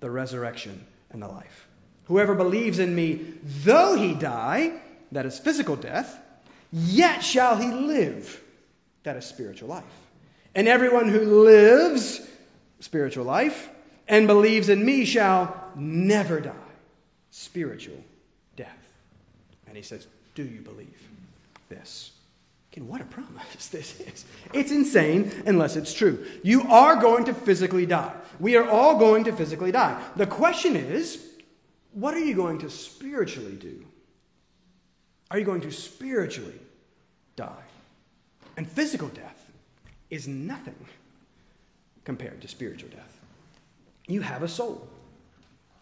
the 0.01 0.11
resurrection 0.11 0.85
and 1.11 1.21
the 1.21 1.27
life. 1.27 1.67
Whoever 2.05 2.35
believes 2.35 2.79
in 2.79 2.93
me, 2.93 3.33
though 3.63 3.95
he 3.95 4.13
die, 4.13 4.79
that 5.11 5.25
is 5.25 5.39
physical 5.39 5.75
death, 5.75 6.19
yet 6.71 7.23
shall 7.23 7.57
he 7.57 7.67
live 7.67 8.41
that 9.03 9.15
is 9.15 9.25
spiritual 9.25 9.69
life. 9.69 9.83
And 10.53 10.67
everyone 10.67 11.09
who 11.09 11.43
lives, 11.43 12.21
spiritual 12.79 13.25
life, 13.25 13.69
and 14.07 14.27
believes 14.27 14.69
in 14.69 14.85
me 14.85 15.05
shall 15.05 15.71
never 15.75 16.39
die. 16.39 16.53
Spiritual 17.31 18.03
death. 18.55 18.69
And 19.67 19.75
he 19.75 19.83
says, 19.83 20.07
Do 20.33 20.43
you 20.43 20.61
believe 20.61 21.01
this? 21.69 22.11
Again, 22.73 22.87
what 22.87 23.01
a 23.01 23.05
promise 23.05 23.67
this 23.71 23.99
is. 24.01 24.25
It's 24.53 24.71
insane 24.71 25.31
unless 25.45 25.75
it's 25.75 25.93
true. 25.93 26.25
You 26.43 26.63
are 26.63 26.95
going 26.95 27.25
to 27.25 27.33
physically 27.33 27.85
die. 27.85 28.13
We 28.39 28.57
are 28.57 28.67
all 28.67 28.97
going 28.97 29.25
to 29.25 29.33
physically 29.33 29.71
die. 29.71 30.01
The 30.15 30.27
question 30.27 30.75
is, 30.75 31.25
what 31.93 32.13
are 32.13 32.19
you 32.19 32.35
going 32.35 32.59
to 32.59 32.69
spiritually 32.69 33.55
do? 33.55 33.84
Are 35.31 35.39
you 35.39 35.45
going 35.45 35.61
to 35.61 35.71
spiritually 35.71 36.59
die? 37.35 37.63
And 38.57 38.67
physical 38.67 39.07
death 39.09 39.51
is 40.09 40.27
nothing 40.27 40.75
compared 42.03 42.41
to 42.41 42.47
spiritual 42.47 42.89
death. 42.89 43.19
You 44.07 44.21
have 44.21 44.43
a 44.43 44.47
soul, 44.47 44.87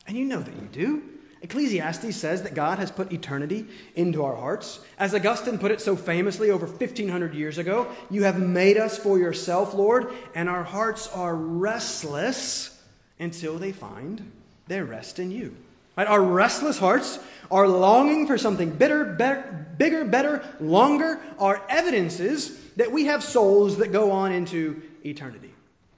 and 0.08 0.18
you 0.18 0.26
know 0.26 0.40
that 0.40 0.56
you 0.56 0.68
do. 0.72 1.04
Ecclesiastes 1.42 2.16
says 2.16 2.44
that 2.44 2.56
God 2.56 2.80
has 2.80 2.90
put 2.90 3.12
eternity 3.12 3.66
into 3.96 4.24
our 4.24 4.36
hearts. 4.36 4.80
As 4.98 5.14
Augustine 5.14 5.60
put 5.60 5.72
it 5.72 5.82
so 5.82 5.98
famously 5.98 6.50
over 6.50 6.66
1500 6.66 7.34
years 7.34 7.58
ago, 7.58 7.92
you 8.10 8.24
have 8.24 8.40
made 8.40 8.78
us 8.78 8.98
for 8.98 9.20
yourself, 9.20 9.74
Lord, 9.74 10.14
and 10.34 10.48
our 10.48 10.64
hearts 10.64 11.10
are 11.10 11.36
restless 11.36 12.82
until 13.20 13.58
they 13.58 13.74
find 13.74 14.32
their 14.68 14.86
rest 14.86 15.20
in 15.20 15.32
you. 15.32 15.58
Right? 15.96 16.08
Our 16.08 16.22
restless 16.22 16.80
hearts 16.80 17.20
are 17.52 17.68
longing 17.68 18.26
for 18.26 18.38
something 18.38 18.72
bitter, 18.72 19.06
better, 19.06 19.68
bigger, 19.78 20.06
better, 20.06 20.44
longer, 20.60 21.20
are 21.38 21.62
evidences 21.70 22.60
that 22.76 22.92
we 22.92 23.06
have 23.06 23.24
souls 23.24 23.78
that 23.78 23.92
go 23.92 24.12
on 24.12 24.32
into 24.32 24.82
eternity. 25.06 25.54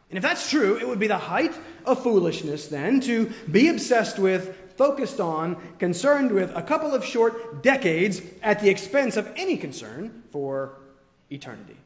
And 0.10 0.18
if 0.18 0.24
that's 0.24 0.50
true, 0.50 0.78
it 0.78 0.88
would 0.88 1.00
be 1.00 1.08
the 1.08 1.18
height 1.18 1.54
of 1.86 2.04
foolishness 2.04 2.68
then 2.68 3.00
to 3.02 3.32
be 3.50 3.70
obsessed 3.70 4.20
with, 4.20 4.56
focused 4.78 5.20
on, 5.20 5.56
concerned 5.80 6.32
with 6.32 6.52
a 6.56 6.62
couple 6.62 6.94
of 6.94 7.04
short 7.06 7.64
decades 7.64 8.22
at 8.44 8.60
the 8.60 8.70
expense 8.70 9.18
of 9.18 9.32
any 9.36 9.58
concern 9.58 10.24
for 10.32 10.78
eternity. 11.32 11.78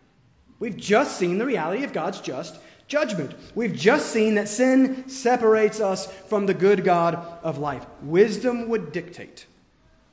We've 0.60 0.76
just 0.76 1.18
seen 1.18 1.38
the 1.38 1.46
reality 1.46 1.84
of 1.84 1.94
God's 1.94 2.20
just 2.20 2.58
judgment. 2.90 3.34
We've 3.56 3.74
just 3.74 4.12
seen 4.12 4.36
that 4.36 4.50
sin 4.50 5.08
separates 5.08 5.80
us 5.80 6.12
from 6.28 6.48
the 6.48 6.54
good 6.54 6.84
God 6.84 7.16
of 7.44 7.60
life. 7.60 7.86
Wisdom 8.02 8.68
would 8.68 8.92
dictate 8.92 9.46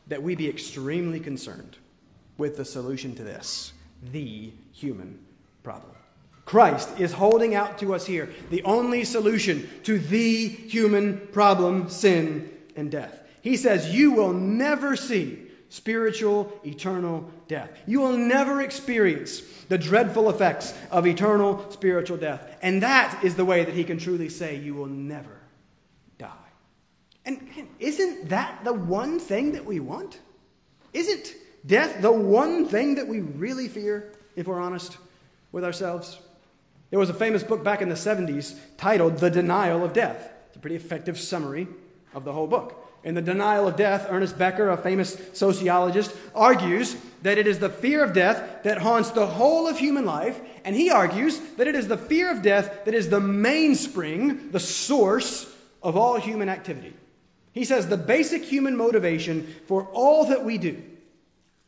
that 0.06 0.22
we 0.22 0.36
be 0.36 0.48
extremely 0.48 1.18
concerned 1.18 1.78
with 2.38 2.56
the 2.56 2.64
solution 2.64 3.16
to 3.16 3.24
this 3.24 3.72
the 4.12 4.52
human 4.72 5.18
problem. 5.64 5.96
Christ 6.44 7.00
is 7.00 7.12
holding 7.12 7.54
out 7.54 7.78
to 7.78 7.94
us 7.94 8.06
here 8.06 8.30
the 8.50 8.62
only 8.62 9.04
solution 9.04 9.68
to 9.82 9.98
the 9.98 10.46
human 10.46 11.26
problem, 11.32 11.88
sin 11.88 12.52
and 12.76 12.90
death. 12.90 13.22
He 13.40 13.56
says, 13.56 13.92
You 13.92 14.12
will 14.12 14.32
never 14.32 14.94
see 14.94 15.42
spiritual, 15.70 16.52
eternal 16.64 17.28
death. 17.48 17.70
You 17.86 18.00
will 18.00 18.16
never 18.16 18.60
experience 18.60 19.40
the 19.68 19.78
dreadful 19.78 20.30
effects 20.30 20.74
of 20.90 21.06
eternal 21.06 21.70
spiritual 21.70 22.16
death. 22.16 22.56
And 22.62 22.82
that 22.82 23.22
is 23.24 23.34
the 23.34 23.44
way 23.44 23.64
that 23.64 23.74
he 23.74 23.84
can 23.84 23.98
truly 23.98 24.28
say, 24.28 24.56
You 24.56 24.74
will 24.74 24.86
never 24.86 25.40
die. 26.18 26.30
And 27.24 27.48
isn't 27.78 28.28
that 28.28 28.64
the 28.64 28.72
one 28.72 29.18
thing 29.18 29.52
that 29.52 29.64
we 29.64 29.80
want? 29.80 30.18
Isn't 30.92 31.34
death 31.66 32.00
the 32.00 32.12
one 32.12 32.66
thing 32.66 32.94
that 32.94 33.08
we 33.08 33.20
really 33.20 33.68
fear, 33.68 34.12
if 34.34 34.46
we're 34.46 34.60
honest 34.60 34.96
with 35.52 35.64
ourselves? 35.64 36.18
There 36.90 36.98
was 36.98 37.10
a 37.10 37.14
famous 37.14 37.42
book 37.42 37.64
back 37.64 37.82
in 37.82 37.88
the 37.88 37.96
70s 37.96 38.58
titled 38.76 39.18
The 39.18 39.30
Denial 39.30 39.84
of 39.84 39.92
Death. 39.92 40.30
It's 40.48 40.56
a 40.56 40.60
pretty 40.60 40.76
effective 40.76 41.18
summary 41.18 41.66
of 42.14 42.24
the 42.24 42.32
whole 42.32 42.46
book. 42.46 42.85
In 43.06 43.14
The 43.14 43.22
Denial 43.22 43.68
of 43.68 43.76
Death, 43.76 44.08
Ernest 44.10 44.36
Becker, 44.36 44.68
a 44.68 44.76
famous 44.76 45.16
sociologist, 45.32 46.12
argues 46.34 46.96
that 47.22 47.38
it 47.38 47.46
is 47.46 47.60
the 47.60 47.68
fear 47.68 48.02
of 48.02 48.12
death 48.12 48.64
that 48.64 48.78
haunts 48.78 49.10
the 49.10 49.28
whole 49.28 49.68
of 49.68 49.78
human 49.78 50.04
life, 50.04 50.40
and 50.64 50.74
he 50.74 50.90
argues 50.90 51.38
that 51.56 51.68
it 51.68 51.76
is 51.76 51.86
the 51.86 51.96
fear 51.96 52.28
of 52.32 52.42
death 52.42 52.84
that 52.84 52.94
is 52.94 53.08
the 53.08 53.20
mainspring, 53.20 54.50
the 54.50 54.58
source 54.58 55.54
of 55.84 55.96
all 55.96 56.18
human 56.18 56.48
activity. 56.48 56.94
He 57.52 57.64
says 57.64 57.86
the 57.86 57.96
basic 57.96 58.42
human 58.42 58.76
motivation 58.76 59.54
for 59.68 59.84
all 59.92 60.24
that 60.26 60.44
we 60.44 60.58
do 60.58 60.82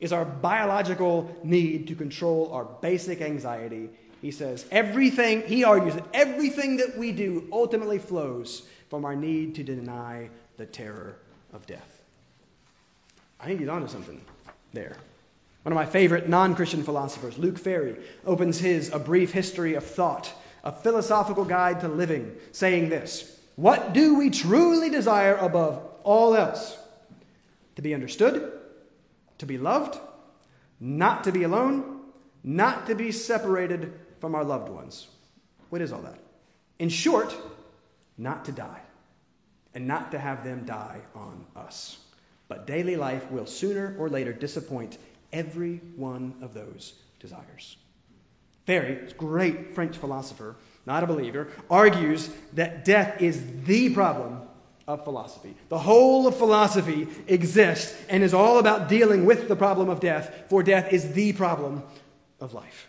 is 0.01 0.13
our 0.13 0.25
biological 0.25 1.37
need 1.45 1.87
to 1.87 1.95
control 1.95 2.51
our 2.53 2.65
basic 2.65 3.21
anxiety. 3.21 3.91
He 4.21 4.33
says 4.33 4.67
everything, 4.73 5.43
he 5.43 5.63
argues 5.63 5.95
that 5.95 6.09
everything 6.13 6.79
that 6.79 6.99
we 6.99 7.13
do 7.13 7.47
ultimately 7.53 8.01
flows 8.01 8.65
from 8.91 9.05
our 9.05 9.15
need 9.15 9.55
to 9.55 9.63
deny 9.63 10.31
the 10.57 10.67
terror 10.67 11.17
of 11.53 11.67
death. 11.67 12.03
I 13.41 13.47
think 13.47 13.61
he's 13.61 13.69
onto 13.69 13.89
something 13.89 14.21
there. 14.73 14.97
One 15.63 15.73
of 15.73 15.77
my 15.77 15.87
favorite 15.87 16.29
non 16.29 16.55
Christian 16.55 16.83
philosophers, 16.83 17.39
Luc 17.39 17.59
Ferry, 17.59 17.97
opens 18.25 18.59
his 18.59 18.93
A 18.93 18.99
Brief 18.99 19.33
History 19.33 19.75
of 19.75 19.85
Thought, 19.85 20.33
a 20.65 20.73
philosophical 20.73 21.45
guide 21.45 21.81
to 21.81 21.89
living, 21.89 22.35
saying 22.53 22.89
this 22.89 23.39
What 23.57 23.93
do 23.93 24.17
we 24.17 24.31
truly 24.31 24.91
desire 24.91 25.37
above 25.37 25.83
all 26.05 26.35
else? 26.35 26.77
To 27.77 27.83
be 27.83 27.95
understood, 27.95 28.53
to 29.39 29.47
be 29.47 29.59
loved, 29.59 29.99
not 30.81 31.25
to 31.25 31.33
be 31.33 31.45
alone, 31.45 32.01
not 32.43 32.87
to 32.87 32.95
be 32.95 33.13
separated 33.13 33.93
from 34.21 34.35
our 34.35 34.45
loved 34.45 34.69
ones. 34.69 35.07
What 35.71 35.81
is 35.81 35.93
all 35.93 36.01
that? 36.03 36.19
In 36.79 36.89
short, 36.89 37.37
not 38.17 38.45
to 38.47 38.53
die 38.53 38.81
and 39.79 39.87
not 39.87 40.11
to 40.11 40.19
have 40.19 40.43
them 40.43 40.65
die 40.65 40.99
on 41.15 41.47
us. 41.55 41.99
But 42.49 42.67
daily 42.67 42.97
life 42.97 43.31
will 43.31 43.47
sooner 43.47 43.95
or 43.97 44.09
later 44.09 44.33
disappoint 44.33 44.99
every 45.33 45.77
one 45.95 46.35
of 46.43 46.53
those 46.53 46.95
desires. 47.21 47.77
Ferry, 48.67 49.09
great 49.17 49.77
French 49.77 49.97
philosopher, 49.97 50.57
not 50.85 51.05
a 51.05 51.07
believer, 51.07 51.47
argues 51.71 52.29
that 52.55 52.85
death 52.85 53.23
is 53.23 53.41
the 53.67 53.95
problem 53.95 54.41
of 54.89 55.05
philosophy. 55.05 55.55
The 55.69 55.79
whole 55.79 56.27
of 56.27 56.37
philosophy 56.37 57.07
exists 57.29 57.97
and 58.09 58.25
is 58.25 58.35
all 58.35 58.59
about 58.59 58.89
dealing 58.89 59.27
with 59.27 59.47
the 59.47 59.55
problem 59.55 59.89
of 59.89 60.01
death, 60.01 60.47
for 60.49 60.65
death 60.65 60.93
is 60.93 61.13
the 61.13 61.35
problem 61.35 61.85
of 62.41 62.53
life. 62.53 62.89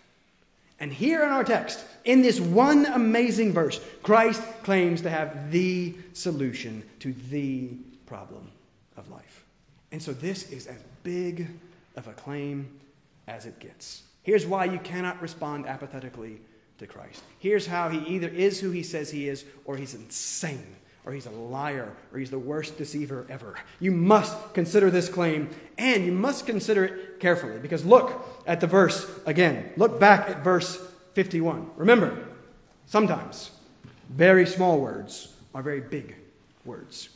And 0.80 0.94
here 0.94 1.24
in 1.24 1.30
our 1.30 1.44
text, 1.44 1.84
in 2.06 2.22
this 2.22 2.40
one 2.40 2.86
amazing 2.86 3.54
verse, 3.54 3.82
Christ 4.02 4.42
claims 4.64 5.02
to 5.02 5.10
have 5.10 5.52
the 5.52 5.94
solution 6.14 6.84
to 7.00 7.14
the 7.30 7.72
problem 8.06 8.50
of 8.96 9.10
life. 9.10 9.44
And 9.92 10.02
so 10.02 10.14
this 10.14 10.52
is 10.52 10.68
as 10.68 10.82
big 11.04 11.48
of 11.96 12.08
a 12.08 12.14
claim 12.14 12.70
as 13.28 13.46
it 13.46 13.60
gets. 13.60 14.04
Here's 14.24 14.46
why 14.46 14.66
you 14.66 14.80
cannot 14.80 15.22
respond 15.22 15.66
apathetically 15.66 16.40
to 16.78 16.88
Christ. 16.88 17.24
Here's 17.40 17.68
how 17.68 17.90
he 17.90 18.00
either 18.16 18.30
is 18.30 18.60
who 18.60 18.72
he 18.72 18.84
says 18.84 19.12
he 19.12 19.28
is 19.28 19.46
or 19.66 19.76
he's 19.76 19.94
insane 19.94 20.76
or 21.10 21.14
he's 21.14 21.26
a 21.26 21.32
liar, 21.32 21.92
or 22.14 22.20
he's 22.20 22.30
the 22.30 22.38
worst 22.38 22.78
deceiver 22.78 23.26
ever. 23.32 23.56
You 23.80 23.92
must 23.92 24.54
consider 24.54 24.92
this 24.92 25.10
claim, 25.10 25.50
and 25.76 26.06
you 26.06 26.12
must 26.12 26.46
consider 26.46 26.86
it 26.86 27.20
carefully, 27.20 27.58
because 27.58 27.84
look 27.84 28.28
at 28.46 28.62
the 28.62 28.68
verse 28.68 29.10
again. 29.26 29.72
Look 29.76 30.00
back 30.00 30.30
at 30.30 30.44
verse 30.44 30.80
51. 31.16 31.72
Remember, 31.78 32.28
sometimes 32.86 33.50
very 34.08 34.46
small 34.46 34.80
words 34.80 35.34
are 35.56 35.64
very 35.64 35.82
big 35.82 36.16
words. 36.64 37.10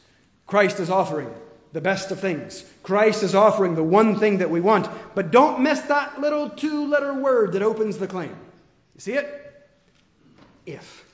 Christ 0.47 0.79
is 0.79 0.89
offering 0.89 1.31
the 1.71 1.81
best 1.81 2.09
of 2.09 2.19
things. 2.19 2.65
Christ 2.81 3.21
is 3.21 3.35
offering 3.35 3.75
the 3.75 3.83
one 3.83 4.17
thing 4.17 4.39
that 4.39 4.49
we 4.49 4.59
want, 4.59 4.89
but 5.13 5.29
don't 5.29 5.61
miss 5.61 5.81
that 5.81 6.19
little 6.19 6.49
two 6.49 6.87
letter 6.87 7.13
word 7.13 7.53
that 7.53 7.61
opens 7.61 7.99
the 7.99 8.07
claim. 8.07 8.35
You 8.95 9.01
see 9.01 9.13
it? 9.13 9.69
If. 10.65 11.05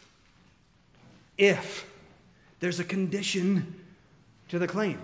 If. 1.38 1.89
There's 2.60 2.80
a 2.80 2.84
condition 2.84 3.76
to 4.50 4.60
the 4.60 4.68
claim. 4.68 5.00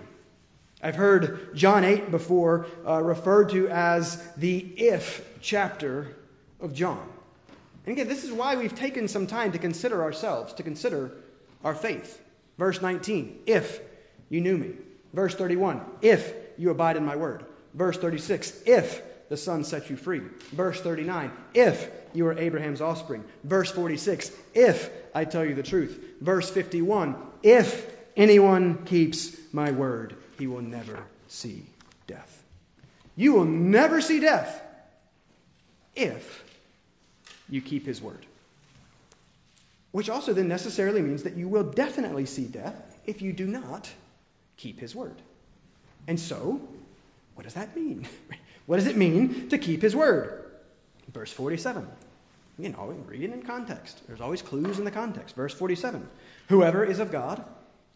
I've 0.82 0.96
heard 0.96 1.56
John 1.56 1.84
8 1.84 2.10
before 2.10 2.66
uh, 2.86 3.02
referred 3.02 3.48
to 3.50 3.68
as 3.68 4.22
the 4.34 4.58
if 4.76 5.26
chapter 5.40 6.16
of 6.60 6.74
John. 6.74 7.08
And 7.86 7.92
again, 7.92 8.08
this 8.08 8.24
is 8.24 8.32
why 8.32 8.56
we've 8.56 8.74
taken 8.74 9.08
some 9.08 9.26
time 9.26 9.52
to 9.52 9.58
consider 9.58 10.02
ourselves, 10.02 10.52
to 10.54 10.62
consider 10.62 11.12
our 11.64 11.74
faith. 11.74 12.22
Verse 12.58 12.82
19, 12.82 13.40
if 13.46 13.80
you 14.28 14.40
knew 14.40 14.58
me. 14.58 14.72
Verse 15.12 15.34
31, 15.34 15.80
if 16.02 16.34
you 16.58 16.70
abide 16.70 16.96
in 16.96 17.04
my 17.04 17.16
word. 17.16 17.44
Verse 17.74 17.96
36, 17.96 18.62
if 18.66 19.02
the 19.28 19.36
Son 19.36 19.64
sets 19.64 19.88
you 19.88 19.96
free. 19.96 20.20
Verse 20.52 20.80
39, 20.80 21.30
if 21.54 21.90
you 22.12 22.26
are 22.26 22.38
Abraham's 22.38 22.80
offspring. 22.80 23.24
Verse 23.44 23.70
46, 23.70 24.32
if 24.54 24.90
I 25.16 25.24
tell 25.24 25.46
you 25.46 25.54
the 25.54 25.62
truth. 25.62 25.98
Verse 26.20 26.50
51, 26.50 27.16
if 27.42 27.90
anyone 28.18 28.84
keeps 28.84 29.34
my 29.50 29.70
word, 29.70 30.14
he 30.38 30.46
will 30.46 30.60
never 30.60 31.04
see 31.26 31.64
death. 32.06 32.42
You 33.16 33.32
will 33.32 33.46
never 33.46 34.02
see 34.02 34.20
death 34.20 34.62
if 35.94 36.44
you 37.48 37.62
keep 37.62 37.86
his 37.86 38.02
word. 38.02 38.26
which 39.92 40.10
also 40.10 40.34
then 40.34 40.48
necessarily 40.48 41.00
means 41.00 41.22
that 41.22 41.34
you 41.34 41.48
will 41.48 41.64
definitely 41.64 42.26
see 42.26 42.44
death 42.44 42.98
if 43.06 43.22
you 43.22 43.32
do 43.32 43.46
not 43.46 43.88
keep 44.58 44.78
his 44.78 44.94
word. 44.94 45.22
And 46.06 46.20
so, 46.20 46.60
what 47.34 47.44
does 47.44 47.54
that 47.54 47.74
mean? 47.74 48.06
What 48.66 48.76
does 48.78 48.88
it 48.88 48.96
mean 48.96 49.48
to 49.50 49.58
keep 49.58 49.80
his 49.80 49.94
word? 49.94 50.44
Verse 51.14 51.32
47. 51.32 51.86
You 52.58 52.70
know, 52.70 52.94
read 53.06 53.22
it 53.22 53.32
in 53.32 53.42
context. 53.42 54.06
There's 54.06 54.20
always 54.20 54.40
clues 54.40 54.78
in 54.78 54.84
the 54.84 54.90
context. 54.90 55.36
Verse 55.36 55.52
47. 55.52 56.08
Whoever 56.48 56.84
is 56.84 56.98
of 56.98 57.12
God 57.12 57.44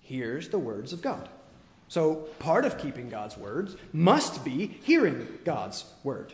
hears 0.01 0.49
the 0.49 0.59
words 0.59 0.93
of 0.93 1.01
God. 1.01 1.29
So, 1.89 2.29
part 2.39 2.65
of 2.65 2.79
keeping 2.79 3.09
God's 3.09 3.37
words 3.37 3.77
must 3.93 4.45
be 4.45 4.67
hearing 4.67 5.27
God's 5.45 5.85
word. 6.05 6.33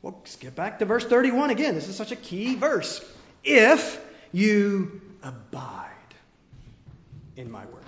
Well, 0.00 0.20
skip 0.24 0.54
back 0.54 0.78
to 0.78 0.84
verse 0.86 1.04
31 1.04 1.50
again. 1.50 1.74
This 1.74 1.88
is 1.88 1.96
such 1.96 2.12
a 2.12 2.16
key 2.16 2.54
verse. 2.54 3.04
If 3.44 4.00
you 4.32 5.00
abide 5.22 5.86
in 7.36 7.50
my 7.50 7.64
word. 7.66 7.84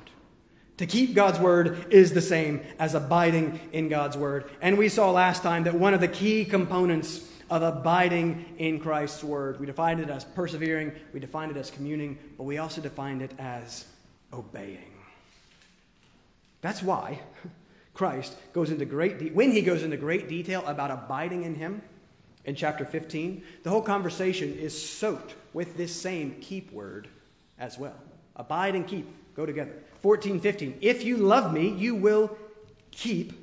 To 0.78 0.86
keep 0.86 1.14
God's 1.14 1.38
word 1.38 1.86
is 1.90 2.12
the 2.12 2.20
same 2.20 2.62
as 2.78 2.94
abiding 2.94 3.60
in 3.72 3.88
God's 3.88 4.16
word. 4.16 4.50
And 4.60 4.76
we 4.76 4.88
saw 4.88 5.10
last 5.10 5.42
time 5.42 5.64
that 5.64 5.74
one 5.74 5.94
of 5.94 6.00
the 6.00 6.08
key 6.08 6.44
components 6.44 7.28
of 7.53 7.62
abiding 7.62 8.46
in 8.57 8.80
Christ's 8.80 9.22
word, 9.22 9.61
we 9.61 9.66
defined 9.66 10.00
it 10.00 10.09
as 10.09 10.24
persevering, 10.24 10.90
we 11.12 11.20
defined 11.20 11.50
it 11.50 11.59
as 11.59 11.70
communing, 11.70 12.18
but 12.38 12.44
we 12.44 12.57
also 12.57 12.80
defined 12.80 13.20
it 13.20 13.30
as 13.38 13.84
obeying. 14.32 14.94
That's 16.62 16.82
why 16.82 17.20
Christ 17.94 18.34
goes 18.55 18.70
into 18.70 18.86
great 18.86 19.18
de- 19.18 19.30
when 19.32 19.53
he 19.53 19.61
goes 19.61 19.82
into 19.82 19.98
great 19.98 20.30
detail 20.30 20.64
about 20.66 20.90
abiding 20.90 21.44
in 21.44 21.55
him 21.55 21.82
in 22.46 22.55
chapter 22.55 22.86
15, 22.86 23.44
the 23.64 23.70
whole 23.70 23.82
conversation 23.82 24.57
is 24.57 24.90
soaked 24.90 25.34
with 25.53 25.76
this 25.76 25.94
same 25.94 26.36
keep 26.40 26.72
word 26.72 27.07
as 27.59 27.78
well. 27.78 28.00
Abide 28.34 28.74
and 28.74 28.86
keep 28.86 29.07
go 29.36 29.44
together. 29.44 29.74
14, 30.00 30.40
15. 30.40 30.78
If 30.80 31.05
you 31.05 31.18
love 31.18 31.53
me, 31.53 31.68
you 31.68 31.96
will 31.96 32.34
keep 32.92 33.34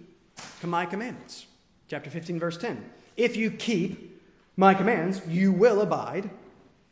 my 0.63 0.87
commandments. 0.87 1.45
Chapter 1.87 2.09
15, 2.09 2.39
verse 2.39 2.57
10. 2.57 2.89
If 3.19 3.35
you 3.35 3.51
keep 3.51 4.21
my 4.55 4.73
commands, 4.73 5.21
you 5.27 5.51
will 5.51 5.81
abide 5.81 6.29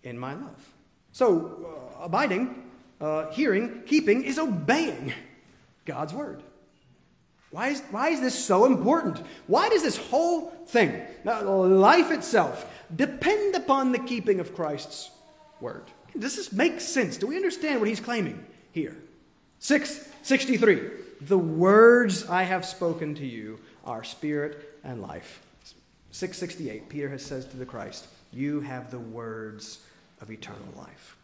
in 0.03 0.19
my 0.19 0.33
love. 0.33 0.73
So, 1.13 1.89
uh, 1.99 2.03
abiding, 2.03 2.63
uh, 2.99 3.31
hearing, 3.31 3.83
keeping 3.85 4.23
is 4.23 4.37
obeying 4.37 5.13
God's 5.85 6.13
word. 6.13 6.43
Why 7.51 7.69
is, 7.69 7.81
why 7.91 8.09
is 8.09 8.19
this 8.19 8.37
so 8.37 8.65
important? 8.65 9.25
Why 9.47 9.69
does 9.69 9.83
this 9.83 9.95
whole 9.95 10.49
thing, 10.67 11.01
life 11.23 12.11
itself, 12.11 12.69
depend 12.93 13.55
upon 13.55 13.93
the 13.93 13.99
keeping 13.99 14.41
of 14.41 14.53
Christ's 14.53 15.11
word? 15.61 15.85
Does 16.19 16.35
this 16.35 16.51
make 16.51 16.81
sense? 16.81 17.15
Do 17.15 17.27
we 17.27 17.37
understand 17.37 17.79
what 17.79 17.87
he's 17.87 18.01
claiming 18.01 18.45
here? 18.73 18.97
663. 19.59 20.89
The 21.21 21.37
words 21.37 22.27
I 22.27 22.43
have 22.43 22.65
spoken 22.65 23.15
to 23.15 23.25
you 23.25 23.59
are 23.85 24.03
spirit 24.03 24.77
and 24.83 25.01
life. 25.01 25.41
668. 26.17 26.89
Peter 26.89 27.09
has 27.09 27.23
says 27.23 27.45
to 27.45 27.57
the 27.57 27.65
Christ, 27.65 28.07
You 28.33 28.61
have 28.61 28.89
the 28.89 28.97
words 28.97 29.81
of 30.19 30.31
eternal 30.31 30.67
life. 30.75 31.15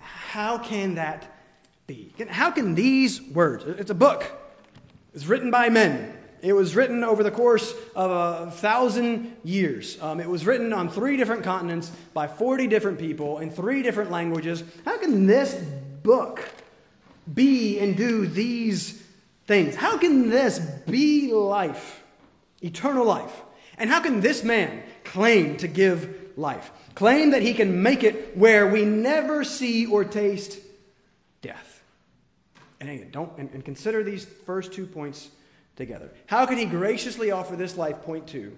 How 0.00 0.58
can 0.58 0.96
that 0.96 1.38
be? 1.86 2.12
How 2.28 2.50
can 2.50 2.74
these 2.74 3.22
words, 3.22 3.64
it's 3.64 3.90
a 3.92 3.94
book, 3.94 4.24
it's 5.14 5.26
written 5.26 5.52
by 5.52 5.68
men. 5.68 6.18
It 6.40 6.54
was 6.54 6.74
written 6.74 7.04
over 7.04 7.22
the 7.22 7.30
course 7.30 7.72
of 7.94 8.10
a 8.10 8.50
thousand 8.50 9.36
years. 9.44 9.96
Um, 10.02 10.18
it 10.18 10.28
was 10.28 10.44
written 10.44 10.72
on 10.72 10.88
three 10.88 11.16
different 11.16 11.44
continents 11.44 11.92
by 12.12 12.26
40 12.26 12.66
different 12.66 12.98
people 12.98 13.38
in 13.38 13.48
three 13.48 13.84
different 13.84 14.10
languages. 14.10 14.64
How 14.84 14.98
can 14.98 15.28
this 15.28 15.54
book 16.02 16.48
be 17.32 17.78
and 17.78 17.96
do 17.96 18.26
these 18.26 19.00
things? 19.46 19.76
How 19.76 19.98
can 19.98 20.30
this 20.30 20.58
be 20.58 21.32
life, 21.32 22.02
eternal 22.60 23.06
life? 23.06 23.42
And 23.78 23.90
how 23.90 24.00
can 24.00 24.20
this 24.20 24.44
man 24.44 24.82
claim 25.04 25.56
to 25.58 25.68
give 25.68 26.32
life? 26.36 26.70
Claim 26.94 27.30
that 27.30 27.42
he 27.42 27.54
can 27.54 27.82
make 27.82 28.04
it 28.04 28.36
where 28.36 28.66
we 28.66 28.84
never 28.84 29.44
see 29.44 29.86
or 29.86 30.04
taste 30.04 30.58
death. 31.40 31.82
And 32.80 32.90
again, 32.90 33.10
don't 33.10 33.36
and, 33.38 33.50
and 33.52 33.64
consider 33.64 34.02
these 34.02 34.24
first 34.24 34.72
two 34.72 34.86
points 34.86 35.30
together. 35.76 36.10
How 36.26 36.46
can 36.46 36.58
he 36.58 36.64
graciously 36.64 37.30
offer 37.30 37.56
this 37.56 37.76
life, 37.76 38.02
point 38.02 38.26
two, 38.26 38.56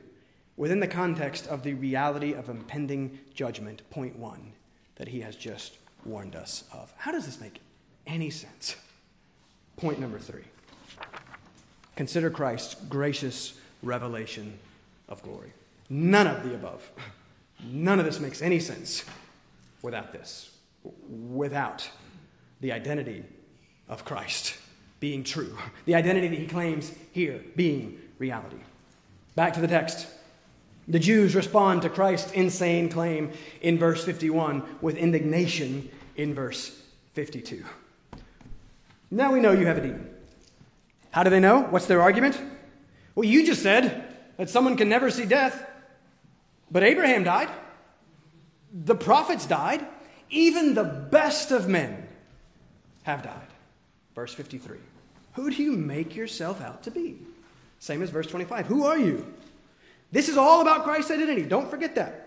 within 0.57 0.81
the 0.81 0.89
context 0.89 1.47
of 1.47 1.63
the 1.63 1.75
reality 1.75 2.33
of 2.33 2.49
impending 2.49 3.19
judgment, 3.35 3.83
point 3.91 4.19
one, 4.19 4.53
that 4.97 5.09
he 5.09 5.21
has 5.21 5.37
just 5.37 5.77
warned 6.05 6.35
us 6.35 6.65
of? 6.73 6.93
How 6.97 7.13
does 7.13 7.27
this 7.27 7.41
make 7.41 7.61
any 8.07 8.31
sense? 8.31 8.77
Point 9.77 9.99
number 9.99 10.19
three 10.19 10.45
consider 11.97 12.31
Christ's 12.31 12.75
gracious 12.89 13.55
revelation 13.83 14.59
of 15.09 15.23
glory. 15.23 15.53
None 15.89 16.27
of 16.27 16.43
the 16.43 16.55
above. 16.55 16.91
None 17.63 17.99
of 17.99 18.05
this 18.05 18.21
makes 18.21 18.43
any 18.43 18.61
sense 18.61 19.05
without 19.83 20.13
this, 20.13 20.51
without 21.09 21.89
the 22.61 22.73
identity 22.73 23.25
of 23.89 24.05
Christ 24.05 24.57
being 25.01 25.23
true, 25.23 25.57
the 25.85 25.95
identity 25.95 26.29
that 26.29 26.39
he 26.39 26.47
claims 26.47 26.93
here 27.13 27.41
being 27.57 28.01
reality. 28.19 28.57
Back 29.35 29.55
to 29.55 29.61
the 29.61 29.69
text. 29.69 30.07
The 30.87 30.99
Jews 30.99 31.35
respond 31.35 31.83
to 31.83 31.91
Christ's 31.91 32.33
insane 32.33 32.89
claim 32.89 33.33
in 33.63 33.79
verse 33.79 34.05
51 34.05 34.63
with 34.81 34.97
indignation 34.97 35.91
in 36.17 36.35
verse 36.35 36.83
52. 37.15 37.65
Now 39.11 39.33
we 39.33 39.41
know 39.41 39.53
you 39.53 39.67
have 39.67 39.79
a 39.79 39.81
demon. 39.81 40.11
How 41.11 41.23
do 41.23 41.31
they 41.31 41.41
know? 41.41 41.63
What's 41.63 41.87
their 41.87 42.03
argument? 42.03 42.41
Well, 43.15 43.25
you 43.25 43.47
just 43.47 43.63
said 43.63 44.14
that 44.37 44.51
someone 44.51 44.77
can 44.77 44.89
never 44.89 45.11
see 45.11 45.25
death, 45.25 45.65
but 46.71 46.83
Abraham 46.83 47.25
died. 47.25 47.49
The 48.73 48.95
prophets 48.95 49.47
died. 49.47 49.87
Even 50.31 50.75
the 50.75 50.85
best 50.85 51.53
of 51.53 51.69
men 51.69 52.09
have 53.05 53.23
died. 53.23 53.49
Verse 54.15 54.35
53. 54.35 54.79
Who 55.35 55.51
do 55.51 55.63
you 55.63 55.73
make 55.73 56.17
yourself 56.17 56.61
out 56.61 56.83
to 56.85 56.91
be? 56.91 57.19
Same 57.79 58.03
as 58.03 58.11
verse 58.11 58.27
25. 58.27 58.67
Who 58.67 58.85
are 58.85 58.99
you? 58.99 59.27
This 60.11 60.29
is 60.29 60.37
all 60.37 60.61
about 60.61 60.85
Christ's 60.85 61.11
identity. 61.11 61.43
Don't 61.43 61.71
forget 61.71 61.97
that. 61.97 62.21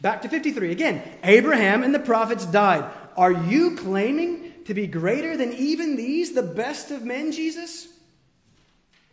Back 0.00 0.22
to 0.22 0.28
53. 0.28 0.72
Again, 0.72 1.02
Abraham 1.22 1.82
and 1.82 1.94
the 1.94 1.98
prophets 1.98 2.44
died. 2.46 2.90
Are 3.16 3.32
you 3.32 3.76
claiming 3.76 4.52
to 4.64 4.74
be 4.74 4.86
greater 4.86 5.36
than 5.36 5.52
even 5.52 5.96
these, 5.96 6.32
the 6.32 6.42
best 6.42 6.90
of 6.90 7.04
men, 7.04 7.32
Jesus? 7.32 7.88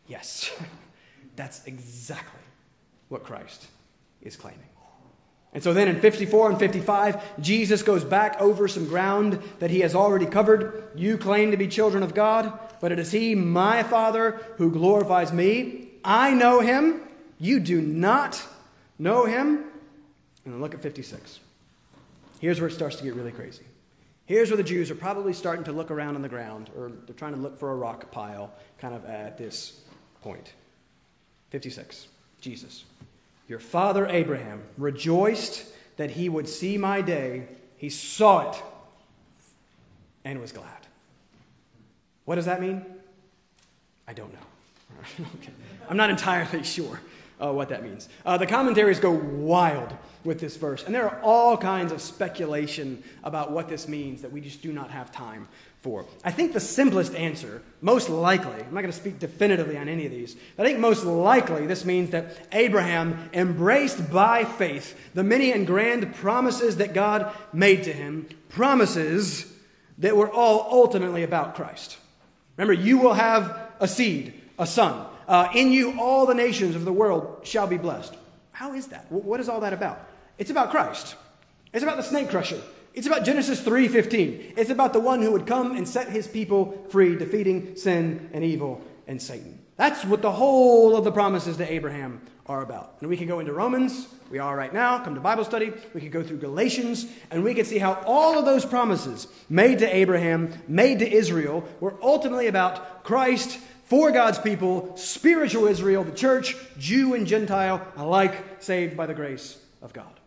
Yes. 0.08 0.52
That's 1.36 1.66
exactly 1.66 2.42
what 3.10 3.24
Christ 3.24 3.68
is 4.22 4.36
claiming. 4.36 4.60
And 5.54 5.62
so 5.62 5.74
then 5.74 5.88
in 5.88 6.00
54 6.00 6.50
and 6.50 6.60
55, 6.60 7.40
Jesus 7.40 7.84
goes 7.84 8.04
back 8.04 8.42
over 8.42 8.68
some 8.68 8.88
ground 8.88 9.40
that 9.60 9.70
he 9.70 9.82
has 9.82 9.94
already 9.94 10.26
covered. 10.26 10.90
You 10.96 11.18
claim 11.18 11.52
to 11.52 11.58
be 11.58 11.68
children 11.68 12.02
of 12.02 12.16
God, 12.16 12.58
but 12.82 12.92
it 12.92 12.98
is 12.98 13.12
he, 13.12 13.36
my 13.36 13.84
Father, 13.84 14.42
who 14.58 14.72
glorifies 14.72 15.32
me. 15.32 15.90
I 16.04 16.34
know 16.34 16.60
him. 16.60 17.02
You 17.40 17.60
do 17.60 17.82
not 17.82 18.44
know 18.98 19.26
him. 19.26 19.66
And 20.44 20.54
then 20.54 20.60
look 20.60 20.74
at 20.74 20.82
56. 20.82 21.40
Here's 22.40 22.60
where 22.60 22.68
it 22.68 22.74
starts 22.74 22.96
to 22.98 23.04
get 23.04 23.14
really 23.14 23.32
crazy. 23.32 23.64
Here's 24.26 24.50
where 24.50 24.58
the 24.58 24.64
Jews 24.64 24.90
are 24.90 24.96
probably 24.96 25.34
starting 25.34 25.66
to 25.66 25.72
look 25.72 25.92
around 25.92 26.16
on 26.16 26.24
the 26.24 26.30
ground, 26.30 26.72
or 26.76 26.92
they're 27.06 27.16
trying 27.16 27.36
to 27.36 27.40
look 27.40 27.60
for 27.60 27.72
a 27.72 27.76
rock 27.76 28.10
pile 28.12 28.52
kind 28.80 28.96
of 28.96 29.06
at 29.06 29.38
this 29.38 29.82
point. 30.22 30.54
56. 31.54 32.08
Jesus. 32.42 32.84
Your 33.48 33.60
father 33.60 34.08
Abraham 34.08 34.64
rejoiced 34.76 35.68
that 35.98 36.10
he 36.10 36.28
would 36.28 36.50
see 36.50 36.80
my 36.80 37.00
day. 37.00 37.48
He 37.78 37.90
saw 37.90 38.50
it 38.50 38.64
and 40.26 40.42
was 40.42 40.52
glad. 40.52 40.88
What 42.26 42.36
does 42.36 42.46
that 42.46 42.60
mean? 42.60 42.84
I 44.08 44.14
don't 44.14 44.34
know. 44.34 45.20
okay. 45.36 45.52
I'm 45.88 45.96
not 45.96 46.10
entirely 46.10 46.64
sure 46.78 47.00
uh, 47.40 47.52
what 47.52 47.70
that 47.70 47.84
means. 47.84 48.10
Uh, 48.26 48.36
the 48.38 48.48
commentaries 48.48 49.00
go 49.00 49.12
wild 49.12 49.96
with 50.24 50.40
this 50.40 50.58
verse, 50.58 50.84
and 50.86 50.96
there 50.96 51.08
are 51.08 51.22
all 51.22 51.56
kinds 51.56 51.92
of 51.92 52.02
speculation 52.02 53.04
about 53.24 53.52
what 53.52 53.70
this 53.70 53.88
means 53.88 54.24
that 54.24 54.32
we 54.32 54.42
just 54.42 54.64
do 54.64 54.74
not 54.74 54.90
have 54.90 55.12
time 55.12 55.48
for. 55.84 56.06
I 56.24 56.32
think 56.32 56.54
the 56.54 56.62
simplest 56.62 57.14
answer, 57.14 57.62
most 57.82 58.10
likely, 58.10 58.54
I'm 58.54 58.74
not 58.74 58.82
going 58.82 58.86
to 58.86 58.94
speak 58.94 59.20
definitively 59.20 59.78
on 59.78 59.90
any 59.90 60.06
of 60.06 60.14
these, 60.14 60.38
I 60.58 60.64
think 60.64 60.80
most 60.80 61.04
likely 61.04 61.68
this 61.68 61.84
means 61.84 62.12
that 62.12 62.38
Abraham 62.54 63.30
embraced 63.34 64.10
by 64.10 64.46
faith 64.46 64.98
the 65.14 65.26
many 65.26 65.52
and 65.52 65.68
grand 65.68 66.16
promises 66.16 66.78
that 66.78 66.94
God 66.94 67.34
made 67.52 67.84
to 67.84 67.92
him, 67.92 68.30
promises 68.48 69.54
that 69.98 70.16
were 70.16 70.32
all 70.32 70.70
ultimately 70.72 71.22
about 71.22 71.56
Christ. 71.56 71.98
Remember, 72.56 72.74
you 72.74 72.98
will 72.98 73.14
have 73.14 73.72
a 73.82 73.88
seed, 73.88 74.34
a 74.58 74.66
son. 74.66 75.06
Uh, 75.28 75.50
in 75.54 75.74
you, 75.74 76.00
all 76.00 76.26
the 76.26 76.34
nations 76.34 76.76
of 76.76 76.86
the 76.86 76.94
world 76.94 77.42
shall 77.44 77.68
be 77.68 77.78
blessed. 77.78 78.16
How 78.54 78.74
is 78.74 78.88
that? 78.88 79.12
What 79.12 79.42
is 79.42 79.50
all 79.50 79.60
that 79.60 79.74
about? 79.74 80.00
It's 80.38 80.50
about 80.50 80.72
Christ. 80.72 81.16
It's 81.74 81.84
about 81.84 81.98
the 81.98 82.04
snake 82.04 82.30
crusher 82.30 82.62
It's 82.94 83.08
about 83.08 83.26
Genesis 83.26 83.60
3:15. 83.62 84.54
It's 84.56 84.70
about 84.70 84.94
the 84.94 85.00
one 85.00 85.22
who 85.22 85.32
would 85.32 85.48
come 85.48 85.76
and 85.76 85.88
set 85.88 86.10
his 86.10 86.28
people 86.28 86.86
free, 86.90 87.16
defeating 87.16 87.76
sin 87.76 88.30
and 88.34 88.44
evil 88.44 88.82
and 89.08 89.22
Satan. 89.22 89.60
That's 89.78 90.06
what 90.06 90.22
the 90.22 90.32
whole 90.32 90.96
of 90.96 91.04
the 91.04 91.12
promises 91.12 91.58
to 91.58 91.72
Abraham 91.72 92.22
are 92.46 92.62
about. 92.62 92.96
And 93.00 93.10
we 93.10 93.18
can 93.18 93.28
go 93.28 93.40
into 93.40 93.54
Romans, 93.54 94.08
we 94.30 94.38
are 94.38 94.56
right 94.56 94.74
now, 94.74 95.00
come 95.00 95.16
to 95.16 95.22
Bible 95.22 95.46
study, 95.46 95.72
we 95.94 96.02
could 96.02 96.12
go 96.12 96.22
through 96.22 96.38
Galatians, 96.38 97.08
and 97.32 97.44
we 97.44 97.54
can 97.54 97.66
see 97.66 97.80
how 97.80 98.02
all 98.06 98.38
of 98.38 98.46
those 98.46 98.66
promises 98.66 99.28
made 99.50 99.80
to 99.80 99.96
Abraham, 99.96 100.54
made 100.68 101.00
to 101.00 101.12
Israel, 101.12 101.64
were 101.80 101.96
ultimately 102.02 102.48
about 102.48 103.04
Christ 103.04 103.58
for 103.86 104.12
God's 104.12 104.40
people, 104.40 104.96
spiritual 104.96 105.68
Israel, 105.68 106.04
the 106.04 106.12
church, 106.12 106.56
Jew 106.78 107.14
and 107.14 107.26
Gentile 107.26 107.82
alike, 107.96 108.62
saved 108.62 108.96
by 108.96 109.06
the 109.06 109.14
grace 109.14 109.58
of 109.82 109.94
God. 109.94 110.20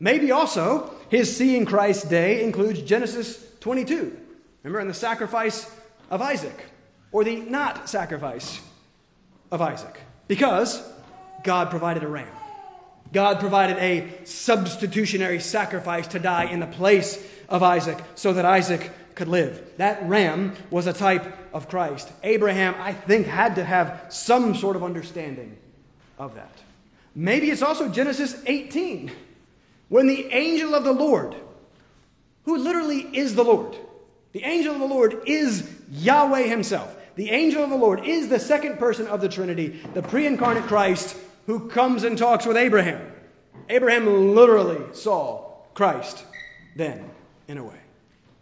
Maybe 0.00 0.32
also 0.32 0.94
his 1.10 1.34
seeing 1.36 1.66
Christ 1.66 2.08
day 2.08 2.42
includes 2.42 2.80
Genesis 2.80 3.46
22. 3.60 4.16
Remember, 4.62 4.80
in 4.80 4.88
the 4.88 4.94
sacrifice 4.94 5.70
of 6.10 6.22
Isaac, 6.22 6.64
or 7.12 7.22
the 7.22 7.36
not 7.36 7.88
sacrifice 7.88 8.60
of 9.50 9.60
Isaac. 9.60 10.00
Because 10.26 10.82
God 11.44 11.70
provided 11.70 12.02
a 12.02 12.08
ram. 12.08 12.28
God 13.12 13.40
provided 13.40 13.76
a 13.78 14.24
substitutionary 14.24 15.40
sacrifice 15.40 16.06
to 16.08 16.18
die 16.18 16.44
in 16.44 16.60
the 16.60 16.66
place 16.66 17.22
of 17.48 17.62
Isaac 17.62 17.98
so 18.14 18.32
that 18.32 18.44
Isaac 18.44 18.90
could 19.14 19.28
live. 19.28 19.72
That 19.78 20.08
ram 20.08 20.54
was 20.70 20.86
a 20.86 20.92
type 20.92 21.36
of 21.52 21.68
Christ. 21.68 22.10
Abraham, 22.22 22.74
I 22.78 22.92
think, 22.92 23.26
had 23.26 23.56
to 23.56 23.64
have 23.64 24.06
some 24.08 24.54
sort 24.54 24.76
of 24.76 24.84
understanding 24.84 25.56
of 26.18 26.36
that. 26.36 26.52
Maybe 27.14 27.50
it's 27.50 27.62
also 27.62 27.88
Genesis 27.88 28.40
18, 28.46 29.10
when 29.90 30.06
the 30.06 30.32
angel 30.32 30.74
of 30.74 30.84
the 30.84 30.92
Lord, 30.92 31.34
who 32.44 32.56
literally 32.56 33.00
is 33.12 33.34
the 33.34 33.44
Lord, 33.44 33.76
the 34.32 34.44
angel 34.44 34.72
of 34.72 34.80
the 34.80 34.86
Lord 34.86 35.20
is 35.26 35.68
Yahweh 35.90 36.44
himself. 36.44 36.96
The 37.16 37.30
angel 37.30 37.62
of 37.62 37.70
the 37.70 37.76
Lord 37.76 38.06
is 38.06 38.28
the 38.28 38.38
second 38.38 38.78
person 38.78 39.06
of 39.08 39.20
the 39.20 39.28
Trinity, 39.28 39.80
the 39.92 40.02
pre 40.02 40.26
incarnate 40.26 40.64
Christ 40.64 41.16
who 41.46 41.68
comes 41.68 42.04
and 42.04 42.16
talks 42.16 42.46
with 42.46 42.56
Abraham. 42.56 43.12
Abraham 43.68 44.34
literally 44.34 44.80
saw 44.94 45.50
Christ 45.74 46.24
then, 46.76 47.10
in 47.48 47.58
a 47.58 47.64
way. 47.64 47.80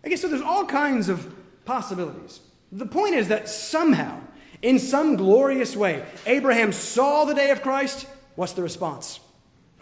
Okay, 0.05 0.17
so 0.17 0.29
there's 0.29 0.43
all 0.43 0.67
kinds 0.67 1.09
of 1.09 1.35
possibilities. 1.65 2.41
The 2.71 2.87
point 2.87 3.15
is 3.15 3.29
that 3.29 3.49
somehow, 3.49 4.21
in 4.61 4.79
some 4.79 5.17
glorious 5.17 5.75
way, 5.75 6.05
Abraham 6.27 6.73
saw 6.73 7.25
the 7.25 7.35
day 7.35 7.51
of 7.51 7.63
Christ. 7.63 8.07
What's 8.37 8.53
the 8.53 8.63
response? 8.63 9.21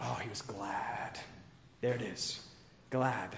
Oh, 0.01 0.17
he 0.23 0.29
was 0.29 0.41
glad. 0.41 0.86
There 1.81 1.93
it 1.93 2.01
is. 2.01 2.39
Glad 2.89 3.35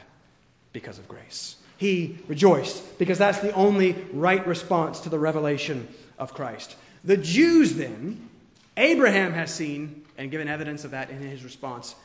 because 0.74 1.00
of 1.00 1.08
grace. 1.08 1.56
He 1.78 2.20
rejoiced 2.28 3.00
because 3.00 3.18
that's 3.18 3.40
the 3.40 3.52
only 3.54 3.96
right 4.12 4.46
response 4.46 5.00
to 5.02 5.10
the 5.10 5.20
revelation 5.20 5.88
of 6.18 6.34
Christ. 6.34 6.76
The 7.04 7.18
Jews, 7.18 7.76
then, 7.76 8.30
Abraham 8.76 9.34
has 9.34 9.54
seen 9.54 10.06
and 10.18 10.30
given 10.30 10.48
evidence 10.48 10.84
of 10.84 10.92
that 10.92 11.10
in 11.10 11.22
his 11.22 11.44
response. 11.44 11.96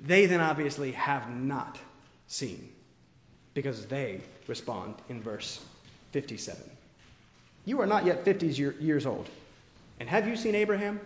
They 0.00 0.26
then 0.26 0.40
obviously 0.40 0.92
have 0.92 1.30
not 1.30 1.78
seen 2.26 2.70
because 3.52 3.86
they 3.86 4.20
respond 4.46 4.94
in 5.08 5.22
verse 5.22 5.60
57. 6.12 6.62
You 7.66 7.80
are 7.82 7.86
not 7.86 8.06
yet 8.06 8.24
50 8.24 8.46
years 8.80 9.04
old. 9.04 9.28
And 9.98 10.08
have 10.08 10.26
you 10.26 10.36
seen 10.36 10.54
Abraham? 10.54 11.00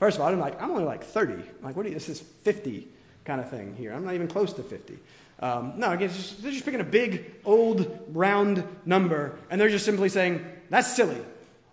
First 0.00 0.16
of 0.16 0.22
all, 0.22 0.28
I'm 0.28 0.40
like, 0.40 0.60
I'm 0.60 0.70
only 0.72 0.84
like 0.84 1.04
30. 1.04 1.34
I'm 1.34 1.42
like, 1.62 1.76
what 1.76 1.86
you, 1.86 1.94
this 1.94 2.08
is 2.08 2.20
50 2.20 2.88
kind 3.28 3.40
of 3.42 3.50
thing 3.50 3.76
here. 3.76 3.92
I'm 3.92 4.04
not 4.04 4.14
even 4.14 4.26
close 4.26 4.54
to 4.54 4.62
50. 4.62 4.98
Um, 5.40 5.74
no, 5.76 5.92
again, 5.92 6.08
just, 6.08 6.42
they're 6.42 6.50
just 6.50 6.64
picking 6.64 6.80
a 6.80 6.84
big, 6.84 7.30
old, 7.44 8.06
round 8.08 8.64
number, 8.86 9.38
and 9.50 9.60
they're 9.60 9.68
just 9.68 9.84
simply 9.84 10.08
saying, 10.08 10.44
that's 10.70 10.96
silly, 10.96 11.20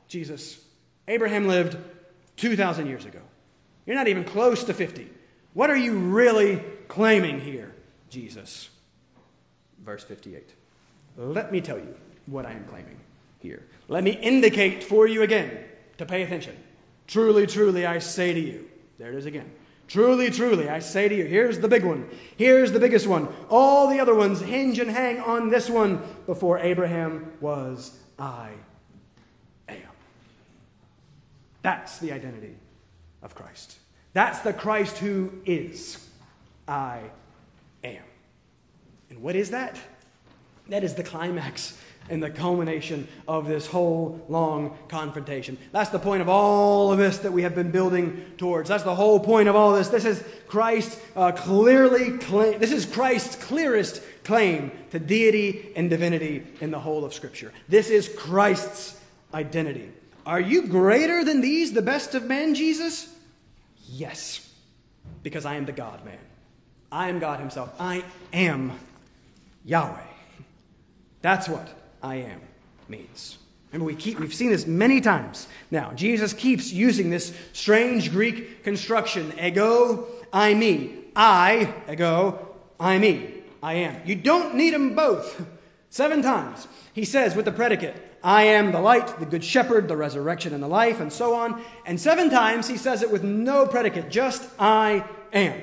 Jesus. 0.07 0.59
Abraham 1.07 1.47
lived 1.47 1.77
2,000 2.35 2.87
years 2.87 3.05
ago. 3.05 3.19
You're 3.85 3.95
not 3.95 4.09
even 4.09 4.25
close 4.25 4.65
to 4.65 4.73
50. 4.73 5.09
What 5.53 5.69
are 5.69 5.77
you 5.77 5.97
really 5.97 6.61
claiming 6.89 7.39
here, 7.39 7.73
Jesus? 8.09 8.69
Verse 9.83 10.03
58. 10.03 10.53
Let 11.17 11.53
me 11.53 11.61
tell 11.61 11.77
you 11.77 11.95
what 12.25 12.45
I 12.45 12.51
am 12.51 12.65
claiming 12.65 12.97
here. 13.39 13.63
Let 13.87 14.03
me 14.03 14.11
indicate 14.11 14.83
for 14.83 15.07
you 15.07 15.21
again 15.21 15.57
to 15.99 16.05
pay 16.05 16.23
attention. 16.23 16.57
Truly, 17.07 17.47
truly, 17.47 17.85
I 17.85 17.99
say 17.99 18.33
to 18.33 18.39
you. 18.39 18.69
There 18.97 19.11
it 19.11 19.15
is 19.15 19.25
again. 19.25 19.49
Truly, 19.87 20.31
truly, 20.31 20.67
I 20.67 20.79
say 20.79 21.07
to 21.07 21.15
you, 21.15 21.25
here's 21.25 21.59
the 21.59 21.67
big 21.67 21.83
one. 21.83 22.09
Here's 22.37 22.71
the 22.71 22.79
biggest 22.79 23.05
one. 23.05 23.27
All 23.49 23.87
the 23.87 23.99
other 23.99 24.15
ones 24.15 24.41
hinge 24.41 24.79
and 24.79 24.89
hang 24.89 25.19
on 25.19 25.49
this 25.49 25.69
one. 25.69 26.01
Before 26.25 26.57
Abraham 26.57 27.31
was, 27.39 27.97
I 28.17 28.51
am. 29.69 29.77
that's 31.61 31.99
the 31.99 32.11
identity 32.11 32.55
of 33.21 33.35
Christ. 33.35 33.77
That's 34.13 34.39
the 34.39 34.53
Christ 34.53 34.97
who 34.97 35.31
is. 35.45 36.07
I 36.67 37.01
am. 37.83 38.03
And 39.09 39.21
what 39.21 39.35
is 39.35 39.51
that? 39.51 39.77
That 40.69 40.83
is 40.83 40.95
the 40.95 41.03
climax 41.03 41.77
and 42.09 42.21
the 42.21 42.29
culmination 42.29 43.07
of 43.27 43.47
this 43.47 43.67
whole 43.67 44.23
long 44.29 44.77
confrontation. 44.87 45.57
That's 45.71 45.89
the 45.89 45.99
point 45.99 46.21
of 46.21 46.29
all 46.29 46.91
of 46.91 46.97
this 46.97 47.19
that 47.19 47.31
we 47.31 47.41
have 47.41 47.55
been 47.55 47.71
building 47.71 48.33
towards. 48.37 48.69
That's 48.69 48.83
the 48.83 48.95
whole 48.95 49.19
point 49.19 49.49
of 49.49 49.55
all 49.55 49.73
this. 49.73 49.87
This 49.89 50.05
is 50.05 50.23
Christ 50.47 50.99
uh, 51.15 51.31
clearly 51.31 52.17
claim. 52.17 52.59
This 52.59 52.71
is 52.71 52.85
Christ's 52.85 53.35
clearest 53.43 54.01
claim 54.23 54.71
to 54.91 54.99
deity 54.99 55.71
and 55.75 55.89
divinity 55.89 56.45
in 56.61 56.71
the 56.71 56.79
whole 56.79 57.05
of 57.05 57.13
Scripture. 57.13 57.51
This 57.67 57.89
is 57.89 58.09
Christ's 58.09 58.99
identity. 59.33 59.91
Are 60.25 60.39
you 60.39 60.67
greater 60.67 61.23
than 61.23 61.41
these, 61.41 61.73
the 61.73 61.81
best 61.81 62.15
of 62.15 62.25
men, 62.25 62.55
Jesus? 62.55 63.13
Yes, 63.87 64.51
because 65.23 65.45
I 65.45 65.55
am 65.55 65.65
the 65.65 65.71
God 65.71 66.03
man. 66.05 66.17
I 66.91 67.09
am 67.09 67.19
God 67.19 67.39
Himself. 67.39 67.73
I 67.79 68.03
am 68.33 68.71
Yahweh. 69.65 70.01
That's 71.21 71.49
what 71.49 71.67
I 72.05 72.17
am 72.17 72.39
means. 72.87 73.39
Remember, 73.71 73.87
we 73.87 73.95
keep, 73.95 74.19
we've 74.19 74.33
seen 74.33 74.51
this 74.51 74.67
many 74.67 75.01
times. 75.01 75.47
Now, 75.71 75.91
Jesus 75.93 76.33
keeps 76.33 76.71
using 76.71 77.09
this 77.09 77.35
strange 77.51 78.11
Greek 78.11 78.63
construction 78.63 79.33
ego, 79.41 80.05
I 80.31 80.53
me. 80.53 80.99
I, 81.15 81.73
ego, 81.91 82.55
I 82.79 82.99
me. 82.99 83.41
I 83.63 83.73
am. 83.73 84.01
You 84.05 84.15
don't 84.15 84.53
need 84.53 84.75
them 84.75 84.93
both. 84.93 85.43
Seven 85.89 86.21
times. 86.21 86.67
He 86.93 87.05
says 87.05 87.35
with 87.35 87.45
the 87.45 87.51
predicate, 87.51 87.95
I 88.23 88.43
am 88.43 88.71
the 88.71 88.81
light, 88.81 89.19
the 89.19 89.25
good 89.25 89.43
shepherd, 89.43 89.87
the 89.87 89.97
resurrection 89.97 90.53
and 90.53 90.61
the 90.61 90.67
life, 90.67 90.99
and 90.99 91.11
so 91.11 91.33
on. 91.33 91.63
And 91.85 91.99
seven 91.99 92.31
times 92.31 92.67
he 92.67 92.75
says 92.75 93.03
it 93.03 93.11
with 93.11 93.23
no 93.23 93.67
predicate, 93.67 94.09
just 94.09 94.47
I 94.57 95.05
am. 95.31 95.61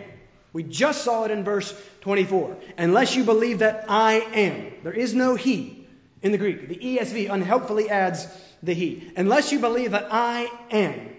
We 0.53 0.63
just 0.63 1.03
saw 1.03 1.25
it 1.25 1.33
in 1.33 1.43
verse 1.43 1.75
24. 2.03 2.57
Unless 2.79 3.17
you 3.17 3.25
believe 3.25 3.59
that 3.59 3.85
I 3.89 4.21
am, 4.33 4.73
there 4.85 4.93
is 4.93 5.13
no 5.13 5.35
he 5.35 5.82
in 6.23 6.33
the 6.33 6.39
Greek. 6.39 6.69
The 6.69 6.77
ESV 6.77 7.31
unhelpfully 7.31 7.91
adds 7.91 8.27
the 8.63 8.75
he. 8.75 9.11
Unless 9.17 9.53
you 9.53 9.59
believe 9.59 9.91
that 9.91 10.09
I 10.11 10.51
am, 10.71 11.11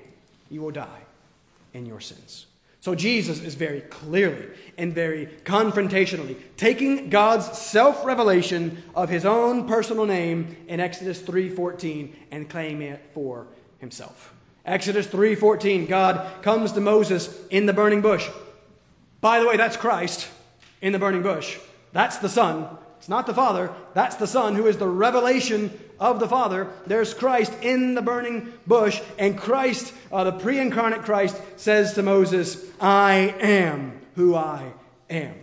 you 0.49 0.61
will 0.61 0.71
die 0.71 1.01
in 1.73 1.85
your 1.85 1.99
sins. 1.99 2.45
So 2.79 2.95
Jesus 2.95 3.41
is 3.41 3.55
very 3.55 3.79
clearly 3.79 4.47
and 4.77 4.93
very 4.93 5.27
confrontationally 5.45 6.35
taking 6.57 7.09
God's 7.09 7.57
self-revelation 7.57 8.83
of 8.93 9.09
his 9.09 9.25
own 9.25 9.67
personal 9.69 10.05
name 10.05 10.57
in 10.67 10.81
Exodus 10.81 11.21
3:14 11.21 12.13
and 12.29 12.49
claiming 12.49 12.89
it 12.89 13.01
for 13.13 13.47
himself. 13.79 14.33
Exodus 14.65 15.07
3:14 15.07 15.85
God 15.87 16.41
comes 16.41 16.73
to 16.73 16.81
Moses 16.81 17.29
in 17.49 17.67
the 17.67 17.73
burning 17.73 18.01
bush. 18.01 18.29
By 19.21 19.39
the 19.39 19.47
way, 19.47 19.55
that's 19.55 19.77
Christ 19.77 20.27
in 20.81 20.91
the 20.91 20.99
burning 20.99 21.23
bush. 21.23 21.57
That's 21.93 22.17
the 22.17 22.27
Son. 22.27 22.67
It's 23.03 23.09
not 23.09 23.27
the 23.27 23.33
Father. 23.33 23.69
That's 23.93 24.15
the 24.15 24.27
Son 24.27 24.55
who 24.55 24.65
is 24.65 24.77
the 24.77 24.87
revelation 24.87 25.77
of 25.99 26.21
the 26.21 26.27
Father, 26.29 26.69
there's 26.87 27.13
Christ 27.13 27.51
in 27.61 27.95
the 27.95 28.01
burning 28.01 28.53
bush, 28.65 29.01
and 29.19 29.37
Christ, 29.37 29.93
uh, 30.09 30.23
the 30.23 30.31
pre 30.31 30.57
incarnate 30.57 31.01
Christ, 31.01 31.35
says 31.57 31.95
to 31.95 32.01
Moses, 32.01 32.63
I 32.79 33.35
am 33.41 33.99
who 34.15 34.35
I 34.35 34.71
am. 35.09 35.35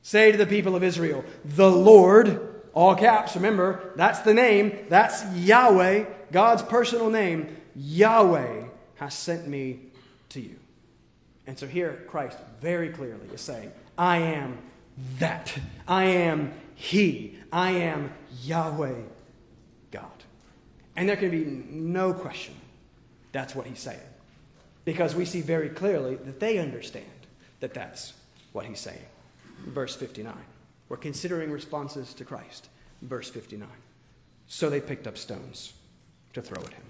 Say 0.00 0.30
to 0.30 0.38
the 0.38 0.46
people 0.46 0.76
of 0.76 0.84
Israel, 0.84 1.24
the 1.44 1.68
Lord, 1.68 2.62
all 2.72 2.94
caps, 2.94 3.34
remember, 3.34 3.92
that's 3.96 4.20
the 4.20 4.32
name, 4.32 4.86
that's 4.88 5.24
Yahweh, 5.34 6.04
God's 6.30 6.62
personal 6.62 7.10
name, 7.10 7.56
Yahweh 7.74 8.62
has 8.94 9.14
sent 9.14 9.48
me 9.48 9.80
to 10.28 10.40
you. 10.40 10.54
And 11.48 11.58
so 11.58 11.66
here, 11.66 12.04
Christ 12.06 12.38
very 12.60 12.90
clearly 12.90 13.26
is 13.34 13.40
saying, 13.40 13.72
I 13.98 14.18
am 14.18 14.58
that. 15.18 15.58
I 15.88 16.04
am 16.04 16.52
He. 16.78 17.36
I 17.52 17.72
am 17.72 18.12
Yahweh 18.44 19.02
God. 19.90 20.24
and 20.94 21.08
there 21.08 21.16
can 21.16 21.30
be 21.30 21.44
no 21.44 22.12
question 22.12 22.54
that's 23.32 23.54
what 23.54 23.66
he's 23.66 23.80
saying. 23.80 23.98
Because 24.84 25.14
we 25.14 25.24
see 25.24 25.40
very 25.40 25.70
clearly 25.70 26.14
that 26.14 26.38
they 26.38 26.58
understand 26.58 27.04
that 27.60 27.74
that's 27.74 28.12
what 28.52 28.64
he's 28.64 28.78
saying. 28.78 29.04
Verse 29.66 29.96
59. 29.96 30.32
We're 30.88 30.98
considering 30.98 31.50
responses 31.50 32.14
to 32.14 32.24
Christ. 32.24 32.68
Verse 33.02 33.28
59. 33.28 33.68
So 34.46 34.70
they 34.70 34.80
picked 34.80 35.08
up 35.08 35.18
stones 35.18 35.72
to 36.32 36.40
throw 36.40 36.62
at 36.62 36.72
him. 36.72 36.84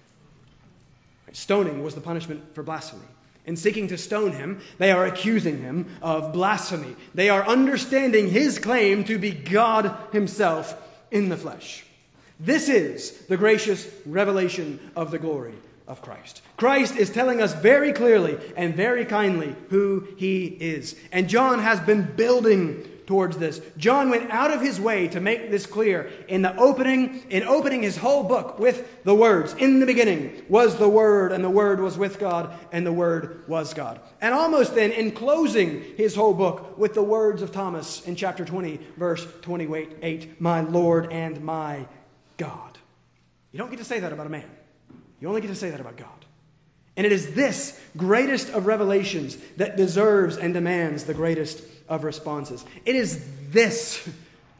Stoning 1.32 1.82
was 1.82 1.94
the 1.94 2.00
punishment 2.02 2.54
for 2.54 2.62
blasphemy. 2.62 3.06
In 3.48 3.56
seeking 3.56 3.88
to 3.88 3.96
stone 3.96 4.32
him, 4.32 4.60
they 4.76 4.92
are 4.92 5.06
accusing 5.06 5.62
him 5.62 5.86
of 6.02 6.34
blasphemy. 6.34 6.94
They 7.14 7.30
are 7.30 7.48
understanding 7.48 8.28
his 8.28 8.58
claim 8.58 9.04
to 9.04 9.18
be 9.18 9.30
God 9.30 9.96
himself 10.12 10.76
in 11.10 11.30
the 11.30 11.36
flesh. 11.38 11.86
This 12.38 12.68
is 12.68 13.10
the 13.26 13.38
gracious 13.38 13.88
revelation 14.04 14.78
of 14.94 15.10
the 15.10 15.18
glory 15.18 15.54
of 15.86 16.02
Christ. 16.02 16.42
Christ 16.58 16.96
is 16.96 17.08
telling 17.08 17.40
us 17.40 17.54
very 17.54 17.94
clearly 17.94 18.36
and 18.54 18.76
very 18.76 19.06
kindly 19.06 19.56
who 19.70 20.06
he 20.18 20.44
is. 20.44 20.94
And 21.10 21.26
John 21.26 21.58
has 21.60 21.80
been 21.80 22.02
building 22.02 22.86
towards 23.08 23.38
this. 23.38 23.62
John 23.78 24.10
went 24.10 24.30
out 24.30 24.50
of 24.50 24.60
his 24.60 24.78
way 24.78 25.08
to 25.08 25.18
make 25.18 25.50
this 25.50 25.64
clear 25.64 26.12
in 26.28 26.42
the 26.42 26.54
opening, 26.56 27.24
in 27.30 27.42
opening 27.42 27.82
his 27.82 27.96
whole 27.96 28.22
book 28.22 28.58
with 28.58 29.02
the 29.02 29.14
words, 29.14 29.54
In 29.54 29.80
the 29.80 29.86
beginning 29.86 30.44
was 30.50 30.76
the 30.76 30.90
Word, 30.90 31.32
and 31.32 31.42
the 31.42 31.48
Word 31.48 31.80
was 31.80 31.96
with 31.96 32.18
God, 32.18 32.54
and 32.70 32.86
the 32.86 32.92
Word 32.92 33.48
was 33.48 33.72
God. 33.72 33.98
And 34.20 34.34
almost 34.34 34.74
then, 34.74 34.92
in 34.92 35.12
closing 35.12 35.82
his 35.96 36.14
whole 36.14 36.34
book 36.34 36.76
with 36.76 36.92
the 36.92 37.02
words 37.02 37.40
of 37.40 37.50
Thomas 37.50 38.06
in 38.06 38.14
chapter 38.14 38.44
20, 38.44 38.78
verse 38.98 39.26
28, 39.40 40.38
My 40.38 40.60
Lord 40.60 41.10
and 41.10 41.42
my 41.42 41.86
God. 42.36 42.76
You 43.52 43.58
don't 43.58 43.70
get 43.70 43.78
to 43.78 43.86
say 43.86 44.00
that 44.00 44.12
about 44.12 44.26
a 44.26 44.30
man. 44.30 44.50
You 45.18 45.28
only 45.28 45.40
get 45.40 45.48
to 45.48 45.56
say 45.56 45.70
that 45.70 45.80
about 45.80 45.96
God. 45.96 46.26
And 46.94 47.06
it 47.06 47.12
is 47.12 47.32
this 47.32 47.80
greatest 47.96 48.50
of 48.50 48.66
revelations 48.66 49.38
that 49.56 49.78
deserves 49.78 50.36
and 50.36 50.52
demands 50.52 51.04
the 51.04 51.14
greatest 51.14 51.62
of 51.88 52.04
responses. 52.04 52.64
It 52.84 52.96
is 52.96 53.24
this 53.50 54.08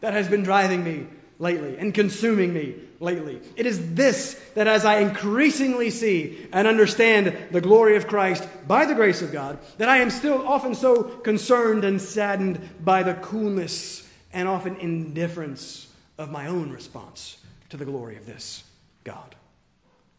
that 0.00 0.12
has 0.12 0.28
been 0.28 0.42
driving 0.42 0.84
me 0.84 1.06
lately 1.38 1.76
and 1.78 1.94
consuming 1.94 2.52
me 2.52 2.74
lately. 3.00 3.40
It 3.56 3.66
is 3.66 3.94
this 3.94 4.34
that, 4.54 4.66
as 4.66 4.84
I 4.84 4.98
increasingly 4.98 5.90
see 5.90 6.48
and 6.52 6.66
understand 6.66 7.36
the 7.50 7.60
glory 7.60 7.96
of 7.96 8.06
Christ 8.06 8.46
by 8.66 8.84
the 8.86 8.94
grace 8.94 9.22
of 9.22 9.32
God, 9.32 9.58
that 9.78 9.88
I 9.88 9.98
am 9.98 10.10
still 10.10 10.46
often 10.46 10.74
so 10.74 11.02
concerned 11.02 11.84
and 11.84 12.00
saddened 12.00 12.68
by 12.84 13.02
the 13.02 13.14
coolness 13.14 14.08
and 14.32 14.48
often 14.48 14.76
indifference 14.76 15.92
of 16.18 16.30
my 16.30 16.46
own 16.46 16.70
response 16.70 17.38
to 17.70 17.76
the 17.76 17.84
glory 17.84 18.16
of 18.16 18.26
this 18.26 18.64
God. 19.04 19.36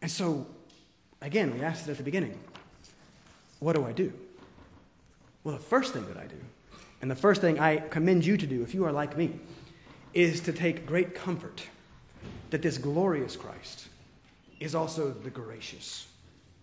And 0.00 0.10
so, 0.10 0.46
again, 1.20 1.54
we 1.54 1.62
asked 1.62 1.86
it 1.86 1.90
at 1.90 1.98
the 1.98 2.02
beginning 2.02 2.38
what 3.58 3.76
do 3.76 3.84
I 3.84 3.92
do? 3.92 4.10
Well, 5.44 5.54
the 5.54 5.62
first 5.62 5.92
thing 5.92 6.06
that 6.06 6.16
I 6.16 6.26
do 6.26 6.36
and 7.02 7.10
the 7.10 7.16
first 7.16 7.40
thing 7.40 7.58
I 7.58 7.78
commend 7.78 8.24
you 8.26 8.36
to 8.36 8.46
do, 8.46 8.62
if 8.62 8.74
you 8.74 8.84
are 8.84 8.92
like 8.92 9.16
me, 9.16 9.38
is 10.12 10.40
to 10.42 10.52
take 10.52 10.86
great 10.86 11.14
comfort 11.14 11.62
that 12.50 12.62
this 12.62 12.78
glorious 12.78 13.36
Christ 13.36 13.88
is 14.58 14.74
also 14.74 15.10
the 15.10 15.30
gracious 15.30 16.06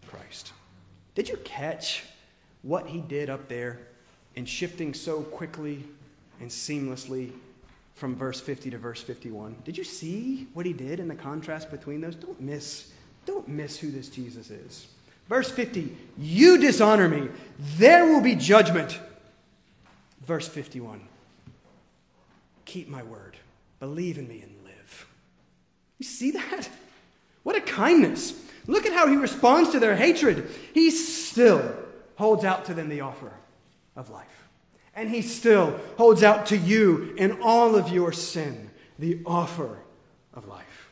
Christ. 0.07 0.53
Did 1.15 1.29
you 1.29 1.37
catch 1.37 2.03
what 2.61 2.87
he 2.87 2.99
did 2.99 3.29
up 3.29 3.47
there 3.47 3.79
in 4.35 4.45
shifting 4.45 4.93
so 4.93 5.21
quickly 5.21 5.83
and 6.39 6.49
seamlessly 6.49 7.31
from 7.95 8.15
verse 8.15 8.39
50 8.39 8.69
to 8.71 8.77
verse 8.77 9.01
51? 9.01 9.55
Did 9.65 9.77
you 9.77 9.83
see 9.83 10.47
what 10.53 10.65
he 10.65 10.73
did 10.73 10.99
in 10.99 11.07
the 11.07 11.15
contrast 11.15 11.71
between 11.71 12.01
those? 12.01 12.15
Don't 12.15 12.39
miss, 12.39 12.91
don't 13.25 13.47
miss 13.47 13.79
who 13.79 13.89
this 13.89 14.09
Jesus 14.09 14.51
is. 14.51 14.87
Verse 15.27 15.49
50, 15.49 15.95
you 16.17 16.57
dishonor 16.57 17.09
me, 17.09 17.29
there 17.77 18.05
will 18.05 18.21
be 18.21 18.35
judgment. 18.35 18.99
Verse 20.25 20.47
51 20.47 21.07
Keep 22.65 22.89
my 22.89 23.03
word, 23.03 23.37
believe 23.79 24.17
in 24.17 24.27
me, 24.27 24.41
and 24.41 24.53
live. 24.63 25.07
You 25.99 26.05
see 26.05 26.31
that? 26.31 26.69
What 27.43 27.55
a 27.55 27.61
kindness. 27.61 28.33
Look 28.67 28.85
at 28.85 28.93
how 28.93 29.07
he 29.07 29.15
responds 29.15 29.69
to 29.71 29.79
their 29.79 29.95
hatred. 29.95 30.49
He 30.73 30.91
still 30.91 31.73
holds 32.15 32.43
out 32.43 32.65
to 32.65 32.73
them 32.73 32.89
the 32.89 33.01
offer 33.01 33.31
of 33.95 34.09
life. 34.09 34.25
And 34.93 35.09
he 35.09 35.21
still 35.21 35.79
holds 35.97 36.23
out 36.23 36.47
to 36.47 36.57
you 36.57 37.13
in 37.17 37.41
all 37.41 37.75
of 37.75 37.89
your 37.89 38.11
sin 38.11 38.69
the 38.99 39.21
offer 39.25 39.77
of 40.33 40.47
life. 40.47 40.89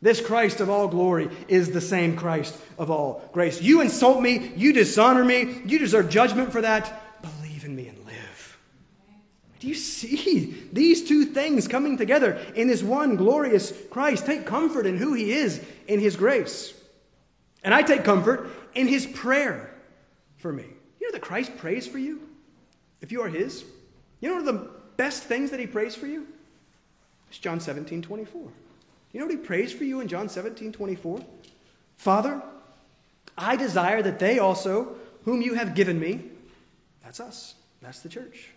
This 0.00 0.22
Christ 0.22 0.60
of 0.60 0.70
all 0.70 0.88
glory 0.88 1.28
is 1.48 1.70
the 1.70 1.80
same 1.82 2.16
Christ 2.16 2.56
of 2.78 2.90
all 2.90 3.28
grace. 3.34 3.60
You 3.60 3.82
insult 3.82 4.22
me, 4.22 4.52
you 4.56 4.72
dishonor 4.72 5.24
me, 5.24 5.60
you 5.66 5.78
deserve 5.78 6.08
judgment 6.08 6.52
for 6.52 6.62
that. 6.62 7.02
Do 9.60 9.68
you 9.68 9.74
see 9.74 10.56
these 10.72 11.06
two 11.06 11.26
things 11.26 11.68
coming 11.68 11.98
together 11.98 12.40
in 12.54 12.66
this 12.66 12.82
one 12.82 13.16
glorious 13.16 13.72
Christ? 13.90 14.24
Take 14.24 14.46
comfort 14.46 14.86
in 14.86 14.96
who 14.96 15.12
he 15.12 15.32
is 15.32 15.62
in 15.86 16.00
his 16.00 16.16
grace. 16.16 16.72
And 17.62 17.74
I 17.74 17.82
take 17.82 18.02
comfort 18.02 18.48
in 18.74 18.88
his 18.88 19.06
prayer 19.06 19.70
for 20.38 20.50
me. 20.50 20.64
You 20.98 21.08
know 21.08 21.12
that 21.12 21.20
Christ 21.20 21.58
prays 21.58 21.86
for 21.86 21.98
you 21.98 22.26
if 23.02 23.12
you 23.12 23.20
are 23.20 23.28
his? 23.28 23.64
You 24.22 24.30
know 24.30 24.42
the 24.42 24.70
best 24.96 25.24
things 25.24 25.50
that 25.50 25.60
he 25.60 25.66
prays 25.66 25.94
for 25.94 26.06
you? 26.06 26.26
It's 27.28 27.38
John 27.38 27.60
17, 27.60 28.00
24. 28.00 28.40
You 29.12 29.20
know 29.20 29.26
what 29.26 29.34
he 29.34 29.40
prays 29.40 29.74
for 29.74 29.84
you 29.84 30.00
in 30.00 30.08
John 30.08 30.30
17, 30.30 30.72
24? 30.72 31.20
Father, 31.98 32.40
I 33.36 33.56
desire 33.56 34.02
that 34.02 34.18
they 34.18 34.38
also, 34.38 34.96
whom 35.26 35.42
you 35.42 35.52
have 35.52 35.74
given 35.74 36.00
me, 36.00 36.22
that's 37.02 37.20
us, 37.20 37.56
that's 37.82 38.00
the 38.00 38.08
church 38.08 38.48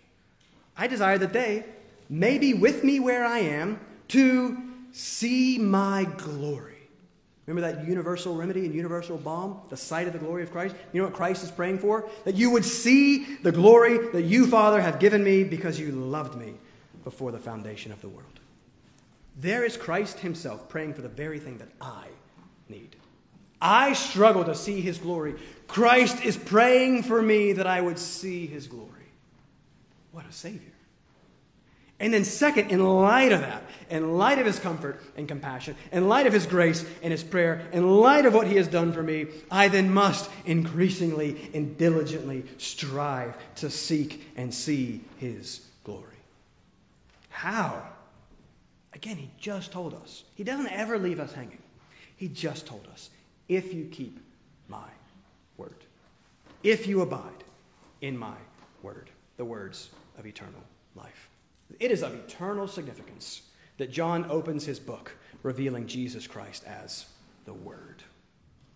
I 0.76 0.86
desire 0.86 1.18
that 1.18 1.32
they 1.32 1.64
may 2.08 2.38
be 2.38 2.54
with 2.54 2.84
me 2.84 3.00
where 3.00 3.24
I 3.24 3.40
am 3.40 3.80
to 4.08 4.56
see 4.92 5.58
my 5.58 6.04
glory. 6.16 6.74
Remember 7.46 7.72
that 7.72 7.86
universal 7.86 8.34
remedy 8.36 8.64
and 8.64 8.74
universal 8.74 9.18
balm, 9.18 9.60
the 9.68 9.76
sight 9.76 10.06
of 10.06 10.14
the 10.14 10.18
glory 10.18 10.42
of 10.42 10.50
Christ? 10.50 10.74
You 10.92 11.02
know 11.02 11.08
what 11.08 11.16
Christ 11.16 11.44
is 11.44 11.50
praying 11.50 11.78
for? 11.78 12.08
That 12.24 12.36
you 12.36 12.50
would 12.50 12.64
see 12.64 13.36
the 13.36 13.52
glory 13.52 13.98
that 14.12 14.22
you, 14.22 14.46
Father, 14.46 14.80
have 14.80 14.98
given 14.98 15.22
me 15.22 15.44
because 15.44 15.78
you 15.78 15.92
loved 15.92 16.38
me 16.38 16.54
before 17.02 17.32
the 17.32 17.38
foundation 17.38 17.92
of 17.92 18.00
the 18.00 18.08
world. 18.08 18.40
There 19.38 19.64
is 19.64 19.76
Christ 19.76 20.20
Himself 20.20 20.68
praying 20.68 20.94
for 20.94 21.02
the 21.02 21.08
very 21.08 21.38
thing 21.38 21.58
that 21.58 21.68
I 21.80 22.06
need. 22.68 22.96
I 23.60 23.92
struggle 23.92 24.44
to 24.44 24.54
see 24.54 24.80
His 24.80 24.96
glory. 24.96 25.34
Christ 25.68 26.24
is 26.24 26.36
praying 26.36 27.02
for 27.02 27.20
me 27.20 27.52
that 27.54 27.66
I 27.66 27.80
would 27.80 27.98
see 27.98 28.46
His 28.46 28.66
glory. 28.68 28.90
What 30.14 30.26
a 30.28 30.32
Savior. 30.32 30.70
And 31.98 32.14
then, 32.14 32.24
second, 32.24 32.70
in 32.70 32.84
light 32.84 33.32
of 33.32 33.40
that, 33.40 33.64
in 33.90 34.16
light 34.16 34.38
of 34.38 34.46
his 34.46 34.60
comfort 34.60 35.00
and 35.16 35.26
compassion, 35.26 35.74
in 35.90 36.08
light 36.08 36.26
of 36.26 36.32
his 36.32 36.46
grace 36.46 36.84
and 37.02 37.10
his 37.10 37.24
prayer, 37.24 37.66
in 37.72 37.98
light 38.00 38.24
of 38.24 38.32
what 38.32 38.46
he 38.46 38.56
has 38.56 38.68
done 38.68 38.92
for 38.92 39.02
me, 39.02 39.26
I 39.50 39.68
then 39.68 39.92
must 39.92 40.30
increasingly 40.44 41.50
and 41.52 41.76
diligently 41.76 42.44
strive 42.58 43.34
to 43.56 43.70
seek 43.70 44.24
and 44.36 44.54
see 44.54 45.02
his 45.18 45.66
glory. 45.82 46.18
How? 47.30 47.82
Again, 48.92 49.16
he 49.16 49.30
just 49.40 49.72
told 49.72 49.94
us. 49.94 50.22
He 50.36 50.44
doesn't 50.44 50.70
ever 50.70 50.96
leave 50.96 51.18
us 51.18 51.32
hanging. 51.32 51.62
He 52.16 52.28
just 52.28 52.66
told 52.66 52.86
us 52.92 53.10
if 53.48 53.74
you 53.74 53.88
keep 53.90 54.20
my 54.68 54.88
word, 55.56 55.84
if 56.62 56.86
you 56.86 57.02
abide 57.02 57.44
in 58.00 58.16
my 58.16 58.36
word, 58.82 59.10
the 59.36 59.44
words 59.44 59.90
of 60.18 60.26
eternal 60.26 60.62
life. 60.94 61.28
It 61.80 61.90
is 61.90 62.02
of 62.02 62.14
eternal 62.14 62.68
significance 62.68 63.42
that 63.78 63.90
John 63.90 64.26
opens 64.30 64.64
his 64.64 64.78
book 64.78 65.16
revealing 65.42 65.86
Jesus 65.86 66.26
Christ 66.26 66.64
as 66.66 67.06
the 67.44 67.54
Word. 67.54 68.02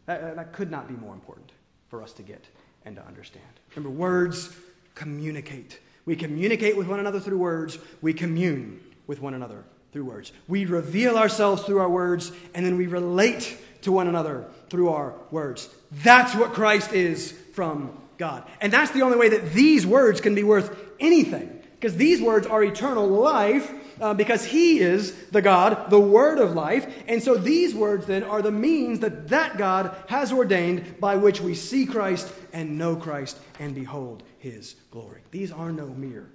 That, 0.06 0.36
that 0.36 0.52
could 0.52 0.70
not 0.70 0.88
be 0.88 0.94
more 0.94 1.14
important 1.14 1.52
for 1.88 2.02
us 2.02 2.12
to 2.14 2.22
get 2.22 2.46
and 2.84 2.96
to 2.96 3.06
understand. 3.06 3.44
Remember, 3.74 3.96
words 3.96 4.54
communicate. 4.94 5.80
We 6.04 6.16
communicate 6.16 6.76
with 6.76 6.86
one 6.86 7.00
another 7.00 7.20
through 7.20 7.38
words, 7.38 7.78
we 8.00 8.14
commune 8.14 8.80
with 9.06 9.20
one 9.20 9.34
another 9.34 9.64
through 9.92 10.04
words. 10.04 10.32
We 10.48 10.64
reveal 10.64 11.16
ourselves 11.16 11.62
through 11.62 11.78
our 11.80 11.88
words, 11.88 12.32
and 12.54 12.64
then 12.64 12.76
we 12.76 12.86
relate 12.86 13.56
to 13.82 13.92
one 13.92 14.08
another 14.08 14.46
through 14.70 14.90
our 14.90 15.14
words. 15.30 15.68
That's 15.92 16.34
what 16.34 16.52
Christ 16.52 16.92
is 16.92 17.32
from 17.52 17.96
God. 18.18 18.44
And 18.60 18.72
that's 18.72 18.90
the 18.90 19.02
only 19.02 19.16
way 19.16 19.28
that 19.28 19.52
these 19.52 19.86
words 19.86 20.20
can 20.20 20.34
be 20.34 20.42
worth 20.42 20.87
anything. 21.00 21.54
Because 21.78 21.96
these 21.96 22.20
words 22.20 22.44
are 22.46 22.64
eternal 22.64 23.06
life, 23.06 23.72
uh, 24.00 24.12
because 24.12 24.44
He 24.44 24.80
is 24.80 25.14
the 25.26 25.40
God, 25.40 25.90
the 25.90 26.00
Word 26.00 26.38
of 26.38 26.54
life. 26.54 26.92
And 27.06 27.22
so 27.22 27.36
these 27.36 27.72
words 27.72 28.06
then 28.06 28.24
are 28.24 28.42
the 28.42 28.50
means 28.50 28.98
that 29.00 29.28
that 29.28 29.56
God 29.58 29.94
has 30.08 30.32
ordained 30.32 30.98
by 31.00 31.14
which 31.16 31.40
we 31.40 31.54
see 31.54 31.86
Christ 31.86 32.32
and 32.52 32.78
know 32.78 32.96
Christ 32.96 33.38
and 33.60 33.74
behold 33.74 34.24
His 34.38 34.74
glory. 34.90 35.20
These 35.30 35.52
are 35.52 35.70
no 35.70 35.86
mere 35.86 36.28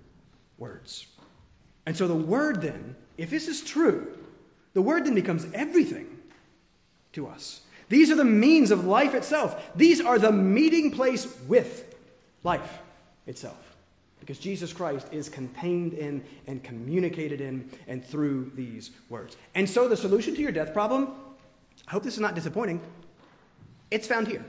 words. 0.58 1.08
And 1.86 1.98
so 1.98 2.08
the 2.08 2.16
Word 2.16 2.62
then, 2.62 2.96
if 3.18 3.30
this 3.30 3.50
is 3.50 3.62
true, 3.62 4.18
the 4.74 4.82
Word 4.82 5.06
then 5.06 5.14
becomes 5.14 5.46
everything 5.54 6.08
to 7.14 7.28
us. 7.28 7.62
These 7.90 8.10
are 8.12 8.16
the 8.16 8.24
means 8.24 8.72
of 8.72 8.86
life 8.86 9.14
itself. 9.14 9.62
These 9.76 10.00
are 10.00 10.18
the 10.18 10.32
meeting 10.32 10.92
place 10.92 11.28
with 11.48 11.96
life 12.44 12.80
itself. 13.28 13.63
Because 14.24 14.40
Jesus 14.40 14.72
Christ 14.72 15.10
is 15.12 15.28
contained 15.28 15.92
in 15.92 16.24
and 16.48 16.64
communicated 16.64 17.42
in 17.42 17.70
and 17.90 18.06
through 18.06 18.54
these 18.56 18.92
words. 19.10 19.36
And 19.54 19.70
so 19.70 19.90
the 19.90 19.98
solution 19.98 20.34
to 20.34 20.42
your 20.42 20.54
death 20.54 20.72
problem, 20.72 21.12
I 21.90 21.92
hope 21.92 22.04
this 22.04 22.14
is 22.14 22.22
not 22.22 22.34
disappointing, 22.34 22.80
it's 23.92 24.08
found 24.08 24.30
here. 24.30 24.46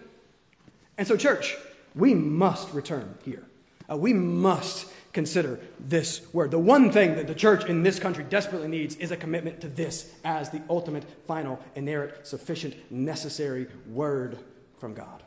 And 0.97 1.09
so, 1.09 1.17
church, 1.17 1.57
we 1.97 2.15
must 2.15 2.73
return 2.73 3.19
here. 3.25 3.43
Uh, 3.91 3.97
we 3.97 4.13
must 4.13 4.87
consider 5.13 5.59
this 5.81 6.33
word. 6.33 6.53
The 6.53 6.59
one 6.59 6.93
thing 6.93 7.17
that 7.17 7.27
the 7.27 7.35
church 7.35 7.65
in 7.65 7.83
this 7.83 7.99
country 7.99 8.23
desperately 8.23 8.69
needs 8.69 8.95
is 8.97 9.11
a 9.11 9.17
commitment 9.17 9.61
to 9.63 9.69
this 9.69 10.15
as 10.25 10.51
the 10.51 10.63
ultimate, 10.71 11.05
final, 11.27 11.59
inerrant, 11.75 12.25
sufficient, 12.25 12.77
necessary 12.93 13.67
word 13.89 14.39
from 14.79 14.95
God. 14.95 15.25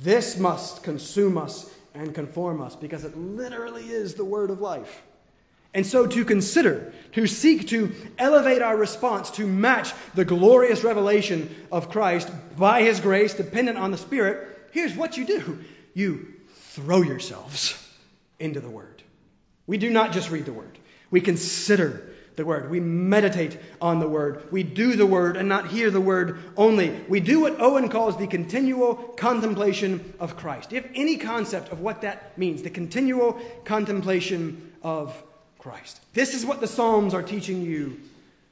This 0.00 0.38
must 0.38 0.82
consume 0.82 1.36
us 1.36 1.70
and 1.94 2.14
conform 2.14 2.60
us 2.60 2.76
because 2.76 3.04
it 3.04 3.16
literally 3.16 3.88
is 3.88 4.14
the 4.14 4.24
word 4.24 4.50
of 4.50 4.60
life. 4.60 5.02
And 5.72 5.84
so, 5.84 6.06
to 6.06 6.24
consider, 6.24 6.92
to 7.12 7.26
seek 7.26 7.66
to 7.68 7.92
elevate 8.16 8.62
our 8.62 8.76
response 8.76 9.30
to 9.32 9.46
match 9.46 9.92
the 10.14 10.24
glorious 10.24 10.84
revelation 10.84 11.52
of 11.72 11.90
Christ 11.90 12.30
by 12.56 12.82
His 12.82 13.00
grace, 13.00 13.34
dependent 13.34 13.76
on 13.76 13.90
the 13.90 13.98
Spirit, 13.98 14.68
here's 14.70 14.94
what 14.94 15.16
you 15.16 15.26
do 15.26 15.64
you 15.92 16.34
throw 16.52 17.02
yourselves 17.02 17.80
into 18.38 18.60
the 18.60 18.70
Word. 18.70 19.02
We 19.66 19.76
do 19.76 19.90
not 19.90 20.12
just 20.12 20.30
read 20.30 20.44
the 20.44 20.52
Word, 20.52 20.78
we 21.10 21.20
consider 21.20 22.13
the 22.36 22.44
Word. 22.44 22.70
We 22.70 22.80
meditate 22.80 23.58
on 23.80 24.00
the 24.00 24.08
Word. 24.08 24.50
We 24.50 24.62
do 24.62 24.96
the 24.96 25.06
Word 25.06 25.36
and 25.36 25.48
not 25.48 25.68
hear 25.68 25.90
the 25.90 26.00
Word 26.00 26.38
only. 26.56 26.90
We 27.08 27.20
do 27.20 27.40
what 27.40 27.60
Owen 27.60 27.88
calls 27.88 28.16
the 28.16 28.26
continual 28.26 28.94
contemplation 28.94 30.14
of 30.18 30.36
Christ. 30.36 30.70
Do 30.70 30.76
you 30.76 30.82
have 30.82 30.90
any 30.94 31.16
concept 31.16 31.70
of 31.70 31.80
what 31.80 32.00
that 32.00 32.36
means? 32.36 32.62
The 32.62 32.70
continual 32.70 33.40
contemplation 33.64 34.72
of 34.82 35.22
Christ. 35.58 36.00
This 36.12 36.34
is 36.34 36.44
what 36.44 36.60
the 36.60 36.66
Psalms 36.66 37.14
are 37.14 37.22
teaching 37.22 37.62
you 37.62 38.00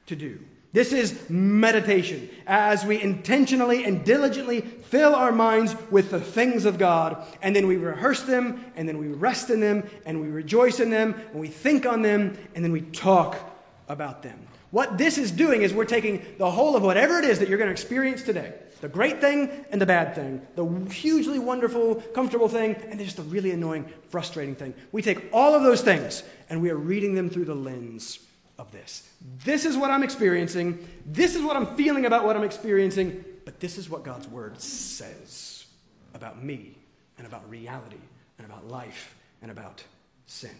to 0.07 0.15
do. 0.15 0.39
This 0.71 0.91
is 0.91 1.29
meditation 1.29 2.29
as 2.47 2.83
we 2.83 2.99
intentionally 2.99 3.83
and 3.83 4.03
diligently 4.03 4.61
fill 4.61 5.13
our 5.13 5.31
minds 5.31 5.75
with 5.91 6.09
the 6.09 6.19
things 6.19 6.65
of 6.65 6.79
God, 6.79 7.23
and 7.43 7.55
then 7.55 7.67
we 7.67 7.77
rehearse 7.77 8.23
them, 8.23 8.65
and 8.75 8.89
then 8.89 8.97
we 8.97 9.07
rest 9.09 9.51
in 9.51 9.59
them, 9.59 9.87
and 10.03 10.19
we 10.19 10.29
rejoice 10.29 10.79
in 10.79 10.89
them, 10.89 11.13
and 11.31 11.39
we 11.39 11.47
think 11.47 11.85
on 11.85 12.01
them, 12.01 12.35
and 12.55 12.65
then 12.65 12.71
we 12.71 12.81
talk 12.81 13.52
about 13.93 14.23
them. 14.23 14.37
What 14.71 14.97
this 14.97 15.17
is 15.17 15.31
doing 15.31 15.61
is 15.61 15.73
we're 15.73 15.85
taking 15.85 16.25
the 16.37 16.49
whole 16.49 16.75
of 16.75 16.83
whatever 16.83 17.19
it 17.19 17.25
is 17.25 17.39
that 17.39 17.47
you're 17.47 17.57
going 17.57 17.69
to 17.69 17.71
experience 17.71 18.23
today 18.23 18.53
the 18.81 18.89
great 18.89 19.21
thing 19.21 19.49
and 19.71 19.79
the 19.79 19.85
bad 19.85 20.13
thing, 20.13 20.45
the 20.55 20.65
hugely 20.91 21.39
wonderful, 21.39 21.95
comfortable 22.13 22.49
thing, 22.49 22.75
and 22.89 22.99
just 22.99 23.15
the 23.15 23.23
really 23.23 23.51
annoying, 23.51 23.85
frustrating 24.09 24.55
thing. 24.55 24.73
We 24.91 25.01
take 25.01 25.29
all 25.31 25.55
of 25.55 25.63
those 25.63 25.81
things 25.81 26.21
and 26.49 26.61
we 26.61 26.69
are 26.69 26.75
reading 26.75 27.15
them 27.15 27.29
through 27.29 27.45
the 27.45 27.55
lens 27.55 28.19
of 28.59 28.73
this. 28.73 29.09
This 29.45 29.63
is 29.63 29.77
what 29.77 29.89
I'm 29.89 30.03
experiencing. 30.03 30.85
This 31.05 31.33
is 31.33 31.41
what 31.41 31.55
I'm 31.55 31.77
feeling 31.77 32.05
about 32.05 32.25
what 32.25 32.35
I'm 32.35 32.43
experiencing. 32.43 33.23
But 33.45 33.61
this 33.61 33.77
is 33.77 33.89
what 33.89 34.03
God's 34.03 34.27
word 34.27 34.59
says 34.59 35.65
about 36.13 36.43
me 36.43 36.77
and 37.17 37.25
about 37.25 37.49
reality 37.49 38.01
and 38.37 38.45
about 38.45 38.67
life 38.67 39.15
and 39.41 39.49
about 39.49 39.81
sin. 40.25 40.57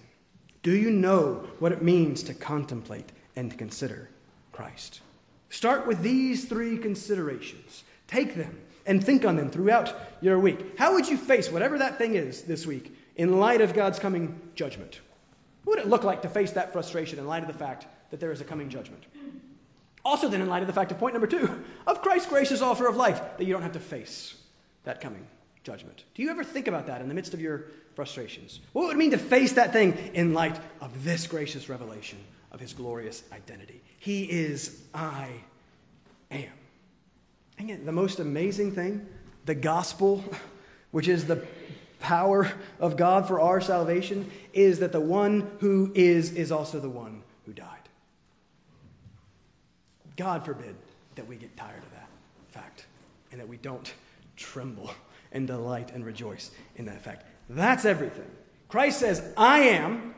Do 0.62 0.72
you 0.72 0.92
know 0.92 1.46
what 1.60 1.74
it 1.74 1.82
means 1.82 2.24
to 2.24 2.34
contemplate 2.34 3.12
and 3.36 3.52
to 3.52 3.58
consider 3.58 4.10
Christ? 4.52 5.02
Start 5.50 5.86
with 5.86 6.02
these 6.02 6.46
three 6.46 6.78
considerations. 6.78 7.84
Take 8.08 8.36
them 8.36 8.60
and 8.86 9.04
think 9.04 9.26
on 9.26 9.36
them 9.36 9.50
throughout 9.50 9.96
your 10.22 10.40
week. 10.40 10.78
How 10.78 10.94
would 10.94 11.08
you 11.08 11.18
face 11.18 11.52
whatever 11.52 11.78
that 11.78 11.98
thing 11.98 12.16
is 12.16 12.44
this 12.44 12.66
week 12.66 12.96
in 13.16 13.40
light 13.40 13.62
of 13.62 13.74
God's 13.74 14.00
coming 14.00 14.40
judgment? 14.56 15.00
What 15.64 15.78
would 15.78 15.86
it 15.86 15.90
look 15.90 16.04
like 16.04 16.22
to 16.24 16.30
face 16.30 16.52
that 16.52 16.74
frustration 16.74 17.20
in 17.20 17.28
light 17.28 17.44
of 17.44 17.48
the 17.48 17.58
fact 17.58 17.88
that 18.12 18.20
there 18.20 18.32
is 18.32 18.42
a 18.42 18.46
coming 18.46 18.70
judgment? 18.70 19.04
Also, 20.06 20.28
then, 20.28 20.42
in 20.42 20.50
light 20.50 20.62
of 20.62 20.68
the 20.68 20.74
fact 20.74 20.92
of 20.92 21.00
point 21.00 21.14
number 21.14 21.28
two, 21.28 21.64
of 21.88 22.02
Christ's 22.02 22.28
gracious 22.28 22.62
offer 22.62 22.88
of 22.88 22.98
life, 22.98 23.22
that 23.38 23.46
you 23.46 23.54
don't 23.54 23.62
have 23.62 23.72
to 23.74 23.80
face 23.80 24.36
that 24.84 25.00
coming 25.00 25.26
judgment. 25.64 26.04
Do 26.14 26.24
you 26.24 26.30
ever 26.30 26.44
think 26.44 26.68
about 26.68 26.88
that 26.88 27.00
in 27.00 27.08
the 27.08 27.14
midst 27.14 27.34
of 27.34 27.40
your 27.40 27.66
frustrations? 27.96 28.60
What 28.74 28.86
would 28.86 28.96
it 28.96 28.98
mean 28.98 29.12
to 29.12 29.18
face 29.18 29.54
that 29.54 29.72
thing 29.72 29.98
in 30.14 30.34
light 30.34 30.60
of 30.82 31.06
this 31.06 31.26
gracious 31.26 31.70
revelation 31.70 32.20
of 32.54 32.60
his 32.60 32.74
glorious 32.74 33.24
identity? 33.34 33.82
He 34.00 34.24
is 34.24 34.84
I 34.94 35.30
am. 36.32 36.52
And 37.58 37.86
the 37.86 37.92
most 37.92 38.20
amazing 38.20 38.72
thing, 38.72 39.06
the 39.46 39.56
gospel, 39.56 40.24
which 40.92 41.08
is 41.08 41.26
the 41.26 41.46
power 42.00 42.52
of 42.80 42.98
God 42.98 43.28
for 43.28 43.40
our 43.40 43.62
salvation, 43.62 44.30
is 44.54 44.80
that 44.80 44.92
the 44.92 45.00
one 45.00 45.52
who 45.60 45.92
is, 45.96 46.34
is 46.34 46.52
also 46.52 46.80
the 46.80 46.90
one 46.90 47.24
who 47.46 47.54
died. 47.54 47.68
God 50.16 50.46
forbid 50.46 50.76
that 51.16 51.28
we 51.28 51.36
get 51.36 51.56
tired 51.58 51.82
of 51.82 51.92
that 51.92 52.08
fact 52.50 52.86
and 53.32 53.40
that 53.40 53.48
we 53.48 53.58
don't 53.58 53.94
tremble 54.36 54.92
and 55.32 55.48
delight 55.48 55.92
and 55.94 56.06
rejoice 56.06 56.52
in 56.76 56.86
that 56.86 57.02
fact. 57.02 57.26
That's 57.50 57.86
everything. 57.86 58.30
Christ 58.70 59.00
says, 59.00 59.24
I 59.38 59.60
am, 59.60 60.16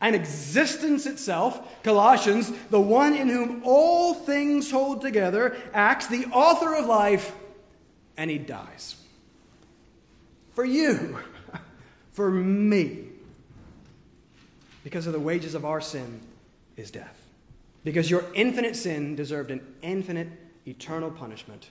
an 0.00 0.14
existence 0.14 1.06
itself, 1.06 1.82
Colossians, 1.82 2.52
the 2.70 2.80
one 2.80 3.14
in 3.14 3.28
whom 3.28 3.62
all 3.64 4.14
things 4.14 4.70
hold 4.70 5.00
together, 5.00 5.56
acts, 5.72 6.06
the 6.06 6.26
author 6.26 6.74
of 6.74 6.86
life, 6.86 7.32
and 8.16 8.30
he 8.30 8.38
dies. 8.38 8.96
For 10.52 10.64
you, 10.64 11.18
for 12.12 12.30
me, 12.30 13.06
because 14.84 15.06
of 15.06 15.12
the 15.12 15.20
wages 15.20 15.54
of 15.54 15.64
our 15.64 15.80
sin 15.80 16.20
is 16.76 16.90
death. 16.90 17.16
Because 17.84 18.10
your 18.10 18.24
infinite 18.34 18.76
sin 18.76 19.16
deserved 19.16 19.50
an 19.50 19.60
infinite, 19.82 20.28
eternal 20.66 21.10
punishment. 21.10 21.70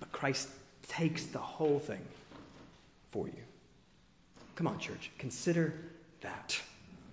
But 0.00 0.10
Christ 0.10 0.48
takes 0.88 1.26
the 1.26 1.38
whole 1.38 1.78
thing 1.78 2.04
for 3.10 3.26
you. 3.26 3.42
Come 4.56 4.66
on, 4.66 4.78
church, 4.78 5.10
consider 5.18 5.74
that. 6.20 6.60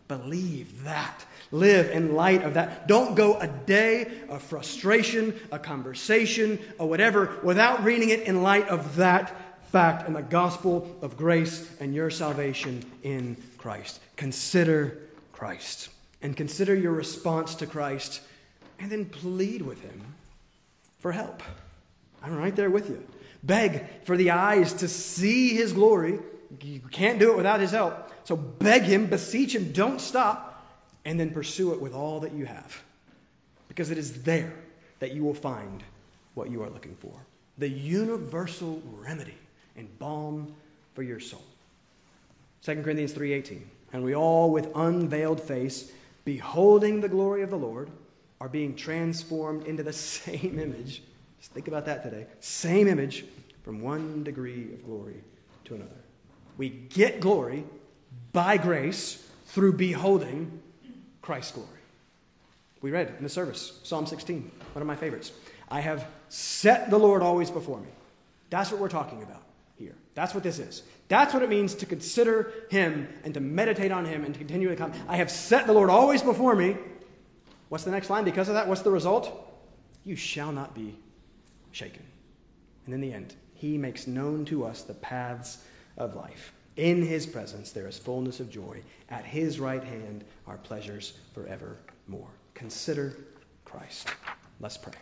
Believe 0.10 0.84
that. 0.84 1.24
Live 1.52 1.92
in 1.92 2.16
light 2.16 2.44
of 2.44 2.56
that. 2.56 2.88
Don't 2.88 3.16
go 3.16 3.40
a 3.40 3.48
day 3.48 4.12
of 4.28 4.42
frustration, 4.42 5.40
a 5.52 5.60
conversation, 5.60 6.60
or 6.80 6.90
whatever 6.90 7.38
without 7.44 7.84
reading 7.84 8.10
it 8.10 8.22
in 8.22 8.44
light 8.44 8.68
of 8.70 8.98
that 8.98 9.36
fact 9.72 10.08
and 10.08 10.16
the 10.16 10.24
gospel 10.24 10.98
of 11.04 11.16
grace 11.16 11.72
and 11.80 11.94
your 11.94 12.10
salvation 12.10 12.84
in 13.04 13.38
Christ. 13.60 14.02
Consider 14.16 14.98
Christ 15.32 15.90
and 16.24 16.36
consider 16.36 16.74
your 16.74 16.92
response 16.92 17.54
to 17.56 17.68
Christ 17.68 18.22
and 18.80 18.92
then 18.92 19.06
plead 19.06 19.62
with 19.62 19.80
Him 19.82 20.02
for 21.00 21.12
help. 21.12 21.44
I'm 22.24 22.36
right 22.36 22.56
there 22.56 22.72
with 22.72 22.90
you. 22.90 23.06
Beg 23.44 23.86
for 24.06 24.18
the 24.18 24.32
eyes 24.32 24.74
to 24.74 24.88
see 24.88 25.50
His 25.50 25.72
glory. 25.72 26.18
You 26.64 26.82
can't 26.92 27.20
do 27.20 27.32
it 27.32 27.38
without 27.38 27.60
His 27.60 27.72
help. 27.72 28.12
So 28.30 28.36
beg 28.36 28.84
him, 28.84 29.08
beseech 29.08 29.56
him, 29.56 29.72
don't 29.72 30.00
stop, 30.00 30.64
and 31.04 31.20
then 31.20 31.32
pursue 31.32 31.74
it 31.74 31.82
with 31.82 31.96
all 31.96 32.20
that 32.20 32.32
you 32.32 32.46
have. 32.46 32.84
Because 33.68 33.90
it 33.90 33.98
is 33.98 34.22
there 34.22 34.54
that 35.00 35.16
you 35.16 35.24
will 35.24 35.34
find 35.34 35.84
what 36.36 36.52
you 36.52 36.62
are 36.62 36.70
looking 36.70 36.96
for. 37.00 37.12
The 37.58 37.68
universal 37.68 38.84
remedy 39.00 39.34
and 39.76 39.88
balm 39.98 40.54
for 40.94 41.02
your 41.02 41.20
soul. 41.20 41.42
2 42.62 42.84
Corinthians 42.84 43.14
3:18 43.14 43.64
and 43.94 44.04
we 44.04 44.14
all 44.16 44.52
with 44.52 44.70
unveiled 44.76 45.42
face 45.42 45.92
beholding 46.24 47.02
the 47.02 47.10
glory 47.10 47.42
of 47.42 47.50
the 47.50 47.58
Lord 47.58 47.90
are 48.40 48.48
being 48.48 48.76
transformed 48.76 49.66
into 49.66 49.82
the 49.82 49.94
same 50.14 50.60
image. 50.60 51.02
Just 51.40 51.52
think 51.52 51.68
about 51.68 51.88
that 51.88 52.04
today. 52.04 52.28
Same 52.42 52.88
image 52.88 53.26
from 53.64 53.82
one 53.82 54.24
degree 54.24 54.72
of 54.72 54.86
glory 54.86 55.24
to 55.66 55.74
another. 55.74 56.04
We 56.60 56.70
get 56.70 57.22
glory 57.22 57.64
by 58.32 58.58
grace 58.58 59.26
through 59.48 59.74
beholding 59.74 60.62
Christ's 61.22 61.54
glory. 61.54 61.70
We 62.82 62.92
read 62.92 63.14
in 63.18 63.24
the 63.24 63.30
service, 63.30 63.80
Psalm 63.84 64.06
16, 64.06 64.52
one 64.74 64.82
of 64.82 64.88
my 64.88 64.96
favorites. 64.96 65.32
I 65.70 65.82
have 65.82 66.08
set 66.30 66.90
the 66.90 66.98
Lord 66.98 67.22
always 67.22 67.52
before 67.52 67.80
me. 67.80 67.90
That's 68.50 68.72
what 68.72 68.80
we're 68.80 68.90
talking 68.90 69.22
about 69.22 69.44
here. 69.76 69.96
That's 70.16 70.34
what 70.34 70.44
this 70.44 70.60
is. 70.60 70.84
That's 71.08 71.34
what 71.34 71.44
it 71.44 71.50
means 71.50 71.76
to 71.76 71.86
consider 71.86 72.54
Him 72.70 73.08
and 73.24 73.34
to 73.34 73.40
meditate 73.40 73.92
on 73.92 74.06
Him 74.06 74.24
and 74.24 74.34
to 74.34 74.38
continue 74.38 74.70
to 74.70 74.76
come. 74.76 74.94
I 75.08 75.18
have 75.18 75.30
set 75.30 75.68
the 75.68 75.74
Lord 75.74 75.90
always 75.90 76.22
before 76.22 76.56
me. 76.56 76.78
What's 77.70 77.84
the 77.84 77.92
next 77.92 78.10
line? 78.10 78.24
Because 78.24 78.48
of 78.48 78.56
that, 78.56 78.68
what's 78.68 78.82
the 78.82 78.92
result? 78.92 79.48
You 80.04 80.16
shall 80.16 80.52
not 80.52 80.74
be 80.74 80.98
shaken. 81.72 82.04
And 82.86 82.94
in 82.94 83.02
the 83.02 83.14
end, 83.14 83.36
He 83.54 83.78
makes 83.78 84.08
known 84.08 84.46
to 84.46 84.66
us 84.66 84.84
the 84.84 84.94
paths 84.94 85.64
of 85.98 86.16
life. 86.16 86.54
In 86.78 87.02
his 87.06 87.26
presence 87.26 87.72
there 87.72 87.88
is 87.88 87.98
fullness 87.98 88.40
of 88.40 88.50
joy. 88.50 88.82
At 89.10 89.26
his 89.26 89.60
right 89.60 89.84
hand 89.84 90.24
are 90.48 90.58
pleasures 90.58 91.14
forevermore. 91.34 92.30
Consider 92.54 93.16
Christ. 93.66 94.10
Let's 94.60 94.78
pray. 94.78 94.94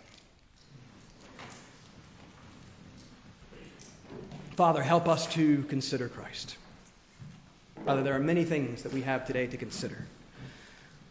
Father, 4.55 4.81
help 4.81 5.07
us 5.07 5.27
to 5.33 5.63
consider 5.63 6.09
Christ. 6.09 6.57
Father, 7.85 8.01
there 8.01 8.15
are 8.15 8.19
many 8.19 8.43
things 8.43 8.81
that 8.83 8.91
we 8.91 9.03
have 9.03 9.25
today 9.25 9.45
to 9.47 9.55
consider. 9.55 10.07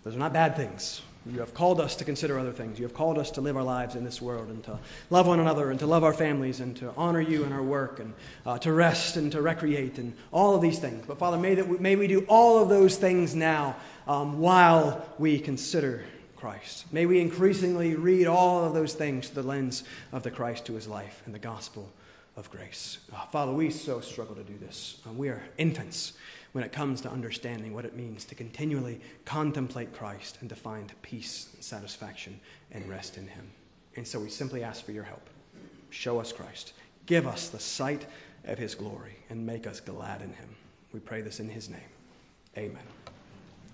Those 0.03 0.17
are 0.17 0.19
not 0.19 0.33
bad 0.33 0.57
things. 0.57 1.01
You 1.33 1.41
have 1.41 1.55
called 1.55 1.81
us 1.81 1.97
to 1.97 2.05
consider 2.05 2.39
other 2.39 2.53
things. 2.53 2.79
You 2.79 2.85
have 2.85 2.95
called 2.95 3.19
us 3.19 3.33
to 3.33 3.41
live 3.41 3.57
our 3.57 3.65
lives 3.65 3.97
in 3.97 4.05
this 4.05 4.23
world 4.23 4.49
and 4.49 4.63
to 4.65 4.79
love 5.11 5.27
one 5.27 5.41
another 5.41 5.71
and 5.71 5.81
to 5.81 5.87
love 5.87 6.05
our 6.05 6.13
families 6.13 6.61
and 6.61 6.77
to 6.77 6.93
honor 6.97 7.21
you 7.21 7.45
in 7.45 7.53
our 7.53 7.63
work 7.63 7.99
and 7.99 8.15
uh, 8.45 8.59
to 8.59 8.73
rest 8.73 9.17
and 9.17 9.33
to 9.33 9.43
recreate 9.43 9.99
and 9.99 10.15
all 10.31 10.55
of 10.55 10.63
these 10.63 10.79
things. 10.79 11.05
But 11.07 11.19
Father, 11.19 11.37
may, 11.37 11.55
that 11.57 11.67
we, 11.67 11.79
may 11.79 11.97
we 11.97 12.07
do 12.07 12.25
all 12.29 12.63
of 12.63 12.69
those 12.69 12.97
things 12.97 13.35
now 13.35 13.77
um, 14.07 14.39
while 14.39 15.05
we 15.19 15.41
consider 15.41 16.05
Christ. 16.37 16.93
May 16.93 17.07
we 17.07 17.21
increasingly 17.21 17.97
read 17.97 18.27
all 18.27 18.65
of 18.65 18.75
those 18.75 18.95
things 18.95 19.29
through 19.29 19.43
the 19.43 19.49
lens 19.49 19.83
of 20.13 20.23
the 20.23 20.31
Christ 20.31 20.67
to 20.67 20.75
his 20.75 20.87
life 20.87 21.23
and 21.27 21.35
the 21.35 21.41
gospel 21.41 21.91
of 22.37 22.51
grace. 22.51 22.99
Uh, 23.13 23.25
Father, 23.27 23.53
we 23.53 23.71
so 23.71 24.01
struggle 24.01 24.37
to 24.37 24.45
do 24.45 24.57
this. 24.59 25.01
Uh, 25.09 25.13
we 25.13 25.29
are 25.29 25.43
infants 25.59 26.13
when 26.57 26.65
it 26.65 26.73
comes 26.73 27.03
to 27.03 27.11
understanding 27.11 27.75
what 27.75 27.85
it 27.85 27.95
means 27.95 28.25
to 28.25 28.35
continually 28.35 28.99
contemplate 29.27 29.93
Christ 29.93 30.39
and 30.41 30.49
to 30.49 30.57
find 30.57 30.91
peace 31.03 31.51
and 31.53 31.63
satisfaction 31.63 32.41
and 32.73 32.89
rest 32.89 33.19
in 33.19 33.27
Him. 33.27 33.51
And 33.95 34.09
so 34.09 34.19
we 34.19 34.31
simply 34.31 34.63
ask 34.65 34.83
for 34.83 34.93
your 34.93 35.05
help. 35.05 35.29
Show 35.91 36.19
us 36.19 36.33
Christ. 36.33 36.73
Give 37.05 37.27
us 37.27 37.51
the 37.51 37.59
sight 37.59 38.07
of 38.45 38.57
His 38.57 38.75
glory 38.75 39.17
and 39.29 39.45
make 39.45 39.67
us 39.67 39.81
glad 39.81 40.23
in 40.23 40.33
Him. 40.33 40.49
We 40.95 41.01
pray 41.01 41.21
this 41.21 41.41
in 41.41 41.51
His 41.51 41.69
name. 41.69 41.91
Amen. 42.57 42.96